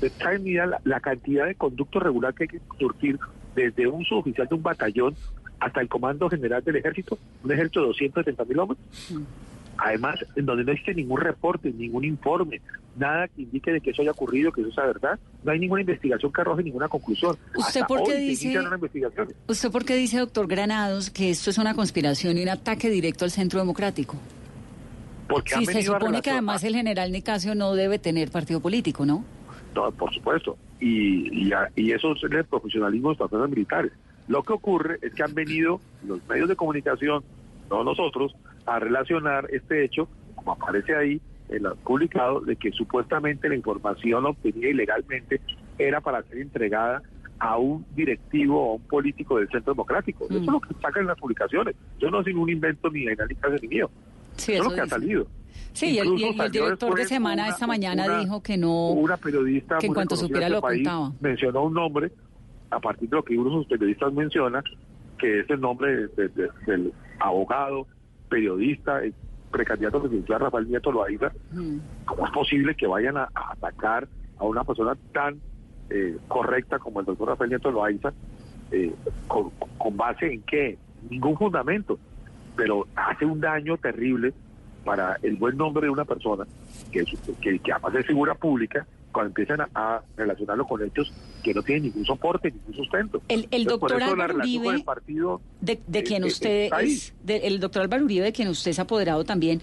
Está 0.00 0.38
mira 0.38 0.66
la, 0.66 0.80
la, 0.84 1.00
cantidad 1.00 1.46
de 1.46 1.54
conducto 1.54 1.98
regular 1.98 2.32
que 2.34 2.44
hay 2.44 2.48
que 2.48 2.60
surtir 2.78 3.18
desde 3.54 3.88
un 3.88 4.04
suboficial 4.04 4.46
de 4.46 4.54
un 4.54 4.62
batallón 4.62 5.16
hasta 5.58 5.80
el 5.80 5.88
comando 5.88 6.30
general 6.30 6.62
del 6.62 6.76
ejército, 6.76 7.18
un 7.42 7.52
ejército 7.52 7.80
de 7.80 7.86
270 7.88 8.44
mil 8.44 8.58
hombres. 8.60 8.78
Además, 9.78 10.16
en 10.34 10.44
donde 10.44 10.64
no 10.64 10.72
existe 10.72 10.94
ningún 10.94 11.20
reporte, 11.20 11.72
ningún 11.72 12.04
informe, 12.04 12.60
nada 12.96 13.28
que 13.28 13.42
indique 13.42 13.72
de 13.72 13.80
que 13.80 13.90
eso 13.90 14.02
haya 14.02 14.10
ocurrido, 14.10 14.50
que 14.50 14.60
eso 14.60 14.72
sea 14.72 14.86
verdad, 14.86 15.18
no 15.44 15.52
hay 15.52 15.60
ninguna 15.60 15.82
investigación 15.82 16.32
que 16.32 16.40
arroje 16.40 16.64
ninguna 16.64 16.88
conclusión. 16.88 17.36
¿Usted 17.56 17.82
por 17.86 18.02
qué 18.02 18.16
dice, 18.16 18.58
¿Usted 19.46 19.70
por 19.70 19.84
qué 19.84 19.94
dice, 19.94 20.18
doctor 20.18 20.48
Granados, 20.48 21.10
que 21.10 21.30
esto 21.30 21.50
es 21.50 21.58
una 21.58 21.74
conspiración 21.74 22.36
y 22.38 22.42
un 22.42 22.48
ataque 22.48 22.90
directo 22.90 23.24
al 23.24 23.30
centro 23.30 23.60
democrático? 23.60 24.16
Porque 25.28 25.54
sí, 25.54 25.66
se 25.66 25.82
supone 25.82 26.22
que 26.22 26.30
además 26.30 26.64
el 26.64 26.74
general 26.74 27.12
Nicasio 27.12 27.54
no 27.54 27.74
debe 27.74 27.98
tener 27.98 28.30
partido 28.30 28.60
político, 28.60 29.06
¿no? 29.06 29.24
No, 29.74 29.92
por 29.92 30.12
supuesto. 30.12 30.56
Y, 30.80 31.46
y, 31.46 31.52
y 31.76 31.92
eso 31.92 32.12
es 32.12 32.22
el 32.24 32.44
profesionalismo 32.46 33.12
de 33.12 33.16
las 33.20 33.30
fuerzas 33.30 33.50
militares. 33.50 33.92
Lo 34.26 34.42
que 34.42 34.54
ocurre 34.54 34.98
es 35.02 35.14
que 35.14 35.22
han 35.22 35.34
venido 35.34 35.80
los 36.06 36.26
medios 36.28 36.48
de 36.48 36.56
comunicación, 36.56 37.22
no 37.70 37.84
nosotros, 37.84 38.32
a 38.66 38.78
relacionar 38.78 39.46
este 39.52 39.84
hecho, 39.84 40.08
como 40.34 40.52
aparece 40.52 40.94
ahí, 40.94 41.20
en 41.48 41.62
publicado 41.76 42.40
de 42.40 42.56
que 42.56 42.70
supuestamente 42.72 43.48
la 43.48 43.54
información 43.56 44.26
obtenida 44.26 44.68
ilegalmente 44.68 45.40
era 45.78 46.00
para 46.00 46.22
ser 46.24 46.38
entregada 46.38 47.02
a 47.38 47.56
un 47.56 47.86
directivo 47.94 48.60
o 48.60 48.72
a 48.72 48.74
un 48.76 48.82
político 48.82 49.38
del 49.38 49.48
Centro 49.48 49.72
Democrático. 49.72 50.24
Eso 50.28 50.38
es 50.38 50.46
lo 50.46 50.60
que 50.60 50.74
sacan 50.82 51.02
en 51.02 51.06
las 51.08 51.18
publicaciones. 51.18 51.74
Yo 51.98 52.10
no 52.10 52.22
sin 52.24 52.36
un 52.36 52.50
invento 52.50 52.90
ni 52.90 53.04
de 53.04 53.58
ni 53.62 53.68
mío. 53.68 53.90
Sí, 54.36 54.52
eso 54.54 54.64
es 54.64 54.68
lo 54.68 54.74
que 54.74 54.80
ha 54.82 54.86
salido. 54.86 55.26
Sí, 55.72 55.90
y 55.90 55.98
el, 55.98 56.08
y 56.18 56.24
el- 56.24 56.50
director 56.50 56.94
de 56.94 57.04
Semana 57.06 57.44
una- 57.44 57.52
esta 57.52 57.66
mañana 57.66 58.04
una- 58.06 58.18
dijo 58.20 58.42
que 58.42 58.56
no, 58.56 58.90
Una 58.90 59.16
periodista 59.16 59.78
que 59.78 59.86
en 59.86 59.94
cuanto 59.94 60.16
supiera 60.16 60.48
lo 60.48 60.56
este 60.56 60.66
país 60.66 60.82
contaba. 60.88 61.12
mencionó 61.20 61.62
un 61.64 61.74
nombre 61.74 62.10
a 62.70 62.80
partir 62.80 63.08
de 63.08 63.16
lo 63.16 63.22
que 63.22 63.38
uno 63.38 63.50
de 63.50 63.56
sus 63.56 63.66
periodistas 63.68 64.12
menciona, 64.12 64.62
que 65.18 65.40
es 65.40 65.50
el 65.50 65.60
nombre 65.60 65.94
de- 65.96 66.08
de- 66.08 66.28
de- 66.28 66.48
del 66.66 66.92
abogado, 67.20 67.86
periodista, 68.28 69.04
eh, 69.04 69.12
precandidato 69.50 70.00
presidencial 70.00 70.40
Rafael 70.40 70.68
Nieto 70.68 70.92
Loaiza. 70.92 71.32
¿Cómo 72.04 72.26
es 72.26 72.32
posible 72.32 72.74
que 72.74 72.86
vayan 72.86 73.16
a, 73.16 73.28
a 73.34 73.52
atacar 73.52 74.06
a 74.38 74.44
una 74.44 74.64
persona 74.64 74.96
tan 75.12 75.40
eh, 75.90 76.18
correcta 76.28 76.78
como 76.78 77.00
el 77.00 77.06
doctor 77.06 77.28
Rafael 77.28 77.48
Nieto 77.50 77.70
Loaiza? 77.70 78.12
Eh, 78.70 78.92
con, 79.26 79.50
con 79.78 79.96
base 79.96 80.26
en 80.32 80.42
qué? 80.42 80.76
Ningún 81.08 81.36
fundamento. 81.38 81.98
Pero 82.56 82.86
hace 82.94 83.24
un 83.24 83.40
daño 83.40 83.78
terrible 83.78 84.34
para 84.84 85.16
el 85.22 85.36
buen 85.36 85.56
nombre 85.56 85.86
de 85.86 85.90
una 85.90 86.04
persona 86.04 86.44
que, 86.92 87.04
que, 87.40 87.58
que 87.58 87.72
además 87.72 87.94
es 87.94 88.06
figura 88.06 88.34
pública 88.34 88.86
cuando 89.12 89.28
empiezan 89.28 89.60
a, 89.62 89.68
a 89.74 90.02
relacionarlo 90.16 90.66
con 90.66 90.82
hechos 90.84 91.12
que 91.42 91.54
no 91.54 91.62
tienen 91.62 91.84
ningún 91.84 92.04
soporte, 92.04 92.50
ningún 92.50 92.74
sustento. 92.74 93.22
El- 93.28 93.48
el 93.50 93.62
Entonces, 93.62 93.78
por 93.80 93.90
doctor 93.90 94.02
Álvaro 94.12 94.34
Uribe- 94.36 94.84
partido 94.84 95.40
de, 95.60 95.80
de 95.86 95.98
eh, 96.00 96.04
quien 96.04 96.24
usted 96.24 96.68
es, 96.82 97.14
de- 97.24 97.38
el 97.46 97.58
doctor 97.58 97.82
Álvaro 97.82 98.04
Uribe, 98.04 98.24
de 98.26 98.32
quien 98.32 98.48
usted 98.48 98.70
es 98.70 98.78
apoderado 98.78 99.24
también, 99.24 99.60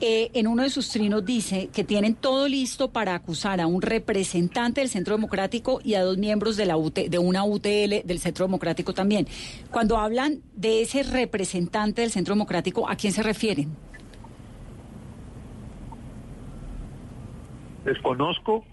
eh, 0.00 0.30
en 0.34 0.46
uno 0.46 0.62
de 0.62 0.70
sus 0.70 0.88
trinos 0.90 1.24
dice 1.24 1.68
que 1.72 1.84
tienen 1.84 2.14
todo 2.14 2.48
listo 2.48 2.90
para 2.90 3.14
acusar 3.14 3.60
a 3.60 3.66
un 3.66 3.82
representante 3.82 4.80
del 4.80 4.88
Centro 4.88 5.14
Democrático 5.16 5.80
y 5.84 5.94
a 5.94 6.02
dos 6.02 6.16
miembros 6.18 6.56
de, 6.56 6.66
la 6.66 6.76
UT 6.76 6.94
de 6.94 7.18
una 7.18 7.44
UTL 7.44 8.02
del 8.04 8.18
Centro 8.18 8.46
Democrático 8.46 8.92
también. 8.94 9.26
Cuando 9.70 9.98
hablan 9.98 10.40
de 10.54 10.80
ese 10.82 11.02
representante 11.02 12.00
del 12.02 12.10
Centro 12.10 12.34
Democrático, 12.34 12.88
¿a 12.88 12.96
quién 12.96 13.12
se 13.12 13.22
refieren? 13.22 13.76
Desconozco 17.84 18.64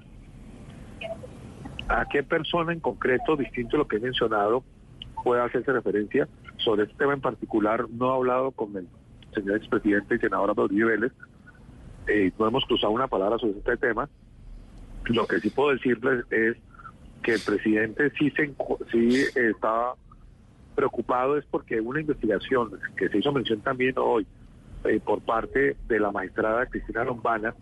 a 1.87 2.05
qué 2.09 2.23
persona 2.23 2.73
en 2.73 2.79
concreto, 2.79 3.35
distinto 3.35 3.75
a 3.75 3.79
lo 3.79 3.87
que 3.87 3.97
he 3.97 3.99
mencionado, 3.99 4.63
pueda 5.23 5.45
hacerse 5.45 5.71
referencia. 5.71 6.27
Sobre 6.57 6.83
este 6.83 6.95
tema 6.95 7.13
en 7.13 7.21
particular, 7.21 7.85
no 7.89 8.11
he 8.11 8.15
hablado 8.15 8.51
con 8.51 8.75
el 8.75 8.87
señor 9.33 9.57
expresidente 9.57 10.15
y 10.15 10.19
senador 10.19 10.49
Álvaro 10.49 10.65
Uribe 10.65 10.91
Vélez. 10.91 11.11
Eh, 12.07 12.31
no 12.37 12.47
hemos 12.47 12.65
cruzado 12.65 12.91
una 12.91 13.07
palabra 13.07 13.37
sobre 13.37 13.57
este 13.57 13.77
tema. 13.77 14.09
Lo 15.05 15.25
que 15.27 15.39
sí 15.39 15.49
puedo 15.49 15.71
decirles 15.71 16.25
es 16.31 16.57
que 17.21 17.33
el 17.33 17.41
presidente 17.41 18.11
sí, 18.17 18.29
se, 18.31 18.53
sí 18.91 19.25
está 19.35 19.93
preocupado 20.75 21.37
es 21.37 21.45
porque 21.45 21.79
una 21.79 22.01
investigación 22.01 22.71
que 22.97 23.09
se 23.09 23.19
hizo 23.19 23.31
mención 23.31 23.61
también 23.61 23.93
hoy 23.97 24.25
eh, 24.85 24.99
por 24.99 25.21
parte 25.21 25.77
de 25.87 25.99
la 25.99 26.11
magistrada 26.11 26.65
Cristina 26.65 27.03
Lombana, 27.03 27.55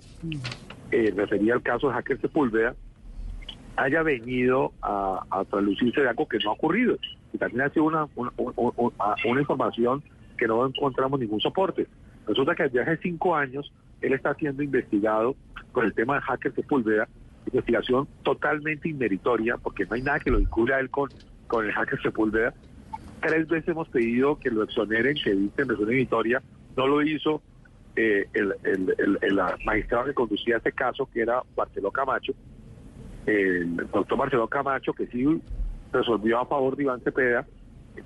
eh, 0.92 1.14
refería 1.16 1.54
al 1.54 1.62
caso 1.62 1.88
de 1.88 1.94
Hacker 1.94 2.20
Sepúlveda, 2.20 2.76
haya 3.78 4.04
venido 4.04 4.74
a, 4.82 5.24
a 5.30 5.46
traducirse 5.46 6.02
de 6.02 6.10
algo 6.10 6.28
que 6.28 6.38
no 6.40 6.52
ha 6.52 6.54
ocurrido. 6.54 6.98
Y 7.34 7.38
también 7.38 7.62
ha 7.62 7.70
sido 7.70 7.86
una, 7.86 8.08
una, 8.16 9.40
información 9.42 10.04
que 10.38 10.48
no 10.48 10.66
encontramos 10.66 11.20
ningún 11.20 11.40
soporte. 11.40 11.88
Resulta 12.28 12.56
que 12.56 12.64
desde 12.64 12.82
hace 12.82 12.98
cinco 12.98 13.36
años 13.36 13.72
él 14.02 14.14
está 14.14 14.34
siendo 14.36 14.64
investigado 14.64 15.36
por 15.74 15.86
el 15.86 15.94
tema 15.94 16.16
de 16.16 16.22
Hacker 16.22 16.54
Sepúlveda, 16.54 17.08
investigación 17.46 18.08
totalmente 18.24 18.90
inmeritoria, 18.90 19.58
porque 19.58 19.86
no 19.86 19.96
hay 19.96 20.02
nada 20.02 20.20
que 20.20 20.32
lo 20.32 20.38
vincule 20.38 20.74
a 20.74 20.80
él 20.80 20.90
con, 20.90 21.10
con 21.48 21.66
el 21.66 21.72
Hacker 21.72 22.02
Sepúlveda. 22.02 22.54
Tres 23.22 23.48
veces 23.48 23.70
hemos 23.70 23.88
pedido 23.90 24.38
que 24.40 24.50
lo 24.50 24.64
exoneren, 24.64 25.16
que 25.24 25.32
de 25.32 25.38
una 25.38 25.74
inmeritoria, 25.84 26.42
no 26.76 26.88
lo 26.88 27.02
hizo 27.04 27.42
eh, 27.96 28.26
el, 28.34 28.54
el, 28.64 28.96
el- 28.98 29.18
el 29.22 29.40
magistrado 29.66 30.06
que 30.06 30.14
conducía 30.14 30.58
este 30.58 30.72
caso, 30.72 31.08
que 31.14 31.22
era 31.22 31.42
Barceló 31.56 31.92
Camacho, 31.92 32.34
el 33.26 33.76
doctor 33.76 34.18
Marcelo 34.18 34.48
Camacho, 34.48 34.94
que 34.94 35.08
sí 35.08 35.26
resolvió 35.92 36.40
a 36.40 36.46
favor 36.46 36.76
de 36.76 36.84
Iván 36.84 37.02
Cepeda, 37.02 37.46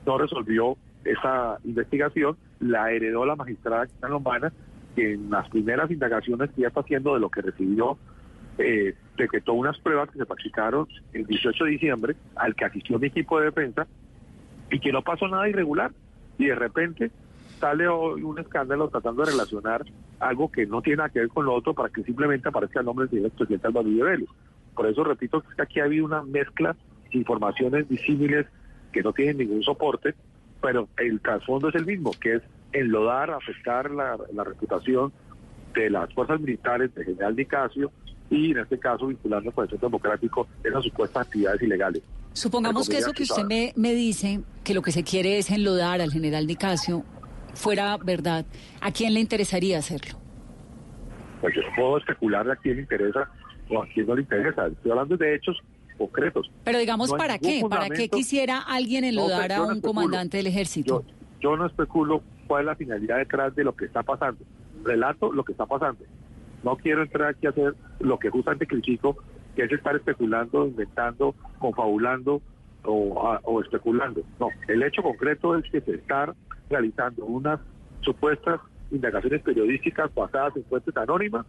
no 0.05 0.17
resolvió 0.17 0.77
esa 1.03 1.57
investigación, 1.63 2.35
la 2.59 2.91
heredó 2.91 3.25
la 3.25 3.35
magistrada 3.35 3.85
Cristina 3.85 4.09
Lombana, 4.09 4.51
que 4.95 5.13
en 5.13 5.29
las 5.29 5.47
primeras 5.49 5.91
indagaciones 5.91 6.49
que 6.51 6.61
ya 6.61 6.69
está 6.69 6.81
haciendo 6.81 7.13
de 7.13 7.19
lo 7.19 7.29
que 7.29 7.41
recibió, 7.41 7.97
eh, 8.57 8.95
decretó 9.17 9.53
unas 9.53 9.77
pruebas 9.79 10.09
que 10.09 10.17
se 10.17 10.25
practicaron 10.25 10.87
el 11.13 11.25
18 11.25 11.65
de 11.65 11.71
diciembre, 11.71 12.15
al 12.35 12.55
que 12.55 12.65
asistió 12.65 12.97
mi 12.97 13.07
equipo 13.07 13.39
de 13.39 13.45
defensa, 13.45 13.85
y 14.71 14.79
que 14.79 14.91
no 14.91 15.01
pasó 15.01 15.27
nada 15.27 15.47
irregular. 15.49 15.91
Y 16.37 16.47
de 16.47 16.55
repente 16.55 17.11
sale 17.59 17.87
hoy 17.87 18.23
un 18.23 18.39
escándalo 18.39 18.89
tratando 18.89 19.23
de 19.23 19.31
relacionar 19.31 19.85
algo 20.19 20.51
que 20.51 20.65
no 20.65 20.81
tiene 20.81 20.97
nada 20.97 21.09
que 21.09 21.19
ver 21.19 21.29
con 21.29 21.45
lo 21.45 21.53
otro 21.53 21.73
para 21.73 21.89
que 21.89 22.03
simplemente 22.03 22.49
aparezca 22.49 22.79
el 22.79 22.85
nombre 22.85 23.05
del 23.05 23.17
señor 23.17 23.31
presidente 23.31 23.67
Álvaro 23.67 23.89
Vélez. 23.89 24.29
Por 24.75 24.87
eso 24.87 25.03
repito 25.03 25.41
que 25.41 25.61
aquí 25.61 25.79
ha 25.79 25.85
habido 25.85 26.05
una 26.05 26.23
mezcla 26.23 26.75
de 27.11 27.17
informaciones 27.17 27.87
disímiles 27.87 28.45
que 28.91 29.01
no 29.01 29.13
tienen 29.13 29.37
ningún 29.37 29.63
soporte, 29.63 30.13
pero 30.61 30.87
el 30.97 31.19
trasfondo 31.21 31.69
es 31.69 31.75
el 31.75 31.85
mismo, 31.85 32.11
que 32.19 32.35
es 32.35 32.41
enlodar, 32.73 33.31
afectar 33.31 33.89
la, 33.91 34.17
la 34.33 34.43
reputación 34.43 35.11
de 35.73 35.89
las 35.89 36.13
fuerzas 36.13 36.39
militares 36.39 36.93
de 36.95 37.03
General 37.03 37.35
Nicasio 37.35 37.91
y 38.29 38.51
en 38.51 38.59
este 38.59 38.79
caso 38.79 39.07
vinculando 39.07 39.51
con 39.51 39.63
el 39.63 39.69
Centro 39.69 39.89
Democrático 39.89 40.47
en 40.63 40.73
las 40.73 40.83
supuestas 40.83 41.27
actividades 41.27 41.61
ilegales. 41.61 42.01
Supongamos 42.33 42.89
que 42.89 42.97
eso 42.97 43.13
que 43.13 43.23
usted 43.23 43.43
me, 43.45 43.71
me 43.75 43.93
dice, 43.93 44.41
que 44.63 44.73
lo 44.73 44.81
que 44.81 44.91
se 44.91 45.03
quiere 45.03 45.37
es 45.37 45.49
enlodar 45.51 46.01
al 46.01 46.11
general 46.11 46.47
Nicasio, 46.47 47.05
fuera 47.53 47.97
verdad, 47.97 48.45
¿a 48.81 48.91
quién 48.91 49.13
le 49.13 49.21
interesaría 49.21 49.77
hacerlo? 49.77 50.19
Pues 51.39 51.55
yo 51.55 51.61
no 51.61 51.67
puedo 51.75 51.97
especular 51.97 52.49
a 52.49 52.55
quién 52.55 52.75
le 52.75 52.81
interesa 52.81 53.29
o 53.69 53.81
a 53.81 53.87
quién 53.87 54.07
no 54.07 54.15
le 54.15 54.21
interesa. 54.21 54.67
Estoy 54.67 54.91
hablando 54.91 55.17
de 55.17 55.35
hechos 55.35 55.57
concretos. 55.97 56.49
Pero 56.63 56.79
digamos, 56.79 57.11
No 57.11 57.17
¿para 57.17 57.37
qué? 57.39 57.61
¿Para 57.69 57.89
qué 57.89 58.09
quisiera 58.09 58.59
alguien 58.59 59.01
No, 59.03 59.09
enlodar 59.09 59.49
yo 59.49 59.63
a 59.63 59.67
no 59.67 59.73
un 59.73 59.81
comandante 59.81 60.37
del 60.37 60.47
ejército? 60.47 61.03
Yo, 61.41 61.49
yo 61.51 61.57
no 61.57 61.65
especulo 61.65 62.21
cuál 62.47 62.61
es 62.61 62.65
la 62.67 62.75
finalidad 62.75 63.17
detrás 63.17 63.55
de 63.55 63.63
lo 63.63 63.73
que 63.75 63.85
está 63.85 64.03
pasando. 64.03 64.43
Relato 64.83 65.31
lo 65.31 65.43
que 65.43 65.53
está 65.53 65.65
pasando. 65.65 66.03
No 66.63 66.75
quiero 66.77 67.01
entrar 67.03 67.29
aquí 67.29 67.47
a 67.47 67.51
hacer 67.51 67.75
lo 67.99 68.17
que 68.19 68.29
justamente 68.29 68.67
critico, 68.67 69.17
que 69.55 69.63
es 69.63 69.71
estar 69.71 69.95
especulando, 69.95 70.67
inventando, 70.67 71.33
confabulando 71.59 72.41
o, 72.83 73.27
a- 73.27 73.39
o 73.43 73.61
especulando. 73.61 74.21
No, 74.39 74.49
el 74.67 74.83
hecho 74.83 75.01
concreto 75.01 75.55
es 75.57 75.63
que 75.71 75.81
se 75.81 75.95
están 75.95 76.33
realizando 76.69 77.25
unas 77.25 77.59
supuestas 78.01 78.59
indagaciones 78.91 79.41
periodísticas 79.41 80.13
basadas 80.13 80.55
en 80.57 80.63
fuentes 80.65 80.95
anónimas, 80.97 81.45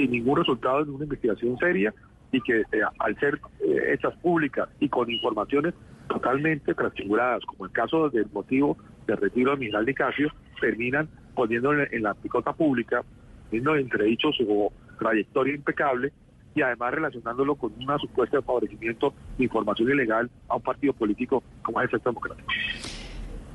sin 0.00 0.10
ningún 0.12 0.38
resultado 0.38 0.80
en 0.82 0.90
una 0.90 1.04
investigación 1.04 1.58
seria 1.58 1.92
y 2.32 2.40
que 2.40 2.60
eh, 2.60 2.80
al 2.98 3.18
ser 3.18 3.38
eh, 3.60 3.92
hechas 3.92 4.16
públicas 4.18 4.68
y 4.78 4.88
con 4.88 5.10
informaciones 5.10 5.74
totalmente 6.08 6.74
transfiguradas, 6.74 7.44
como 7.44 7.66
el 7.66 7.72
caso 7.72 8.08
del 8.08 8.26
motivo 8.32 8.78
del 9.06 9.18
retiro 9.18 9.52
de 9.52 9.58
Miguel 9.58 9.84
Nicasio, 9.84 10.32
terminan 10.60 11.08
poniendo 11.34 11.72
en, 11.72 12.02
la 12.02 12.14
picota 12.14 12.52
pública, 12.52 13.02
viendo 13.50 13.76
entredicho 13.76 14.32
su 14.32 14.72
trayectoria 14.98 15.54
impecable 15.54 16.12
y 16.54 16.62
además 16.62 16.94
relacionándolo 16.94 17.54
con 17.54 17.72
una 17.80 17.98
supuesta 17.98 18.38
de 18.38 18.42
favorecimiento 18.42 19.12
de 19.38 19.44
información 19.44 19.90
ilegal 19.90 20.30
a 20.48 20.56
un 20.56 20.62
partido 20.62 20.92
político 20.92 21.42
como 21.62 21.80
es 21.80 21.84
el 21.84 21.90
Centro 21.90 22.12
Democrático. 22.12 22.48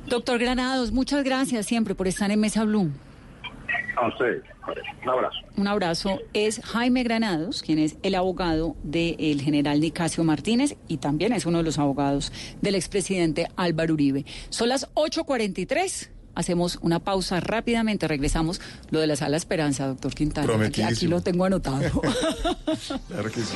Doctor 0.08 0.38
Granados, 0.38 0.92
muchas 0.92 1.24
gracias 1.24 1.66
siempre 1.66 1.96
por 1.96 2.08
estar 2.08 2.30
en 2.32 2.40
Mesa 2.40 2.64
Blue. 2.64 2.92
A 3.98 4.08
ustedes, 4.08 4.44
un 5.04 5.10
abrazo. 5.10 5.38
Un 5.58 5.68
abrazo. 5.68 6.20
Es 6.34 6.60
Jaime 6.64 7.04
Granados, 7.04 7.62
quien 7.62 7.80
es 7.80 7.98
el 8.04 8.16
abogado 8.16 8.76
del 8.84 9.42
general 9.42 9.80
Nicasio 9.80 10.24
Martínez 10.24 10.76
y 10.88 10.98
también 10.98 11.34
es 11.34 11.46
uno 11.46 11.60
de 11.60 11.64
los 11.64 11.80
abogados 11.80 12.32
del 12.62 12.76
expresidente 12.76 13.48
Álvaro 13.56 13.94
Uribe. 13.94 14.26
Son 14.50 14.70
las 14.70 14.94
8.43. 14.96 16.10
Hacemos 16.36 16.78
una 16.82 17.00
pausa 17.00 17.40
rápidamente. 17.40 18.08
Regresamos. 18.08 18.60
Lo 18.90 19.00
de 19.00 19.08
la 19.08 19.16
sala 19.16 19.38
Esperanza, 19.38 19.88
doctor 19.88 20.14
Quintana. 20.14 20.66
Aquí, 20.66 20.82
aquí 20.82 21.08
lo 21.08 21.22
tengo 21.22 21.46
anotado. 21.46 22.02
Claro 23.08 23.32
que 23.32 23.40
sí. 23.40 23.56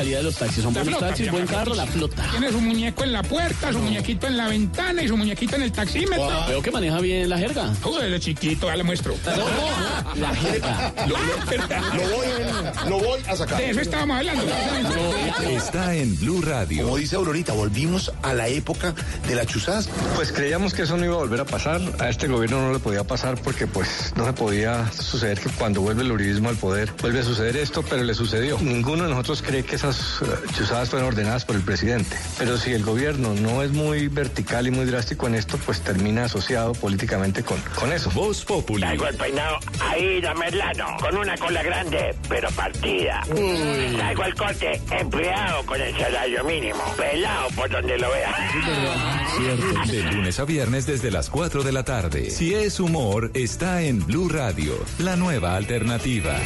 Calidad 0.00 0.18
de 0.18 0.24
los 0.24 0.36
taxis. 0.36 0.62
Son 0.62 0.72
La 0.72 0.80
buenos 0.80 0.98
flota, 0.98 1.06
taxis, 1.08 1.30
buen 1.30 1.46
carro, 1.46 1.74
la 1.74 1.86
flota. 1.86 2.26
Tiene 2.30 2.50
su 2.50 2.60
muñeco 2.60 3.04
en 3.04 3.12
la 3.12 3.22
puerta, 3.22 3.72
su 3.72 3.78
muñequito 3.78 4.26
en 4.26 4.36
la 4.36 4.48
ventana 4.48 5.02
y 5.02 5.08
su 5.08 5.16
muñequito 5.16 5.56
en 5.56 5.62
el 5.62 5.72
taxímetro. 5.72 6.24
Wow, 6.24 6.48
Veo 6.48 6.62
que 6.62 6.70
maneja 6.70 7.00
bien 7.00 7.28
la 7.28 7.38
jerga. 7.38 7.70
Joder, 7.82 8.04
desde 8.04 8.20
chiquito, 8.20 8.68
ya 8.68 8.76
le 8.76 8.82
muestro. 8.82 9.14
La 10.16 10.34
jerga. 10.34 10.92
Lo, 11.06 11.14
voy, 11.14 12.26
lo 12.88 12.98
voy 12.98 13.20
a 13.28 13.36
sacar. 13.36 13.58
De 13.58 13.70
eso 13.70 13.80
estábamos 13.80 14.16
hablando. 14.18 14.42
está 15.48 15.94
en 15.94 16.16
Blue 16.16 16.42
Radio. 16.42 16.84
Como 16.84 16.96
dice 16.96 17.16
Aurorita, 17.16 17.52
volvimos 17.52 18.12
a 18.22 18.34
la 18.34 18.48
época 18.48 18.94
de 19.28 19.34
las 19.34 19.46
chuzadas. 19.46 19.88
Pues 20.16 20.32
creíamos 20.32 20.74
que 20.74 20.82
eso 20.82 20.96
no 20.96 21.04
iba 21.04 21.14
a 21.14 21.18
volver 21.18 21.40
a 21.40 21.44
pasar. 21.44 21.80
A 22.00 22.08
este 22.08 22.26
gobierno 22.26 22.60
no 22.60 22.72
le 22.72 22.80
podía 22.80 23.04
pasar 23.04 23.40
porque 23.40 23.66
pues 23.66 24.12
no 24.16 24.24
se 24.26 24.32
podía 24.32 24.90
suceder 24.92 25.38
que 25.38 25.48
cuando 25.50 25.80
vuelve 25.80 26.02
el 26.02 26.10
uribismo 26.10 26.48
al 26.48 26.56
poder 26.56 26.92
vuelve 27.00 27.20
a 27.20 27.24
suceder 27.24 27.56
esto, 27.56 27.82
pero 27.82 28.02
le 28.02 28.14
sucedió. 28.14 28.58
Ninguno 28.60 29.04
de 29.04 29.10
nosotros 29.10 29.42
cree 29.42 29.64
que 29.64 29.78
esas 29.90 30.22
eh, 30.22 30.34
chuzadas 30.52 30.90
fueron 30.90 31.08
ordenadas 31.08 31.44
por 31.44 31.56
el 31.56 31.62
presidente. 31.62 32.16
Pero 32.38 32.58
si 32.58 32.72
el 32.72 32.84
gobierno 32.84 33.34
no 33.34 33.62
es 33.62 33.72
muy 33.72 34.08
vertical 34.08 34.66
y 34.66 34.70
muy 34.70 34.84
drástico 34.86 35.26
en 35.26 35.34
esto, 35.34 35.58
pues 35.64 35.80
termina 35.80 36.24
asociado 36.24 36.72
políticamente 36.72 37.42
con, 37.42 37.60
con 37.78 37.92
eso. 37.92 38.10
Voz 38.10 38.44
Populi. 38.44 38.82
Traigo 38.82 39.06
el 39.06 39.16
peinado 39.16 39.58
ahí 39.80 40.20
Merlano, 40.38 40.96
con 41.00 41.16
una 41.16 41.36
cola 41.36 41.62
grande, 41.62 42.14
pero 42.28 42.50
partida. 42.52 43.22
Traigo 43.24 44.24
el 44.24 44.34
corte 44.34 44.80
empleado 44.90 45.66
con 45.66 45.80
el 45.80 45.96
salario 45.96 46.44
mínimo, 46.44 46.82
pelado 46.96 47.48
por 47.50 47.70
donde 47.70 47.98
lo 47.98 48.10
vea. 48.10 48.50
De 49.86 50.02
lunes 50.02 50.38
a 50.38 50.44
viernes 50.44 50.86
desde 50.86 51.10
las 51.10 51.30
4 51.30 51.62
de 51.62 51.72
la 51.72 51.84
tarde. 51.84 52.30
Si 52.30 52.54
es 52.54 52.80
humor, 52.80 53.30
está 53.34 53.82
en 53.82 54.04
Blue 54.04 54.28
Radio, 54.28 54.74
la 54.98 55.16
nueva 55.16 55.56
alternativa. 55.56 56.36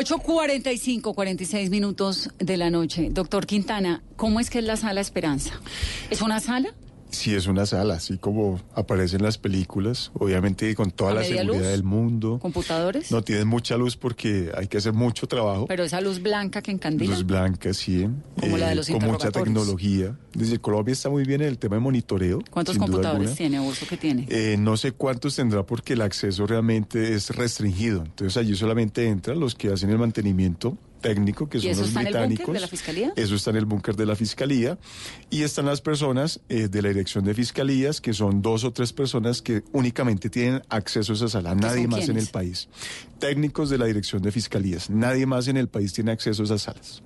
Ocho 0.00 0.16
cuarenta 0.16 0.72
y 0.72 0.78
cinco, 0.78 1.12
cuarenta 1.12 1.42
y 1.42 1.46
seis 1.46 1.68
minutos 1.68 2.30
de 2.38 2.56
la 2.56 2.70
noche. 2.70 3.08
Doctor 3.10 3.44
Quintana, 3.44 4.02
¿cómo 4.16 4.40
es 4.40 4.48
que 4.48 4.60
es 4.60 4.64
la 4.64 4.78
sala 4.78 5.02
Esperanza? 5.02 5.60
¿Es 6.08 6.22
una 6.22 6.40
sala? 6.40 6.72
Sí, 7.10 7.34
es 7.34 7.46
una 7.46 7.66
sala, 7.66 7.94
así 7.94 8.18
como 8.18 8.60
aparece 8.74 9.16
en 9.16 9.22
las 9.22 9.38
películas, 9.38 10.10
obviamente 10.14 10.74
con 10.74 10.90
toda 10.90 11.12
¿A 11.12 11.14
la 11.14 11.24
seguridad 11.24 11.46
luz? 11.54 11.58
del 11.58 11.82
mundo. 11.84 12.38
¿Computadores? 12.40 13.10
No 13.10 13.22
tienen 13.22 13.48
mucha 13.48 13.76
luz 13.76 13.96
porque 13.96 14.50
hay 14.56 14.68
que 14.68 14.78
hacer 14.78 14.92
mucho 14.92 15.26
trabajo. 15.26 15.66
Pero 15.66 15.84
esa 15.84 16.00
luz 16.00 16.22
blanca 16.22 16.62
que 16.62 16.70
encandila. 16.70 17.14
Luz 17.14 17.26
blanca, 17.26 17.74
sí. 17.74 18.08
Como 18.38 18.56
la 18.58 18.68
de 18.70 18.74
los 18.76 18.88
Con 18.88 19.04
mucha 19.04 19.30
tecnología. 19.30 20.16
Desde 20.34 20.58
Colombia 20.60 20.92
está 20.92 21.10
muy 21.10 21.24
bien 21.24 21.42
en 21.42 21.48
el 21.48 21.58
tema 21.58 21.76
de 21.76 21.80
monitoreo. 21.80 22.40
¿Cuántos 22.50 22.78
computadores 22.78 23.34
tiene, 23.34 23.60
Urso, 23.60 23.86
que 23.88 23.96
tiene? 23.96 24.26
Eh, 24.30 24.56
no 24.58 24.76
sé 24.76 24.92
cuántos 24.92 25.36
tendrá 25.36 25.64
porque 25.64 25.94
el 25.94 26.02
acceso 26.02 26.46
realmente 26.46 27.14
es 27.14 27.30
restringido. 27.30 28.02
Entonces 28.04 28.36
allí 28.36 28.54
solamente 28.54 29.06
entran 29.08 29.40
los 29.40 29.54
que 29.54 29.72
hacen 29.72 29.90
el 29.90 29.98
mantenimiento 29.98 30.76
técnico, 31.00 31.48
que 31.48 31.58
¿Y 31.58 31.62
son 31.62 31.70
eso 31.70 31.80
los 31.80 31.88
está 31.88 32.00
en 32.02 32.06
el 32.06 32.12
búnker 32.12 32.28
británicos. 32.28 32.54
de 32.54 32.60
la 32.60 32.68
Fiscalía? 32.68 33.12
Eso 33.16 33.34
está 33.34 33.50
en 33.50 33.56
el 33.56 33.64
búnker 33.64 33.96
de 33.96 34.06
la 34.06 34.16
Fiscalía. 34.16 34.78
Y 35.30 35.42
están 35.42 35.66
las 35.66 35.80
personas 35.80 36.40
eh, 36.48 36.68
de 36.68 36.82
la 36.82 36.88
Dirección 36.88 37.24
de 37.24 37.34
Fiscalías, 37.34 38.00
que 38.00 38.12
son 38.12 38.42
dos 38.42 38.64
o 38.64 38.72
tres 38.72 38.92
personas 38.92 39.42
que 39.42 39.62
únicamente 39.72 40.30
tienen 40.30 40.62
acceso 40.68 41.12
a 41.12 41.16
esa 41.16 41.28
sala. 41.28 41.54
Nadie 41.54 41.88
más 41.88 42.08
en 42.08 42.18
el 42.18 42.26
país. 42.28 42.68
Técnicos 43.18 43.70
de 43.70 43.78
la 43.78 43.86
Dirección 43.86 44.22
de 44.22 44.32
Fiscalías. 44.32 44.90
Nadie 44.90 45.26
más 45.26 45.48
en 45.48 45.56
el 45.56 45.68
país 45.68 45.92
tiene 45.92 46.12
acceso 46.12 46.42
a 46.42 46.44
esas 46.44 46.62
salas. 46.62 47.02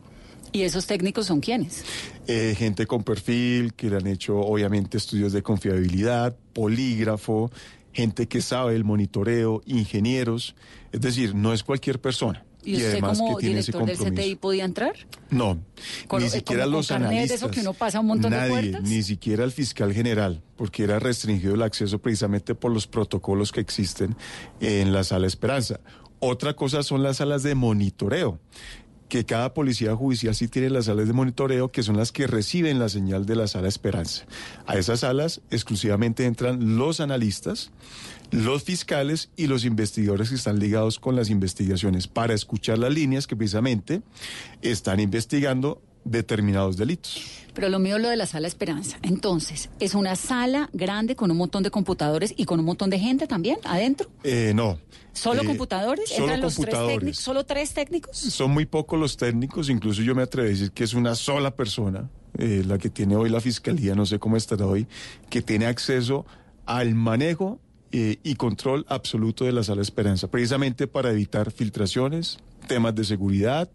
¿Y 0.52 0.62
esos 0.62 0.86
técnicos 0.86 1.26
son 1.26 1.40
quiénes? 1.40 1.84
Eh, 2.28 2.54
gente 2.56 2.86
con 2.86 3.02
perfil, 3.02 3.74
que 3.74 3.90
le 3.90 3.96
han 3.96 4.06
hecho 4.06 4.38
obviamente 4.38 4.98
estudios 4.98 5.32
de 5.32 5.42
confiabilidad, 5.42 6.36
polígrafo, 6.52 7.50
gente 7.92 8.28
que 8.28 8.40
sabe 8.40 8.76
el 8.76 8.84
monitoreo, 8.84 9.62
ingenieros. 9.66 10.54
Es 10.92 11.00
decir, 11.00 11.34
no 11.34 11.52
es 11.52 11.64
cualquier 11.64 12.00
persona. 12.00 12.44
¿Y 12.64 12.76
usted 12.76 13.00
como 13.00 13.36
que 13.36 13.40
tiene 13.46 13.60
ese 13.60 13.72
director 13.72 14.10
del. 14.12 14.14
CTI 14.14 14.34
podía 14.36 14.64
entrar? 14.64 14.92
No, 15.30 15.58
Con- 16.08 16.22
ni 16.22 16.28
siquiera 16.30 16.64
como 16.64 16.76
los 16.76 16.88
de 16.88 16.94
analistas. 16.94 17.30
eso 17.38 17.50
que 17.50 17.60
uno 17.60 17.72
pasa 17.74 18.00
un 18.00 18.06
montón 18.06 18.30
de 18.30 18.36
nadie, 18.36 18.50
puertas. 18.50 18.82
Ni 18.82 19.02
siquiera 19.02 19.44
el 19.44 19.52
fiscal 19.52 19.92
general, 19.92 20.42
porque 20.56 20.84
era 20.84 20.98
restringido 20.98 21.54
el 21.54 21.62
acceso 21.62 21.98
precisamente 21.98 22.54
por 22.54 22.72
los 22.72 22.86
protocolos 22.86 23.52
que 23.52 23.60
existen 23.60 24.16
en 24.60 24.92
la 24.92 25.04
sala 25.04 25.26
Esperanza. 25.26 25.80
Otra 26.20 26.54
cosa 26.54 26.82
son 26.82 27.02
las 27.02 27.18
salas 27.18 27.42
de 27.42 27.54
monitoreo 27.54 28.38
que 29.14 29.24
cada 29.24 29.54
policía 29.54 29.94
judicial 29.94 30.34
sí 30.34 30.48
tiene 30.48 30.70
las 30.70 30.86
salas 30.86 31.06
de 31.06 31.12
monitoreo, 31.12 31.70
que 31.70 31.84
son 31.84 31.96
las 31.96 32.10
que 32.10 32.26
reciben 32.26 32.80
la 32.80 32.88
señal 32.88 33.26
de 33.26 33.36
la 33.36 33.46
sala 33.46 33.68
Esperanza. 33.68 34.24
A 34.66 34.76
esas 34.76 35.00
salas 35.00 35.40
exclusivamente 35.52 36.26
entran 36.26 36.76
los 36.76 36.98
analistas, 36.98 37.70
los 38.32 38.64
fiscales 38.64 39.30
y 39.36 39.46
los 39.46 39.64
investigadores 39.64 40.30
que 40.30 40.34
están 40.34 40.58
ligados 40.58 40.98
con 40.98 41.14
las 41.14 41.30
investigaciones 41.30 42.08
para 42.08 42.34
escuchar 42.34 42.78
las 42.78 42.92
líneas 42.92 43.28
que 43.28 43.36
precisamente 43.36 44.02
están 44.62 44.98
investigando 44.98 45.80
determinados 46.04 46.76
delitos. 46.76 47.22
Pero 47.54 47.68
lo 47.68 47.78
mío 47.78 47.96
es 47.96 48.02
lo 48.02 48.08
de 48.08 48.16
la 48.16 48.26
sala 48.26 48.48
Esperanza. 48.48 48.98
Entonces, 49.02 49.70
¿es 49.78 49.94
una 49.94 50.16
sala 50.16 50.68
grande 50.72 51.14
con 51.14 51.30
un 51.30 51.36
montón 51.36 51.62
de 51.62 51.70
computadores 51.70 52.34
y 52.36 52.44
con 52.46 52.58
un 52.58 52.66
montón 52.66 52.90
de 52.90 52.98
gente 52.98 53.26
también 53.26 53.58
adentro? 53.64 54.10
Eh, 54.24 54.52
no. 54.54 54.78
¿Solo 55.12 55.42
Eh, 55.42 55.46
computadores? 55.46 56.08
Solo 56.10 56.22
¿Entran 56.24 56.40
los 56.40 56.54
tres 56.54 56.64
computadores. 56.66 56.98
técnicos? 56.98 57.18
¿Solo 57.20 57.44
tres 57.44 57.72
técnicos? 57.74 58.16
Son 58.16 58.50
muy 58.50 58.66
pocos 58.66 58.98
los 58.98 59.16
técnicos, 59.16 59.68
incluso 59.70 60.02
yo 60.02 60.14
me 60.16 60.22
atrevo 60.22 60.48
a 60.48 60.50
decir 60.50 60.72
que 60.72 60.82
es 60.82 60.94
una 60.94 61.14
sola 61.14 61.54
persona, 61.54 62.10
eh, 62.38 62.64
la 62.66 62.78
que 62.78 62.90
tiene 62.90 63.14
hoy 63.14 63.30
la 63.30 63.40
fiscalía, 63.40 63.94
no 63.94 64.04
sé 64.06 64.18
cómo 64.18 64.36
estará 64.36 64.66
hoy, 64.66 64.88
que 65.30 65.40
tiene 65.40 65.66
acceso 65.66 66.26
al 66.66 66.96
manejo 66.96 67.60
eh, 67.92 68.18
y 68.24 68.34
control 68.34 68.84
absoluto 68.88 69.44
de 69.44 69.52
la 69.52 69.62
sala 69.62 69.82
Esperanza, 69.82 70.26
precisamente 70.26 70.88
para 70.88 71.12
evitar 71.12 71.52
filtraciones, 71.52 72.38
temas 72.66 72.94
de 72.94 73.04
seguridad, 73.04 73.68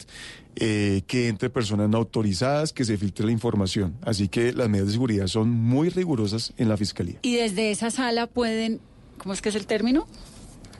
eh, 0.55 1.03
que 1.07 1.27
entre 1.27 1.49
personas 1.49 1.89
no 1.89 1.97
autorizadas, 1.97 2.73
que 2.73 2.83
se 2.85 2.97
filtre 2.97 3.25
la 3.25 3.31
información. 3.31 3.95
Así 4.01 4.27
que 4.27 4.51
las 4.53 4.67
medidas 4.69 4.87
de 4.87 4.93
seguridad 4.93 5.27
son 5.27 5.49
muy 5.49 5.89
rigurosas 5.89 6.53
en 6.57 6.69
la 6.69 6.77
fiscalía. 6.77 7.19
Y 7.21 7.35
desde 7.35 7.71
esa 7.71 7.91
sala 7.91 8.27
pueden, 8.27 8.81
¿cómo 9.17 9.33
es 9.33 9.41
que 9.41 9.49
es 9.49 9.55
el 9.55 9.65
término? 9.65 10.05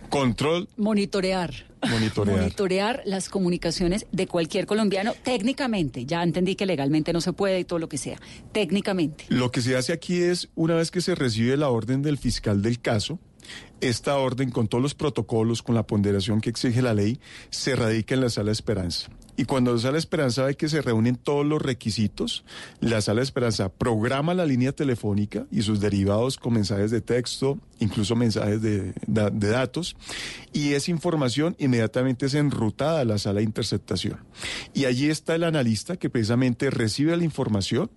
Control, 0.09 0.67
Monitorear. 0.75 1.53
monitorear. 1.87 2.39
Monitorear 2.39 3.01
las 3.05 3.29
comunicaciones 3.29 4.07
de 4.11 4.25
cualquier 4.25 4.65
colombiano 4.65 5.13
técnicamente. 5.23 6.05
Ya 6.05 6.23
entendí 6.23 6.55
que 6.55 6.65
legalmente 6.65 7.13
no 7.13 7.21
se 7.21 7.31
puede 7.31 7.59
y 7.59 7.63
todo 7.63 7.77
lo 7.77 7.87
que 7.89 7.99
sea. 7.99 8.17
Técnicamente. 8.51 9.25
Lo 9.29 9.51
que 9.51 9.61
se 9.61 9.77
hace 9.77 9.93
aquí 9.93 10.19
es, 10.19 10.49
una 10.55 10.73
vez 10.73 10.89
que 10.89 11.01
se 11.01 11.13
recibe 11.13 11.55
la 11.57 11.69
orden 11.69 12.01
del 12.01 12.17
fiscal 12.17 12.63
del 12.63 12.81
caso, 12.81 13.19
esta 13.81 14.17
orden, 14.17 14.51
con 14.51 14.67
todos 14.67 14.81
los 14.81 14.95
protocolos, 14.95 15.63
con 15.63 15.75
la 15.75 15.87
ponderación 15.87 16.41
que 16.41 16.49
exige 16.49 16.81
la 16.81 16.93
ley, 16.93 17.19
se 17.49 17.75
radica 17.75 18.15
en 18.15 18.21
la 18.21 18.29
Sala 18.29 18.51
Esperanza. 18.51 19.09
Y 19.37 19.45
cuando 19.45 19.73
la 19.73 19.79
Sala 19.79 19.97
Esperanza 19.97 20.43
ve 20.43 20.57
que 20.57 20.67
se 20.67 20.81
reúnen 20.81 21.15
todos 21.15 21.45
los 21.45 21.61
requisitos, 21.61 22.43
la 22.81 22.99
Sala 22.99 23.21
Esperanza 23.21 23.69
programa 23.69 24.33
la 24.33 24.45
línea 24.45 24.73
telefónica 24.73 25.45
y 25.49 25.61
sus 25.61 25.79
derivados 25.79 26.37
con 26.37 26.53
mensajes 26.55 26.91
de 26.91 26.99
texto, 26.99 27.57
incluso 27.79 28.17
mensajes 28.17 28.61
de, 28.61 28.93
de 29.07 29.49
datos, 29.49 29.95
y 30.51 30.73
esa 30.73 30.91
información 30.91 31.55
inmediatamente 31.57 32.25
es 32.25 32.33
enrutada 32.33 32.99
a 32.99 33.05
la 33.05 33.17
Sala 33.17 33.39
de 33.39 33.45
Interceptación. 33.45 34.19
Y 34.73 34.83
allí 34.83 35.09
está 35.09 35.35
el 35.35 35.45
analista 35.45 35.95
que 35.95 36.09
precisamente 36.09 36.69
recibe 36.69 37.15
la 37.15 37.23
información, 37.23 37.89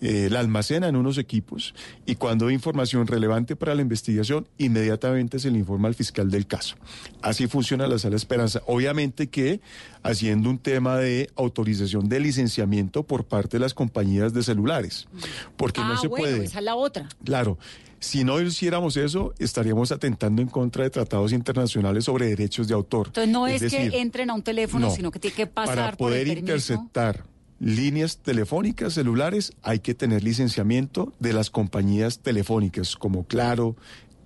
eh, 0.00 0.28
la 0.30 0.40
almacena 0.40 0.88
en 0.88 0.96
unos 0.96 1.16
equipos 1.16 1.74
y 2.04 2.16
cuando 2.16 2.48
hay 2.48 2.54
información 2.54 3.06
relevante 3.06 3.56
para 3.56 3.74
la 3.74 3.80
investigación, 3.80 4.46
inmediatamente 4.58 5.38
se 5.38 5.50
le 5.50 5.58
informa 5.58 5.88
al 5.88 5.94
fiscal 5.94 6.30
del 6.30 6.46
caso. 6.46 6.76
Así 7.22 7.46
funciona 7.46 7.86
la 7.86 7.98
Sala 7.98 8.16
Esperanza. 8.16 8.62
Obviamente 8.66 9.28
que 9.28 9.60
haciendo 10.02 10.50
un 10.50 10.58
tema 10.58 10.98
de 10.98 11.30
autorización 11.34 12.08
de 12.08 12.20
licenciamiento 12.20 13.04
por 13.04 13.24
parte 13.24 13.56
de 13.56 13.60
las 13.60 13.74
compañías 13.74 14.34
de 14.34 14.42
celulares, 14.42 15.08
porque 15.56 15.80
ah, 15.80 15.88
no 15.88 15.96
se 15.96 16.08
bueno, 16.08 16.26
puede. 16.26 16.44
esa 16.44 16.58
es 16.58 16.64
la 16.64 16.74
otra. 16.74 17.08
Claro. 17.24 17.58
Si 17.98 18.22
no 18.22 18.40
hiciéramos 18.40 18.98
eso, 18.98 19.32
estaríamos 19.38 19.90
atentando 19.90 20.42
en 20.42 20.48
contra 20.48 20.84
de 20.84 20.90
tratados 20.90 21.32
internacionales 21.32 22.04
sobre 22.04 22.26
derechos 22.26 22.68
de 22.68 22.74
autor. 22.74 23.06
Entonces 23.08 23.32
no 23.32 23.46
es, 23.46 23.62
decir, 23.62 23.90
que 23.90 24.00
entren 24.00 24.28
a 24.28 24.34
un 24.34 24.42
teléfono, 24.42 24.88
no. 24.88 24.94
sino 24.94 25.10
que 25.10 25.18
tiene 25.18 25.34
que 25.34 25.46
pasar 25.46 25.74
para 25.74 25.96
por 25.96 26.12
el 26.12 26.24
poder 26.24 26.38
interceptar 26.38 27.24
líneas 27.58 28.18
telefónicas 28.18 28.94
celulares 28.94 29.52
hay 29.62 29.80
que 29.80 29.94
tener 29.94 30.22
licenciamiento 30.22 31.12
de 31.18 31.32
las 31.32 31.50
compañías 31.50 32.18
telefónicas 32.20 32.96
como 32.96 33.24
Claro, 33.24 33.76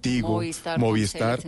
Tigo, 0.00 0.28
Movistar, 0.28 0.78
Movistar. 0.78 1.40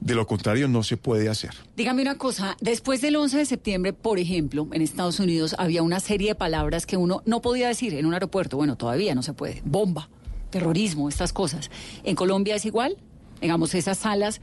De 0.00 0.14
lo 0.14 0.26
contrario, 0.26 0.68
no 0.68 0.82
se 0.82 0.98
puede 0.98 1.30
hacer. 1.30 1.54
Dígame 1.76 2.02
una 2.02 2.16
cosa, 2.18 2.56
después 2.60 3.00
del 3.00 3.16
11 3.16 3.38
de 3.38 3.46
septiembre, 3.46 3.92
por 3.94 4.18
ejemplo, 4.18 4.68
en 4.72 4.82
Estados 4.82 5.18
Unidos 5.18 5.54
había 5.58 5.82
una 5.82 5.98
serie 5.98 6.28
de 6.28 6.34
palabras 6.34 6.84
que 6.84 6.98
uno 6.98 7.22
no 7.24 7.40
podía 7.40 7.68
decir 7.68 7.94
en 7.94 8.04
un 8.04 8.12
aeropuerto. 8.12 8.56
Bueno, 8.58 8.76
todavía 8.76 9.14
no 9.14 9.22
se 9.22 9.32
puede. 9.32 9.62
Bomba, 9.64 10.10
terrorismo, 10.50 11.08
estas 11.08 11.32
cosas. 11.32 11.70
¿En 12.02 12.16
Colombia 12.16 12.54
es 12.56 12.66
igual? 12.66 12.98
Digamos, 13.40 13.74
esas 13.74 13.98
salas 13.98 14.40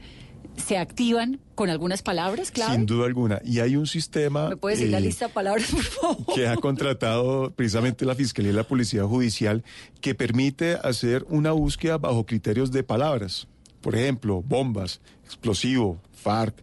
se 0.56 0.78
activan 0.78 1.40
con 1.54 1.70
algunas 1.70 2.02
palabras, 2.02 2.50
claro. 2.50 2.74
Sin 2.74 2.86
duda 2.86 3.06
alguna. 3.06 3.40
Y 3.44 3.60
hay 3.60 3.76
un 3.76 3.86
sistema 3.86 4.48
¿Me 4.48 4.56
puede 4.56 4.76
decir 4.76 4.90
la 4.90 4.98
eh, 4.98 5.02
lista 5.02 5.28
de 5.28 5.32
palabras, 5.32 5.70
por 5.70 5.82
favor? 5.82 6.34
que 6.34 6.46
ha 6.46 6.56
contratado 6.56 7.52
precisamente 7.54 8.04
la 8.04 8.14
Fiscalía 8.14 8.52
y 8.52 8.54
la 8.54 8.64
Policía 8.64 9.04
Judicial 9.04 9.64
que 10.00 10.14
permite 10.14 10.78
hacer 10.82 11.24
una 11.28 11.52
búsqueda 11.52 11.98
bajo 11.98 12.26
criterios 12.26 12.72
de 12.72 12.82
palabras. 12.82 13.48
Por 13.80 13.96
ejemplo, 13.96 14.42
bombas, 14.42 15.00
explosivo, 15.24 16.00
FARC, 16.12 16.54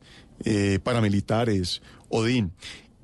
eh, 0.46 0.80
paramilitares, 0.82 1.82
ODIN. 2.10 2.52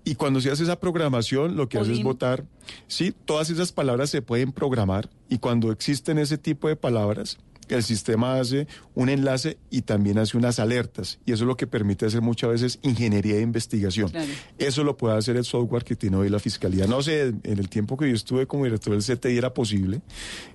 Y 0.04 0.16
cuando 0.16 0.40
se 0.40 0.52
hace 0.52 0.64
esa 0.64 0.80
programación, 0.80 1.58
lo 1.58 1.68
que 1.68 1.80
hace 1.80 1.94
es 1.94 2.04
votar. 2.04 2.46
Sí, 2.88 3.14
todas 3.26 3.50
esas 3.50 3.72
palabras 3.72 4.12
se 4.12 4.22
pueden 4.22 4.52
programar 4.52 5.10
y 5.30 5.40
cuando 5.40 5.72
existen 5.72 6.20
ese 6.20 6.38
tipo 6.38 6.68
de 6.68 6.76
palabras, 6.76 7.40
el 7.70 7.84
sistema 7.84 8.40
hace 8.40 8.68
un 8.94 9.10
enlace 9.10 9.58
y 9.70 9.82
también 9.82 10.18
hace 10.18 10.38
unas 10.38 10.60
alertas. 10.60 11.20
Y 11.26 11.32
eso 11.32 11.44
es 11.44 11.48
lo 11.48 11.58
que 11.58 11.68
permite 11.68 12.06
hacer 12.06 12.22
muchas 12.22 12.50
veces 12.52 12.80
ingeniería 12.82 13.36
de 13.36 13.42
investigación. 13.42 14.10
Claro. 14.10 14.32
Eso 14.58 14.84
lo 14.84 14.98
puede 14.98 15.18
hacer 15.18 15.36
el 15.38 15.46
software 15.46 15.84
que 15.84 15.96
tiene 15.96 16.18
hoy 16.18 16.30
la 16.30 16.40
Fiscalía. 16.40 16.86
No 16.88 17.02
sé, 17.02 17.34
en 17.44 17.60
el 17.60 17.70
tiempo 17.70 17.98
que 17.98 18.08
yo 18.10 18.16
estuve 18.16 18.46
como 18.48 18.66
director 18.66 18.94
del 18.94 19.04
CTI 19.18 19.38
era 19.38 19.54
posible, 19.54 20.02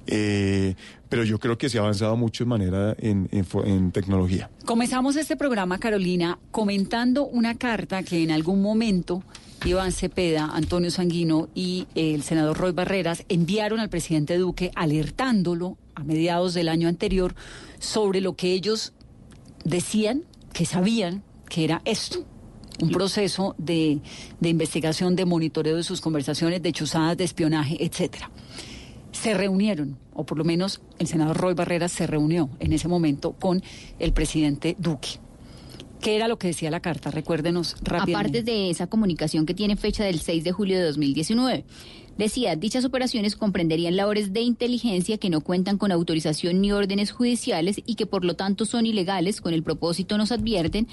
eh, 0.06 0.74
pero 1.08 1.24
yo 1.24 1.38
creo 1.38 1.58
que 1.58 1.68
se 1.68 1.78
ha 1.78 1.80
avanzado 1.82 2.16
mucho 2.16 2.44
en 2.44 2.48
manera 2.48 2.94
en, 2.98 3.28
en 3.32 3.44
fo- 3.44 3.66
en 3.66 3.90
tecnología. 3.92 4.50
Comenzamos 4.64 5.16
este 5.16 5.36
programa, 5.36 5.78
Carolina, 5.78 6.38
comentando 6.50 7.26
una 7.26 7.56
carta 7.56 8.02
que 8.02 8.22
en 8.22 8.30
algún 8.30 8.62
momento 8.62 9.22
Iván 9.64 9.92
Cepeda, 9.92 10.50
Antonio 10.52 10.90
Sanguino 10.90 11.48
y 11.54 11.86
el 11.94 12.22
senador 12.22 12.56
Roy 12.56 12.72
Barreras 12.72 13.24
enviaron 13.28 13.80
al 13.80 13.90
presidente 13.90 14.38
Duque 14.38 14.70
alertándolo 14.74 15.76
a 15.94 16.02
mediados 16.02 16.54
del 16.54 16.68
año 16.68 16.88
anterior 16.88 17.34
sobre 17.78 18.20
lo 18.20 18.34
que 18.34 18.52
ellos 18.52 18.92
decían 19.64 20.24
que 20.52 20.64
sabían 20.64 21.22
que 21.48 21.64
era 21.64 21.82
esto. 21.84 22.24
Un 22.80 22.90
proceso 22.90 23.54
de, 23.58 24.00
de 24.40 24.48
investigación, 24.48 25.14
de 25.14 25.26
monitoreo 25.26 25.76
de 25.76 25.82
sus 25.82 26.00
conversaciones, 26.00 26.62
de 26.62 26.72
chuzadas, 26.72 27.16
de 27.16 27.24
espionaje, 27.24 27.84
etcétera 27.84 28.30
se 29.12 29.34
reunieron, 29.34 29.98
o 30.14 30.24
por 30.24 30.38
lo 30.38 30.44
menos 30.44 30.80
el 30.98 31.06
senador 31.06 31.36
Roy 31.36 31.52
Barreras 31.52 31.92
se 31.92 32.06
reunió 32.06 32.48
en 32.58 32.72
ese 32.72 32.88
momento 32.88 33.32
con 33.32 33.62
el 33.98 34.12
presidente 34.12 34.76
Duque. 34.78 35.18
¿Qué 36.01 36.16
era 36.16 36.28
lo 36.28 36.38
que 36.38 36.48
decía 36.48 36.70
la 36.70 36.80
carta? 36.80 37.11
Recuérdenos 37.11 37.76
rápidamente. 37.82 38.38
Aparte 38.38 38.42
de 38.42 38.70
esa 38.70 38.86
comunicación 38.86 39.46
que 39.46 39.55
tiene 39.55 39.76
fecha 39.76 40.05
del 40.05 40.20
6 40.20 40.44
de 40.44 40.53
julio 40.53 40.78
de 40.78 40.84
2019. 40.84 41.64
Decía, 42.20 42.55
dichas 42.55 42.84
operaciones 42.84 43.34
comprenderían 43.34 43.96
labores 43.96 44.34
de 44.34 44.42
inteligencia 44.42 45.16
que 45.16 45.30
no 45.30 45.40
cuentan 45.40 45.78
con 45.78 45.90
autorización 45.90 46.61
ni 46.61 46.70
órdenes 46.70 47.12
judiciales 47.12 47.80
y 47.86 47.94
que 47.94 48.05
por 48.05 48.26
lo 48.26 48.34
tanto 48.34 48.66
son 48.66 48.84
ilegales 48.84 49.40
con 49.40 49.55
el 49.55 49.62
propósito, 49.62 50.18
nos 50.18 50.30
advierten, 50.30 50.86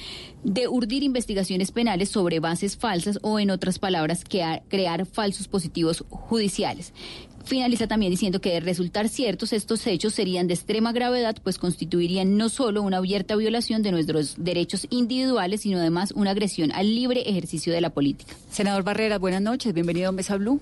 de 0.46 0.70
urdir 0.70 1.04
investigaciones 1.04 1.72
penales 1.72 2.08
sobre 2.08 2.40
bases 2.40 2.78
falsas 2.78 3.20
o, 3.24 3.40
en 3.40 3.50
otras 3.50 3.78
palabras, 3.78 4.24
crear 4.24 5.06
falsos 5.06 5.50
positivos 5.50 6.06
judiciales. 6.10 6.94
Finaliza 7.48 7.88
también 7.88 8.12
diciendo 8.12 8.42
que 8.42 8.52
de 8.52 8.60
resultar 8.60 9.08
ciertos 9.08 9.54
estos 9.54 9.88
hechos 9.88 10.14
serían 10.14 10.48
de 10.48 10.54
extrema 10.54 10.92
gravedad, 10.92 11.38
pues 11.42 11.58
constituirían 11.58 12.36
no 12.36 12.50
solo 12.50 12.82
una 12.82 12.98
abierta 12.98 13.38
violación 13.38 13.84
de 13.84 13.92
nuestros 13.94 14.36
derechos 14.38 14.86
individuales, 14.90 15.62
sino 15.62 15.78
además 15.78 16.12
una 16.12 16.32
agresión 16.32 16.74
al 16.74 16.94
libre 16.94 17.22
ejercicio 17.22 17.72
de 17.72 17.80
la 17.80 17.90
política. 17.90 18.36
Senador 18.50 18.84
Barreras, 18.84 19.22
buenas 19.22 19.42
noches, 19.42 19.74
bienvenido 19.74 20.10
a 20.10 20.12
Mesa 20.12 20.36
Blue. 20.36 20.60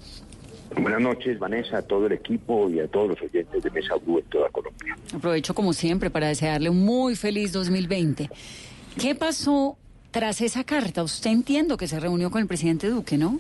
Buenas 0.80 1.02
noches, 1.02 1.40
Vanessa, 1.40 1.80
a 1.80 1.82
todo 1.82 2.06
el 2.06 2.12
equipo 2.12 2.70
y 2.70 2.80
a 2.80 2.88
todos 2.88 3.10
los 3.10 3.22
oyentes 3.24 3.64
de 3.64 3.72
Mesa 3.72 3.96
Blue 3.96 4.20
en 4.20 4.26
toda 4.26 4.50
Colombia. 4.50 4.96
Aprovecho 5.12 5.56
como 5.56 5.74
siempre 5.74 6.12
para 6.12 6.28
desearle 6.28 6.70
un 6.70 6.86
muy 6.86 7.16
feliz 7.16 7.52
2020. 7.52 8.30
¿Qué 9.02 9.16
pasó 9.16 9.76
tras 10.12 10.40
esa 10.40 10.64
carta? 10.64 11.02
Usted 11.02 11.32
entiendo 11.32 11.78
que 11.78 11.88
se 11.88 12.00
reunió 12.00 12.30
con 12.30 12.44
el 12.44 12.48
presidente 12.48 12.88
Duque, 12.90 13.18
¿no? 13.18 13.40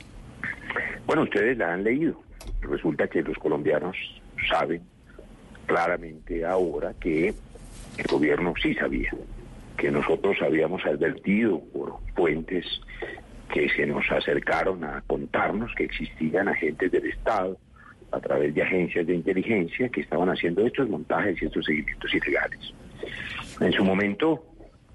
Bueno, 1.06 1.22
ustedes 1.22 1.56
la 1.60 1.74
han 1.74 1.84
leído. 1.84 2.25
Resulta 2.62 3.08
que 3.08 3.22
los 3.22 3.38
colombianos 3.38 3.96
saben 4.50 4.82
claramente 5.66 6.46
ahora 6.46 6.94
que 7.00 7.34
el 7.98 8.06
gobierno 8.10 8.54
sí 8.62 8.74
sabía, 8.76 9.12
que 9.78 9.92
nosotros 9.92 10.38
habíamos 10.42 10.86
advertido 10.86 11.60
por 11.74 12.00
fuentes 12.16 12.66
que 13.54 13.70
se 13.70 13.86
nos 13.86 14.10
acercaron 14.12 14.84
a 14.84 15.02
contarnos 15.08 15.74
que 15.76 15.86
existían 15.86 16.48
agentes 16.48 16.92
del 16.92 17.06
Estado 17.06 17.58
a 18.12 18.20
través 18.20 18.54
de 18.54 18.64
agencias 18.64 19.06
de 19.06 19.16
inteligencia 19.16 19.90
que 19.90 20.02
estaban 20.02 20.30
haciendo 20.30 20.66
estos 20.66 20.90
montajes 20.90 21.42
y 21.42 21.46
estos 21.46 21.66
seguimientos 21.66 22.14
ilegales. 22.14 22.74
En 23.60 23.72
su 23.72 23.84
momento, 23.84 24.44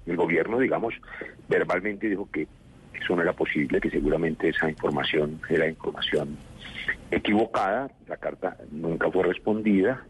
el 0.05 0.15
gobierno, 0.15 0.59
digamos, 0.59 0.93
verbalmente 1.47 2.09
dijo 2.09 2.29
que 2.31 2.47
eso 2.93 3.15
no 3.15 3.21
era 3.21 3.33
posible, 3.33 3.79
que 3.79 3.89
seguramente 3.89 4.49
esa 4.49 4.69
información 4.69 5.39
era 5.49 5.67
información 5.67 6.37
equivocada, 7.09 7.91
la 8.07 8.17
carta 8.17 8.57
nunca 8.71 9.11
fue 9.11 9.23
respondida. 9.23 10.05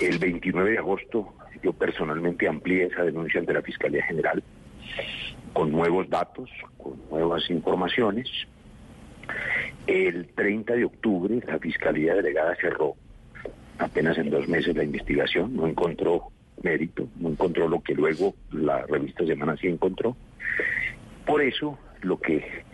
El 0.00 0.18
29 0.18 0.72
de 0.72 0.78
agosto 0.78 1.34
yo 1.62 1.72
personalmente 1.72 2.48
amplié 2.48 2.86
esa 2.86 3.02
denuncia 3.02 3.40
ante 3.40 3.52
la 3.52 3.62
Fiscalía 3.62 4.04
General 4.04 4.42
con 5.52 5.72
nuevos 5.72 6.08
datos, 6.08 6.50
con 6.76 7.00
nuevas 7.10 7.48
informaciones. 7.50 8.28
El 9.86 10.28
30 10.28 10.74
de 10.74 10.84
octubre 10.84 11.40
la 11.46 11.58
Fiscalía 11.58 12.14
Delegada 12.14 12.56
cerró 12.60 12.94
apenas 13.78 14.18
en 14.18 14.30
dos 14.30 14.48
meses 14.48 14.76
la 14.76 14.84
investigación, 14.84 15.54
no 15.56 15.66
encontró 15.66 16.30
mérito, 16.62 17.08
no 17.16 17.30
encontró 17.30 17.68
lo 17.68 17.80
que 17.80 17.94
luego 17.94 18.34
la 18.52 18.84
revista 18.86 19.24
Semana 19.24 19.56
sí 19.56 19.68
encontró. 19.68 20.16
Por 21.26 21.42
eso, 21.42 21.78
lo 22.02 22.18
que 22.18 22.64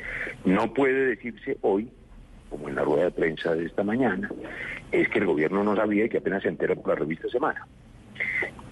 no 0.45 0.73
puede 0.73 1.07
decirse 1.07 1.59
hoy, 1.63 1.91
como 2.55 2.69
en 2.69 2.77
la 2.77 2.85
rueda 2.85 3.07
de 3.07 3.11
prensa 3.11 3.53
de 3.53 3.67
esta 3.67 3.83
mañana, 3.83 4.31
es 4.93 5.09
que 5.09 5.19
el 5.19 5.27
gobierno 5.27 5.65
no 5.65 5.75
sabía 5.75 6.05
y 6.05 6.09
que 6.09 6.19
apenas 6.19 6.45
se 6.45 6.49
enteró 6.49 6.77
por 6.77 6.91
la 6.91 7.01
revista 7.01 7.29
Semana. 7.29 7.67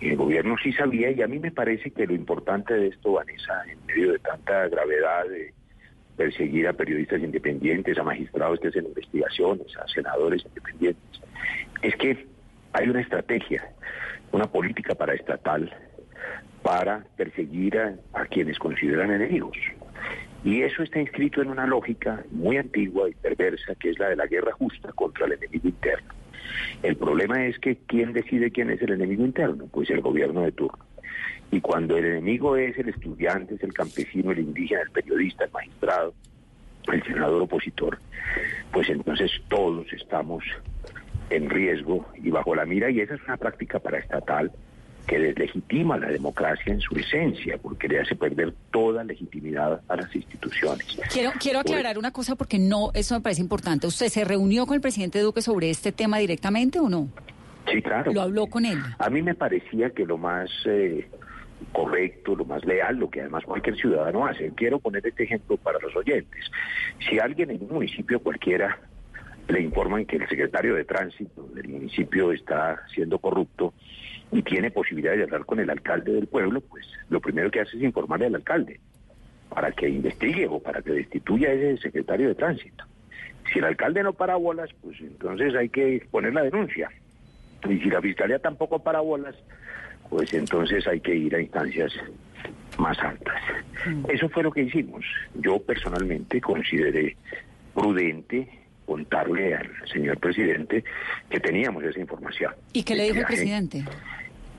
El 0.01 0.15
gobierno 0.15 0.55
sí 0.63 0.73
sabía 0.73 1.11
y 1.11 1.21
a 1.21 1.27
mí 1.27 1.41
me 1.41 1.51
parece 1.51 1.91
que 1.91 2.07
lo 2.07 2.15
importante 2.15 2.75
de 2.75 2.89
esto, 2.89 3.15
Vanessa, 3.15 3.65
en 3.69 3.85
medio 3.87 4.13
de 4.13 4.21
tanta 4.21 4.69
gravedad 4.69 5.27
de 5.29 5.53
perseguir 6.17 6.69
a 6.69 6.73
periodistas 6.75 7.21
independientes, 7.21 7.99
a 7.99 8.05
magistrados 8.05 8.61
que 8.61 8.69
hacen 8.69 8.87
investigaciones, 8.87 9.77
a 9.77 9.89
senadores 9.89 10.45
independientes, 10.45 11.21
es 11.83 11.97
que 11.97 12.25
hay 12.73 12.89
una 12.89 13.01
estrategia, 13.01 13.69
una 14.31 14.47
política 14.47 14.95
paraestatal 14.95 15.75
para 16.63 17.05
perseguir 17.17 17.79
a, 17.81 17.97
a 18.13 18.27
quienes 18.27 18.61
consideran 18.61 19.11
enemigos. 19.11 19.57
Y 20.45 20.63
eso 20.63 20.83
está 20.83 21.01
inscrito 21.01 21.41
en 21.41 21.51
una 21.51 21.67
lógica 21.67 22.25
muy 22.31 22.57
antigua 22.57 23.09
y 23.09 23.15
perversa, 23.15 23.75
que 23.77 23.91
es 23.91 23.99
la 23.99 24.09
de 24.09 24.17
la 24.17 24.27
guerra 24.27 24.53
justa 24.53 24.93
contra 24.93 25.27
el 25.27 25.33
enemigo 25.33 25.69
interno. 25.69 26.13
El 26.83 26.97
problema 26.97 27.47
es 27.47 27.59
que 27.59 27.77
¿quién 27.87 28.13
decide 28.13 28.51
quién 28.51 28.71
es 28.71 28.83
el 28.83 28.93
enemigo 28.93 29.25
interno? 29.25 29.67
Pues 29.71 29.89
el 29.91 30.01
gobierno 30.01 30.43
de 30.43 30.53
turno. 30.53 30.85
Y 31.53 31.61
cuando 31.61 31.97
el 31.97 32.07
enemigo 32.07 32.57
es 32.57 32.77
el 32.79 32.89
estudiante, 32.89 33.55
es 33.55 33.63
el 33.63 33.73
campesino, 33.73 34.33
el 34.33 34.41
indígena, 34.41 34.81
el 34.83 34.91
periodista, 34.91 35.45
el 35.45 35.53
magistrado, 35.53 36.15
el 36.91 37.03
senador 37.05 37.43
opositor, 37.43 37.99
pues 38.73 38.89
entonces 38.89 39.31
todos 39.49 39.93
estamos 39.93 40.45
en 41.31 41.49
riesgo 41.51 42.07
y 42.17 42.31
bajo 42.31 42.55
la 42.55 42.65
mira, 42.65 42.91
y 42.91 43.01
esa 43.01 43.15
es 43.15 43.23
una 43.25 43.37
práctica 43.37 43.79
paraestatal 43.79 44.51
que 45.07 45.19
deslegitima 45.19 45.99
la 45.99 46.09
democracia 46.09 46.73
en 46.73 46.81
su 46.81 46.97
esencia, 46.97 47.59
porque 47.59 47.89
le 47.89 48.01
hace 48.01 48.15
perder 48.15 48.55
toda 48.71 49.05
legitimidad 49.05 49.81
a 49.89 49.97
las 49.97 50.15
instituciones. 50.15 50.87
Quiero, 51.13 51.33
quiero 51.39 51.61
aclarar 51.61 51.99
una 51.99 52.13
cosa 52.13 52.37
porque 52.37 52.59
no, 52.59 52.91
eso 52.95 53.15
me 53.15 53.21
parece 53.21 53.43
importante. 53.43 53.87
¿Usted 53.87 54.09
se 54.09 54.25
reunió 54.25 54.67
con 54.67 54.77
el 54.77 54.81
presidente 54.81 55.21
Duque 55.21 55.43
sobre 55.43 55.71
este 55.71 55.93
tema 55.93 56.19
directamente 56.19 56.79
o 56.79 56.89
no? 56.89 57.09
Sí, 57.71 57.83
claro. 57.83 58.13
¿Lo 58.13 58.23
habló 58.23 58.47
con 58.47 58.65
él? 58.65 58.79
A 58.99 59.11
mí 59.11 59.23
me 59.23 59.35
parecía 59.35 59.91
que 59.91 60.05
lo 60.05 60.19
más 60.19 60.51
eh, 60.67 61.09
correcto, 61.73 62.35
lo 62.35 62.45
más 62.45 62.65
leal, 62.65 62.97
lo 62.97 63.11
que 63.11 63.21
además 63.21 63.45
cualquier 63.45 63.77
ciudadano 63.77 64.27
hace. 64.27 64.53
Quiero 64.55 64.79
poner 64.79 65.07
este 65.07 65.25
ejemplo 65.25 65.57
para 65.57 65.79
los 65.79 65.95
oyentes. 65.95 66.45
Si 67.09 67.19
alguien 67.19 67.51
en 67.51 67.63
un 67.63 67.75
municipio 67.75 68.21
cualquiera 68.21 68.79
le 69.49 69.61
informan 69.61 70.07
que 70.07 70.17
el 70.17 70.29
secretario 70.29 70.75
de 70.75 70.85
tránsito 70.85 71.49
del 71.55 71.69
municipio 71.69 72.33
está 72.33 72.83
siendo 72.95 73.19
corrupto 73.19 73.75
y 74.33 74.43
tiene 74.43 74.71
posibilidad 74.71 75.15
de 75.15 75.25
hablar 75.25 75.45
con 75.45 75.61
el 75.61 75.71
alcalde 75.71 76.13
del 76.13 76.27
pueblo, 76.27 76.61
pues 76.63 76.87
lo 77.11 77.21
primero 77.21 77.51
que 77.51 77.61
hace 77.61 77.77
es 77.77 77.83
informarle 77.83 78.27
al 78.27 78.35
alcalde 78.35 78.81
para 79.51 79.71
que 79.71 79.89
investigue 79.89 80.47
o 80.49 80.59
para 80.59 80.81
que 80.81 80.93
destituya 80.93 81.51
a 81.51 81.53
ese 81.53 81.83
secretario 81.83 82.29
de 82.29 82.35
tránsito. 82.35 82.85
Si 83.53 83.59
el 83.59 83.67
alcalde 83.67 84.03
no 84.03 84.15
para 84.15 84.37
bolas, 84.37 84.71
pues 84.81 84.99
entonces 85.01 85.55
hay 85.55 85.69
que 85.69 86.07
poner 86.11 86.33
la 86.33 86.43
denuncia. 86.43 86.91
Y 87.69 87.79
si 87.79 87.91
la 87.91 88.01
fiscalía 88.01 88.39
tampoco 88.39 88.83
para 88.83 89.01
bolas, 89.01 89.37
pues 90.09 90.33
entonces 90.33 90.87
hay 90.87 91.01
que 91.01 91.15
ir 91.15 91.35
a 91.35 91.41
instancias 91.41 91.93
más 92.79 92.99
altas. 93.01 93.41
Eso 94.09 94.29
fue 94.31 94.43
lo 94.43 94.51
que 94.51 94.63
hicimos. 94.63 95.05
Yo 95.35 95.61
personalmente 95.61 96.41
consideré 96.41 97.17
prudente 97.75 98.49
contarle 98.87 99.55
al 99.55 99.71
señor 99.93 100.19
presidente 100.19 100.85
que 101.31 101.41
teníamos 101.41 101.85
esa 101.85 102.01
información. 102.01 102.55
¿Y 102.73 102.83
qué 102.83 102.95
le 102.95 103.05
dijo 103.05 103.21
el 103.21 103.27
presidente? 103.27 103.85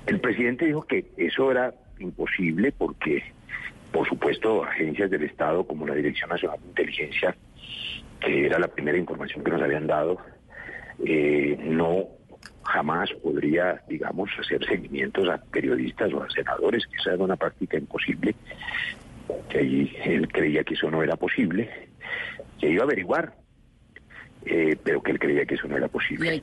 El 0.05 0.19
presidente 0.19 0.65
dijo 0.65 0.83
que 0.83 1.05
eso 1.17 1.51
era 1.51 1.73
imposible 1.99 2.71
porque, 2.71 3.23
por 3.91 4.07
supuesto, 4.07 4.63
agencias 4.63 5.09
del 5.09 5.23
Estado 5.23 5.65
como 5.65 5.87
la 5.87 5.95
Dirección 5.95 6.29
Nacional 6.29 6.59
de 6.61 6.67
Inteligencia, 6.67 7.35
que 8.19 8.45
era 8.45 8.59
la 8.59 8.67
primera 8.67 8.97
información 8.97 9.43
que 9.43 9.51
nos 9.51 9.61
habían 9.61 9.87
dado, 9.87 10.17
eh, 11.05 11.57
no 11.63 12.07
jamás 12.63 13.11
podría, 13.21 13.81
digamos, 13.87 14.29
hacer 14.39 14.65
seguimientos 14.65 15.27
a 15.29 15.37
periodistas 15.37 16.13
o 16.13 16.23
a 16.23 16.29
senadores, 16.29 16.85
que 16.87 16.97
esa 16.97 17.13
era 17.13 17.23
una 17.23 17.35
práctica 17.35 17.77
imposible, 17.77 18.35
que 19.49 19.59
allí 19.59 19.95
él 20.03 20.27
creía 20.27 20.63
que 20.63 20.73
eso 20.73 20.89
no 20.89 21.03
era 21.03 21.15
posible, 21.15 21.69
que 22.59 22.69
iba 22.69 22.83
a 22.83 22.85
averiguar, 22.85 23.35
eh, 24.45 24.77
pero 24.83 25.01
que 25.01 25.11
él 25.11 25.19
creía 25.19 25.45
que 25.45 25.55
eso 25.55 25.67
no 25.67 25.77
era 25.77 25.87
posible. 25.87 26.41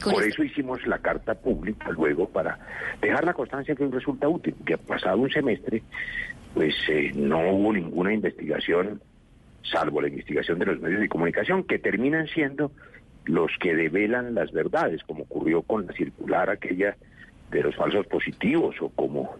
Por 0.00 0.22
eso 0.22 0.42
hicimos 0.42 0.86
la 0.86 0.98
carta 0.98 1.34
pública 1.34 1.90
luego 1.90 2.28
para 2.28 2.58
dejar 3.00 3.24
la 3.24 3.34
constancia 3.34 3.74
que 3.74 3.86
resulta 3.86 4.28
útil, 4.28 4.54
que 4.64 4.78
pasado 4.78 5.18
un 5.18 5.30
semestre, 5.30 5.82
pues 6.54 6.74
eh, 6.88 7.12
no 7.14 7.50
hubo 7.50 7.72
ninguna 7.72 8.12
investigación, 8.12 9.00
salvo 9.62 10.00
la 10.00 10.08
investigación 10.08 10.58
de 10.58 10.66
los 10.66 10.80
medios 10.80 11.00
de 11.00 11.08
comunicación, 11.08 11.64
que 11.64 11.78
terminan 11.78 12.26
siendo 12.28 12.72
los 13.24 13.52
que 13.60 13.74
develan 13.74 14.34
las 14.34 14.50
verdades, 14.52 15.02
como 15.04 15.24
ocurrió 15.24 15.62
con 15.62 15.86
la 15.86 15.92
circular 15.92 16.50
aquella 16.50 16.96
de 17.50 17.62
los 17.62 17.76
falsos 17.76 18.06
positivos 18.06 18.74
o 18.80 18.88
como 18.88 19.36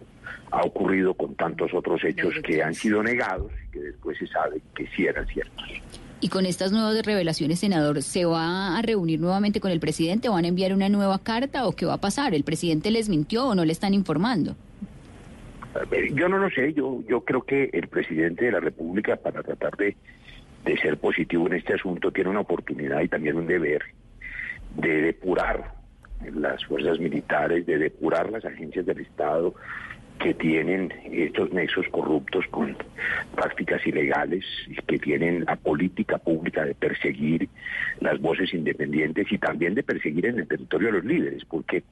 ha 0.51 0.61
ocurrido 0.61 1.15
con 1.15 1.35
tantos 1.35 1.73
otros 1.73 2.03
hechos 2.03 2.35
que 2.43 2.61
han 2.61 2.75
sido 2.75 3.01
negados 3.01 3.51
y 3.65 3.71
que 3.71 3.79
después 3.79 4.17
se 4.17 4.27
sabe 4.27 4.61
que 4.75 4.87
sí 4.95 5.07
eran 5.07 5.25
ciertos. 5.27 5.81
Y 6.23 6.29
con 6.29 6.45
estas 6.45 6.71
nuevas 6.71 7.05
revelaciones, 7.05 7.59
senador, 7.59 8.01
¿se 8.01 8.23
va 8.23 8.77
a 8.77 8.81
reunir 8.81 9.19
nuevamente 9.19 9.59
con 9.59 9.71
el 9.71 9.81
presidente? 9.81 10.29
¿Van 10.29 10.45
a 10.45 10.47
enviar 10.47 10.73
una 10.73 10.87
nueva 10.87 11.19
carta 11.19 11.67
o 11.67 11.73
qué 11.73 11.85
va 11.85 11.95
a 11.95 11.97
pasar? 11.97 12.33
¿El 12.33 12.45
presidente 12.45 12.91
les 12.91 13.09
mintió 13.09 13.45
o 13.47 13.55
no 13.55 13.65
le 13.65 13.73
están 13.73 13.93
informando? 13.93 14.55
Yo 16.13 16.29
no 16.29 16.37
lo 16.37 16.49
sé, 16.49 16.71
yo, 16.73 17.03
yo 17.09 17.25
creo 17.25 17.41
que 17.41 17.69
el 17.73 17.89
presidente 17.89 18.45
de 18.45 18.53
la 18.53 18.61
República, 18.61 19.17
para 19.17 19.43
tratar 19.43 19.75
de 19.75 19.97
de 20.63 20.77
ser 20.77 20.97
positivo 20.97 21.47
en 21.47 21.55
este 21.55 21.73
asunto, 21.73 22.09
tiene 22.11 22.29
una 22.29 22.39
oportunidad 22.39 23.01
y 23.01 23.09
también 23.09 23.35
un 23.35 23.47
deber 23.47 23.81
de 24.77 25.01
depurar 25.01 25.73
las 26.33 26.63
fuerzas 26.63 26.99
militares, 26.99 27.65
de 27.65 27.77
depurar 27.77 28.31
las 28.31 28.45
agencias 28.45 28.85
del 28.85 29.01
Estado 29.01 29.55
que 30.19 30.33
tienen 30.33 30.93
estos 31.11 31.51
nexos 31.51 31.85
corruptos 31.89 32.45
con 32.47 32.77
prácticas 33.35 33.85
ilegales, 33.85 34.45
que 34.87 34.97
tienen 34.97 35.45
la 35.45 35.55
política 35.55 36.17
pública 36.17 36.65
de 36.65 36.75
perseguir 36.75 37.49
las 37.99 38.19
voces 38.21 38.53
independientes 38.53 39.31
y 39.31 39.37
también 39.37 39.75
de 39.75 39.83
perseguir 39.83 40.27
en 40.27 40.39
el 40.39 40.47
territorio 40.47 40.89
a 40.89 40.91
los 40.93 41.05
líderes, 41.05 41.43
porque 41.45 41.83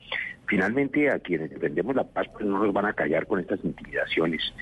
finalmente 0.45 1.09
a 1.09 1.19
quienes 1.19 1.49
defendemos 1.49 1.95
la 1.95 2.03
paz 2.03 2.27
pues 2.33 2.45
no 2.45 2.63
nos 2.63 2.73
van 2.73 2.85
a 2.85 2.93
callar 2.93 3.27
con 3.27 3.39
estas 3.39 3.63
intimidaciones, 3.63 4.53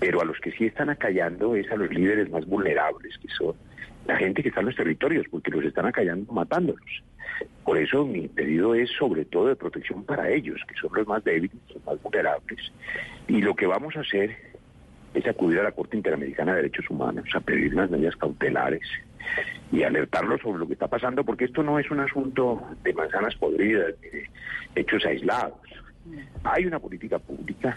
pero 0.00 0.20
a 0.20 0.24
los 0.24 0.38
que 0.40 0.52
sí 0.52 0.66
están 0.66 0.90
acallando 0.90 1.54
es 1.54 1.70
a 1.70 1.76
los 1.76 1.90
líderes 1.90 2.30
más 2.30 2.46
vulnerables, 2.46 3.18
que 3.18 3.28
son 3.28 3.54
la 4.06 4.16
gente 4.16 4.42
que 4.42 4.48
está 4.48 4.60
en 4.60 4.66
los 4.66 4.76
territorios, 4.76 5.26
porque 5.30 5.50
los 5.50 5.64
están 5.64 5.86
acallando 5.86 6.32
matándolos. 6.32 7.02
Por 7.64 7.78
eso 7.78 8.04
mi 8.04 8.28
pedido 8.28 8.74
es 8.74 8.90
sobre 8.90 9.24
todo 9.24 9.46
de 9.46 9.56
protección 9.56 10.04
para 10.04 10.28
ellos, 10.30 10.60
que 10.66 10.74
son 10.74 10.90
los 10.94 11.06
más 11.06 11.22
débiles, 11.22 11.56
los 11.72 11.84
más 11.84 12.02
vulnerables. 12.02 12.72
Y 13.28 13.40
lo 13.40 13.54
que 13.54 13.66
vamos 13.66 13.96
a 13.96 14.00
hacer 14.00 14.36
es 15.14 15.26
acudir 15.26 15.60
a 15.60 15.64
la 15.64 15.72
Corte 15.72 15.96
Interamericana 15.96 16.52
de 16.52 16.62
Derechos 16.62 16.88
Humanos 16.90 17.28
a 17.34 17.40
pedir 17.40 17.74
unas 17.74 17.90
medidas 17.90 18.16
cautelares 18.16 18.82
y 19.70 19.82
alertarlos 19.82 20.40
sobre 20.40 20.58
lo 20.58 20.66
que 20.66 20.72
está 20.72 20.88
pasando, 20.88 21.24
porque 21.24 21.44
esto 21.44 21.62
no 21.62 21.78
es 21.78 21.90
un 21.90 22.00
asunto 22.00 22.62
de 22.82 22.92
manzanas 22.94 23.34
podridas, 23.36 23.94
de 24.00 24.28
hechos 24.74 25.04
aislados. 25.04 25.60
Hay 26.44 26.66
una 26.66 26.80
política 26.80 27.18
pública 27.18 27.76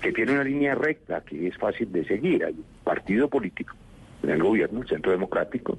que 0.00 0.12
tiene 0.12 0.32
una 0.32 0.44
línea 0.44 0.74
recta 0.74 1.20
que 1.20 1.46
es 1.46 1.56
fácil 1.58 1.92
de 1.92 2.04
seguir. 2.04 2.44
Hay 2.44 2.52
un 2.52 2.64
partido 2.82 3.28
político 3.28 3.74
en 4.22 4.30
el 4.30 4.42
gobierno, 4.42 4.80
el 4.82 4.88
Centro 4.88 5.12
Democrático, 5.12 5.78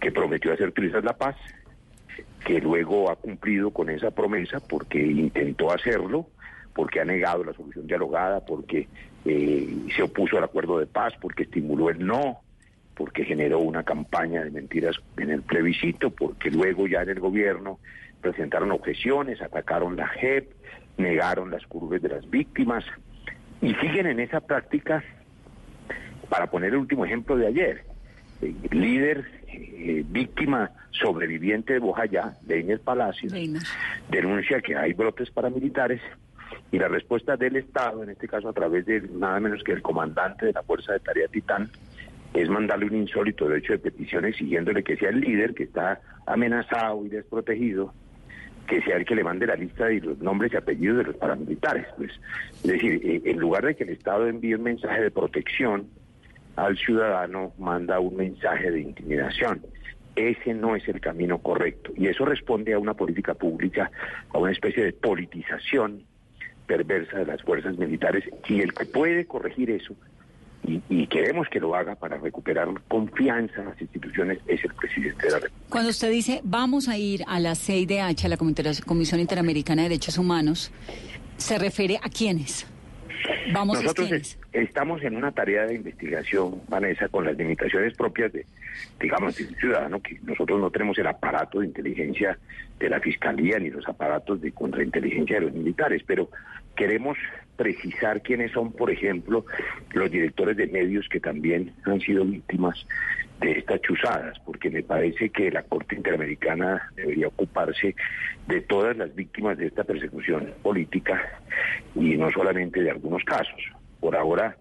que 0.00 0.10
prometió 0.10 0.52
hacer 0.52 0.68
utilizar 0.68 1.04
la 1.04 1.16
paz, 1.16 1.36
que 2.44 2.60
luego 2.60 3.10
ha 3.10 3.16
cumplido 3.16 3.70
con 3.70 3.90
esa 3.90 4.10
promesa 4.10 4.60
porque 4.60 5.00
intentó 5.00 5.72
hacerlo, 5.72 6.26
porque 6.74 7.00
ha 7.00 7.04
negado 7.04 7.44
la 7.44 7.52
solución 7.52 7.86
dialogada, 7.86 8.44
porque 8.44 8.88
eh, 9.24 9.68
se 9.94 10.02
opuso 10.02 10.38
al 10.38 10.44
acuerdo 10.44 10.78
de 10.78 10.86
paz, 10.86 11.14
porque 11.20 11.42
estimuló 11.42 11.90
el 11.90 12.04
no, 12.06 12.40
porque 12.94 13.24
generó 13.24 13.60
una 13.60 13.82
campaña 13.82 14.42
de 14.42 14.50
mentiras 14.50 14.96
en 15.16 15.30
el 15.30 15.42
plebiscito, 15.42 16.10
porque 16.10 16.50
luego 16.50 16.86
ya 16.86 17.02
en 17.02 17.10
el 17.10 17.20
gobierno 17.20 17.78
presentaron 18.20 18.72
objeciones, 18.72 19.40
atacaron 19.40 19.96
la 19.96 20.08
JEP, 20.08 20.50
negaron 20.96 21.50
las 21.50 21.66
curvas 21.66 22.02
de 22.02 22.08
las 22.08 22.28
víctimas 22.28 22.84
y 23.60 23.74
siguen 23.74 24.06
en 24.06 24.20
esa 24.20 24.40
práctica, 24.40 25.02
para 26.28 26.50
poner 26.50 26.70
el 26.70 26.76
último 26.76 27.04
ejemplo 27.04 27.36
de 27.36 27.46
ayer, 27.46 27.84
líder 28.70 29.37
eh, 29.50 30.04
víctima 30.08 30.70
sobreviviente 30.90 31.74
de 31.74 31.78
Bojayá, 31.78 32.36
de 32.42 32.60
Inés 32.60 32.80
Palacios, 32.80 33.32
denuncia 34.10 34.60
que 34.60 34.76
hay 34.76 34.92
brotes 34.92 35.30
paramilitares 35.30 36.00
y 36.70 36.78
la 36.78 36.88
respuesta 36.88 37.36
del 37.36 37.56
Estado, 37.56 38.02
en 38.02 38.10
este 38.10 38.28
caso 38.28 38.48
a 38.48 38.52
través 38.52 38.84
de 38.86 39.00
nada 39.00 39.40
menos 39.40 39.62
que 39.62 39.72
el 39.72 39.82
comandante 39.82 40.46
de 40.46 40.52
la 40.52 40.62
Fuerza 40.62 40.92
de 40.92 41.00
Tarea 41.00 41.28
Titán, 41.28 41.70
es 42.34 42.48
mandarle 42.48 42.86
un 42.86 42.96
insólito 42.96 43.48
derecho 43.48 43.72
de 43.72 43.78
petición 43.78 44.26
exigiéndole 44.26 44.82
que 44.82 44.96
sea 44.96 45.08
el 45.08 45.20
líder 45.20 45.54
que 45.54 45.64
está 45.64 46.00
amenazado 46.26 47.04
y 47.06 47.08
desprotegido, 47.08 47.94
que 48.66 48.82
sea 48.82 48.96
el 48.96 49.06
que 49.06 49.14
le 49.14 49.24
mande 49.24 49.46
la 49.46 49.56
lista 49.56 49.86
de 49.86 50.00
los 50.00 50.18
nombres 50.18 50.52
y 50.52 50.56
apellidos 50.56 50.98
de 50.98 51.04
los 51.04 51.16
paramilitares. 51.16 51.86
Pues, 51.96 52.12
es 52.56 52.62
decir, 52.62 53.00
eh, 53.02 53.22
en 53.24 53.38
lugar 53.38 53.64
de 53.64 53.74
que 53.74 53.84
el 53.84 53.90
Estado 53.90 54.26
envíe 54.26 54.54
un 54.54 54.62
mensaje 54.62 55.02
de 55.02 55.10
protección 55.10 55.88
al 56.58 56.76
ciudadano, 56.76 57.52
manda 57.58 58.00
un 58.00 58.16
mensaje 58.16 58.70
de 58.70 58.80
intimidación. 58.80 59.62
Ese 60.16 60.52
no 60.54 60.74
es 60.74 60.86
el 60.88 61.00
camino 61.00 61.38
correcto. 61.38 61.92
Y 61.96 62.08
eso 62.08 62.24
responde 62.24 62.74
a 62.74 62.78
una 62.78 62.94
política 62.94 63.34
pública, 63.34 63.90
a 64.34 64.38
una 64.38 64.50
especie 64.50 64.82
de 64.82 64.92
politización 64.92 66.02
perversa 66.66 67.18
de 67.18 67.26
las 67.26 67.42
fuerzas 67.42 67.78
militares. 67.78 68.24
Y 68.48 68.60
el 68.60 68.74
que 68.74 68.86
puede 68.86 69.24
corregir 69.26 69.70
eso, 69.70 69.94
y, 70.64 71.06
queremos 71.06 71.48
que 71.48 71.60
lo 71.60 71.74
haga 71.74 71.94
para 71.94 72.18
recuperar 72.18 72.68
confianza 72.88 73.60
en 73.60 73.68
las 73.68 73.80
instituciones, 73.80 74.38
es 74.48 74.62
el 74.64 74.74
presidente 74.74 75.26
de 75.26 75.32
la 75.32 75.38
República. 75.38 75.70
Cuando 75.70 75.90
usted 75.90 76.10
dice 76.10 76.40
vamos 76.42 76.88
a 76.88 76.98
ir 76.98 77.22
a 77.26 77.38
la 77.38 77.54
CIDH, 77.54 78.24
a 78.24 78.28
la 78.28 78.36
Comisión 78.36 79.20
Interamericana 79.20 79.82
de 79.82 79.90
Derechos 79.90 80.18
Humanos, 80.18 80.72
¿se 81.36 81.58
refiere 81.58 81.98
a 82.02 82.10
quiénes? 82.10 82.66
Vamos 83.52 83.82
Nosotros 83.82 84.38
estamos 84.52 85.02
en 85.02 85.16
una 85.16 85.32
tarea 85.32 85.66
de 85.66 85.74
investigación, 85.74 86.60
Vanessa, 86.68 87.08
con 87.08 87.24
las 87.24 87.36
limitaciones 87.36 87.94
propias 87.96 88.32
de, 88.32 88.46
digamos, 89.00 89.36
de 89.36 89.44
un 89.44 89.54
ciudadano, 89.56 90.00
que 90.00 90.18
nosotros 90.22 90.60
no 90.60 90.70
tenemos 90.70 90.98
el 90.98 91.06
aparato 91.06 91.60
de 91.60 91.66
inteligencia 91.66 92.38
de 92.78 92.88
la 92.88 93.00
Fiscalía 93.00 93.58
ni 93.58 93.70
los 93.70 93.86
aparatos 93.88 94.40
de 94.40 94.52
contrainteligencia 94.52 95.36
de 95.36 95.46
los 95.46 95.54
militares, 95.54 96.02
pero 96.06 96.28
queremos 96.76 97.16
precisar 97.56 98.22
quiénes 98.22 98.52
son, 98.52 98.72
por 98.72 98.90
ejemplo, 98.90 99.44
los 99.92 100.10
directores 100.10 100.56
de 100.56 100.66
medios 100.68 101.08
que 101.08 101.18
también 101.18 101.72
han 101.84 102.00
sido 102.00 102.24
víctimas 102.24 102.86
de 103.40 103.52
estas 103.52 103.80
chuzadas, 103.82 104.38
porque 104.40 104.70
me 104.70 104.82
parece 104.82 105.30
que 105.30 105.50
la 105.50 105.62
Corte 105.62 105.94
Interamericana 105.94 106.90
debería 106.96 107.28
ocuparse 107.28 107.94
de 108.46 108.60
todas 108.62 108.96
las 108.96 109.14
víctimas 109.14 109.56
de 109.58 109.66
esta 109.66 109.84
persecución 109.84 110.52
política 110.62 111.40
y 111.94 112.16
no 112.16 112.30
solamente 112.30 112.82
de 112.82 112.90
algunos 112.90 113.22
casos. 113.24 113.60
Por 114.00 114.16
ahora 114.16 114.56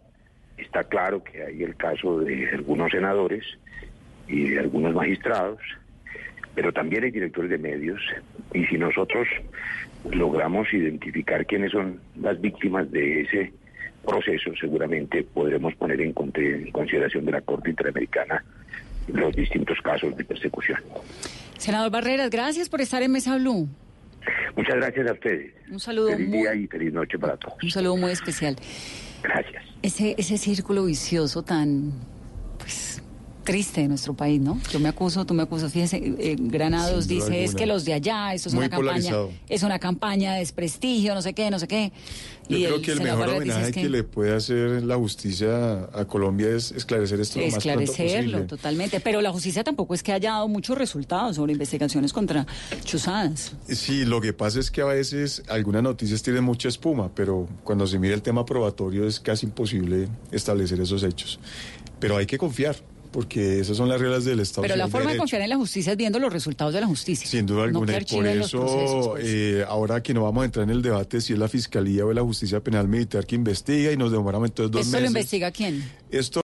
está 0.58 0.84
claro 0.84 1.24
que 1.24 1.44
hay 1.44 1.64
el 1.64 1.76
caso 1.76 2.20
de 2.20 2.50
algunos 2.50 2.92
senadores 2.92 3.44
y 4.28 4.50
de 4.50 4.60
algunos 4.60 4.94
magistrados, 4.94 5.60
pero 6.54 6.72
también 6.72 7.04
hay 7.04 7.12
directores 7.12 7.50
de 7.50 7.58
medios 7.58 8.02
y 8.54 8.66
si 8.66 8.78
nosotros 8.78 9.28
logramos 10.12 10.72
identificar 10.74 11.46
quiénes 11.46 11.72
son 11.72 12.00
las 12.20 12.40
víctimas 12.40 12.92
de 12.92 13.22
ese 13.22 13.54
proceso, 14.06 14.52
seguramente 14.60 15.24
podremos 15.24 15.76
poner 15.76 16.02
en, 16.02 16.14
consideración 16.14 17.26
de 17.26 17.32
la 17.32 17.42
Corte 17.42 17.70
Interamericana 17.70 18.44
los 19.08 19.36
distintos 19.36 19.78
casos 19.82 20.16
de 20.16 20.24
persecución. 20.24 20.80
Senador 21.58 21.92
Barreras, 21.92 22.30
gracias 22.30 22.70
por 22.70 22.82
estar 22.82 23.02
en 23.04 23.12
Mesa 23.12 23.38
Blue. 23.38 23.68
Muchas 24.56 24.76
gracias 24.76 25.08
a 25.10 25.14
ustedes. 25.14 25.54
Un 25.72 25.80
saludo 25.80 26.10
Feliz 26.10 26.28
muy, 26.28 26.38
día 26.40 26.56
y 26.56 26.68
feliz 26.68 26.94
noche 26.94 27.18
para 27.18 27.38
todos. 27.38 27.58
un 27.62 27.70
saludo 27.70 27.98
muy 27.98 28.12
especial. 28.12 28.56
Gracias. 29.24 29.64
Ese, 29.82 30.16
ese 30.18 30.38
círculo 30.38 30.86
vicioso 30.86 31.44
tan 31.44 31.94
triste 33.48 33.80
de 33.82 33.88
nuestro 33.88 34.14
país, 34.14 34.42
¿no? 34.42 34.60
Yo 34.74 34.80
me 34.82 34.90
acuso, 34.90 35.26
tú 35.26 35.34
me 35.34 35.44
acusas, 35.44 35.72
fíjense, 35.72 35.96
eh, 36.20 36.36
Granados 36.38 37.06
Sin 37.06 37.20
dice 37.20 37.46
es 37.46 37.56
que 37.56 37.66
los 37.66 37.86
de 37.86 37.94
allá, 37.94 38.34
eso 38.34 38.50
es 38.50 38.54
Muy 38.56 38.66
una 38.66 38.70
campaña, 38.70 38.92
polarizado. 38.92 39.32
es 39.48 39.64
una 39.64 39.80
campaña 39.80 40.34
de 40.34 40.40
desprestigio, 40.40 41.16
no 41.16 41.22
sé 41.22 41.34
qué, 41.34 41.50
no 41.50 41.58
sé 41.58 41.66
qué. 41.70 41.94
Yo 42.50 42.58
Y 42.58 42.66
creo 42.66 42.82
que 42.82 42.92
el 42.92 43.02
mejor 43.02 43.30
homenaje 43.30 43.72
que... 43.72 43.90
le 43.90 44.04
puede 44.04 44.36
hacer 44.36 44.84
la 44.84 44.98
justicia 44.98 45.88
a 45.94 46.06
Colombia 46.06 46.50
es 46.50 46.72
esclarecer 46.74 47.20
esto 47.22 47.40
lo 47.40 47.46
más 47.46 47.54
pronto 47.64 47.82
Esclarecerlo, 47.82 48.32
posible. 48.32 48.48
totalmente. 48.48 49.00
Pero 49.00 49.22
la 49.22 49.32
justicia 49.32 49.64
tampoco 49.64 49.94
es 49.94 50.04
que 50.04 50.12
haya 50.12 50.32
dado 50.32 50.48
muchos 50.50 50.78
resultados 50.78 51.38
sobre 51.38 51.54
investigaciones 51.54 52.12
contra 52.14 52.46
chuzadas. 52.84 53.54
Sí, 53.70 54.04
lo 54.06 54.20
que 54.22 54.34
pasa 54.34 54.60
es 54.60 54.72
que 54.72 54.82
a 54.82 54.86
veces 54.86 55.44
algunas 55.48 55.84
noticias 55.84 56.22
tienen 56.22 56.44
mucha 56.44 56.68
espuma, 56.70 57.12
pero 57.16 57.48
cuando 57.64 57.88
se 57.88 57.98
mira 57.98 58.14
el 58.14 58.22
tema 58.22 58.46
probatorio 58.46 59.08
es 59.08 59.20
casi 59.22 59.46
imposible 59.46 60.08
establecer 60.32 60.80
esos 60.82 61.04
hechos. 61.04 61.40
Pero 62.00 62.16
hay 62.18 62.28
que 62.28 62.38
confiar, 62.38 62.76
porque 63.18 63.62
esas 63.62 63.76
son 63.76 63.90
las 63.90 64.00
reglas 64.00 64.26
del 64.26 64.40
Estado. 64.42 64.62
Pero 64.62 64.76
la 64.76 64.86
de 64.86 64.92
forma 64.92 65.12
de 65.12 65.18
confiar 65.18 65.42
en 65.42 65.50
la 65.50 65.56
justicia 65.56 65.94
es 65.94 65.98
viendo 65.98 66.20
los 66.20 66.32
resultados 66.32 66.72
de 66.72 66.82
la 66.82 66.86
justicia. 66.86 67.28
Sin 67.28 67.48
duda 67.48 67.64
alguna, 67.64 67.94
y 67.98 68.06
por 68.06 68.24
procesos, 68.24 68.72
eso, 68.72 69.10
pues. 69.14 69.26
eh, 69.26 69.66
ahora 69.68 70.04
que 70.04 70.14
no 70.14 70.22
vamos 70.22 70.44
a 70.44 70.46
entrar 70.46 70.64
en 70.66 70.70
el 70.70 70.84
debate 70.84 71.20
si 71.20 71.34
es 71.34 71.40
la 71.40 71.48
Fiscalía 71.48 72.06
o 72.06 72.14
la 72.14 72.22
Justicia 72.22 72.60
Penal 72.60 72.88
Militar 72.88 73.26
que 73.26 73.34
investiga 73.34 73.92
y 73.92 73.98
nos 73.98 74.12
demoramos 74.12 74.50
entonces 74.50 74.72
dos 74.72 74.82
¿Esto 74.86 74.98
lo 74.98 75.02
meses. 75.02 75.16
investiga 75.16 75.50
quién? 75.50 75.84
Esto 76.12 76.36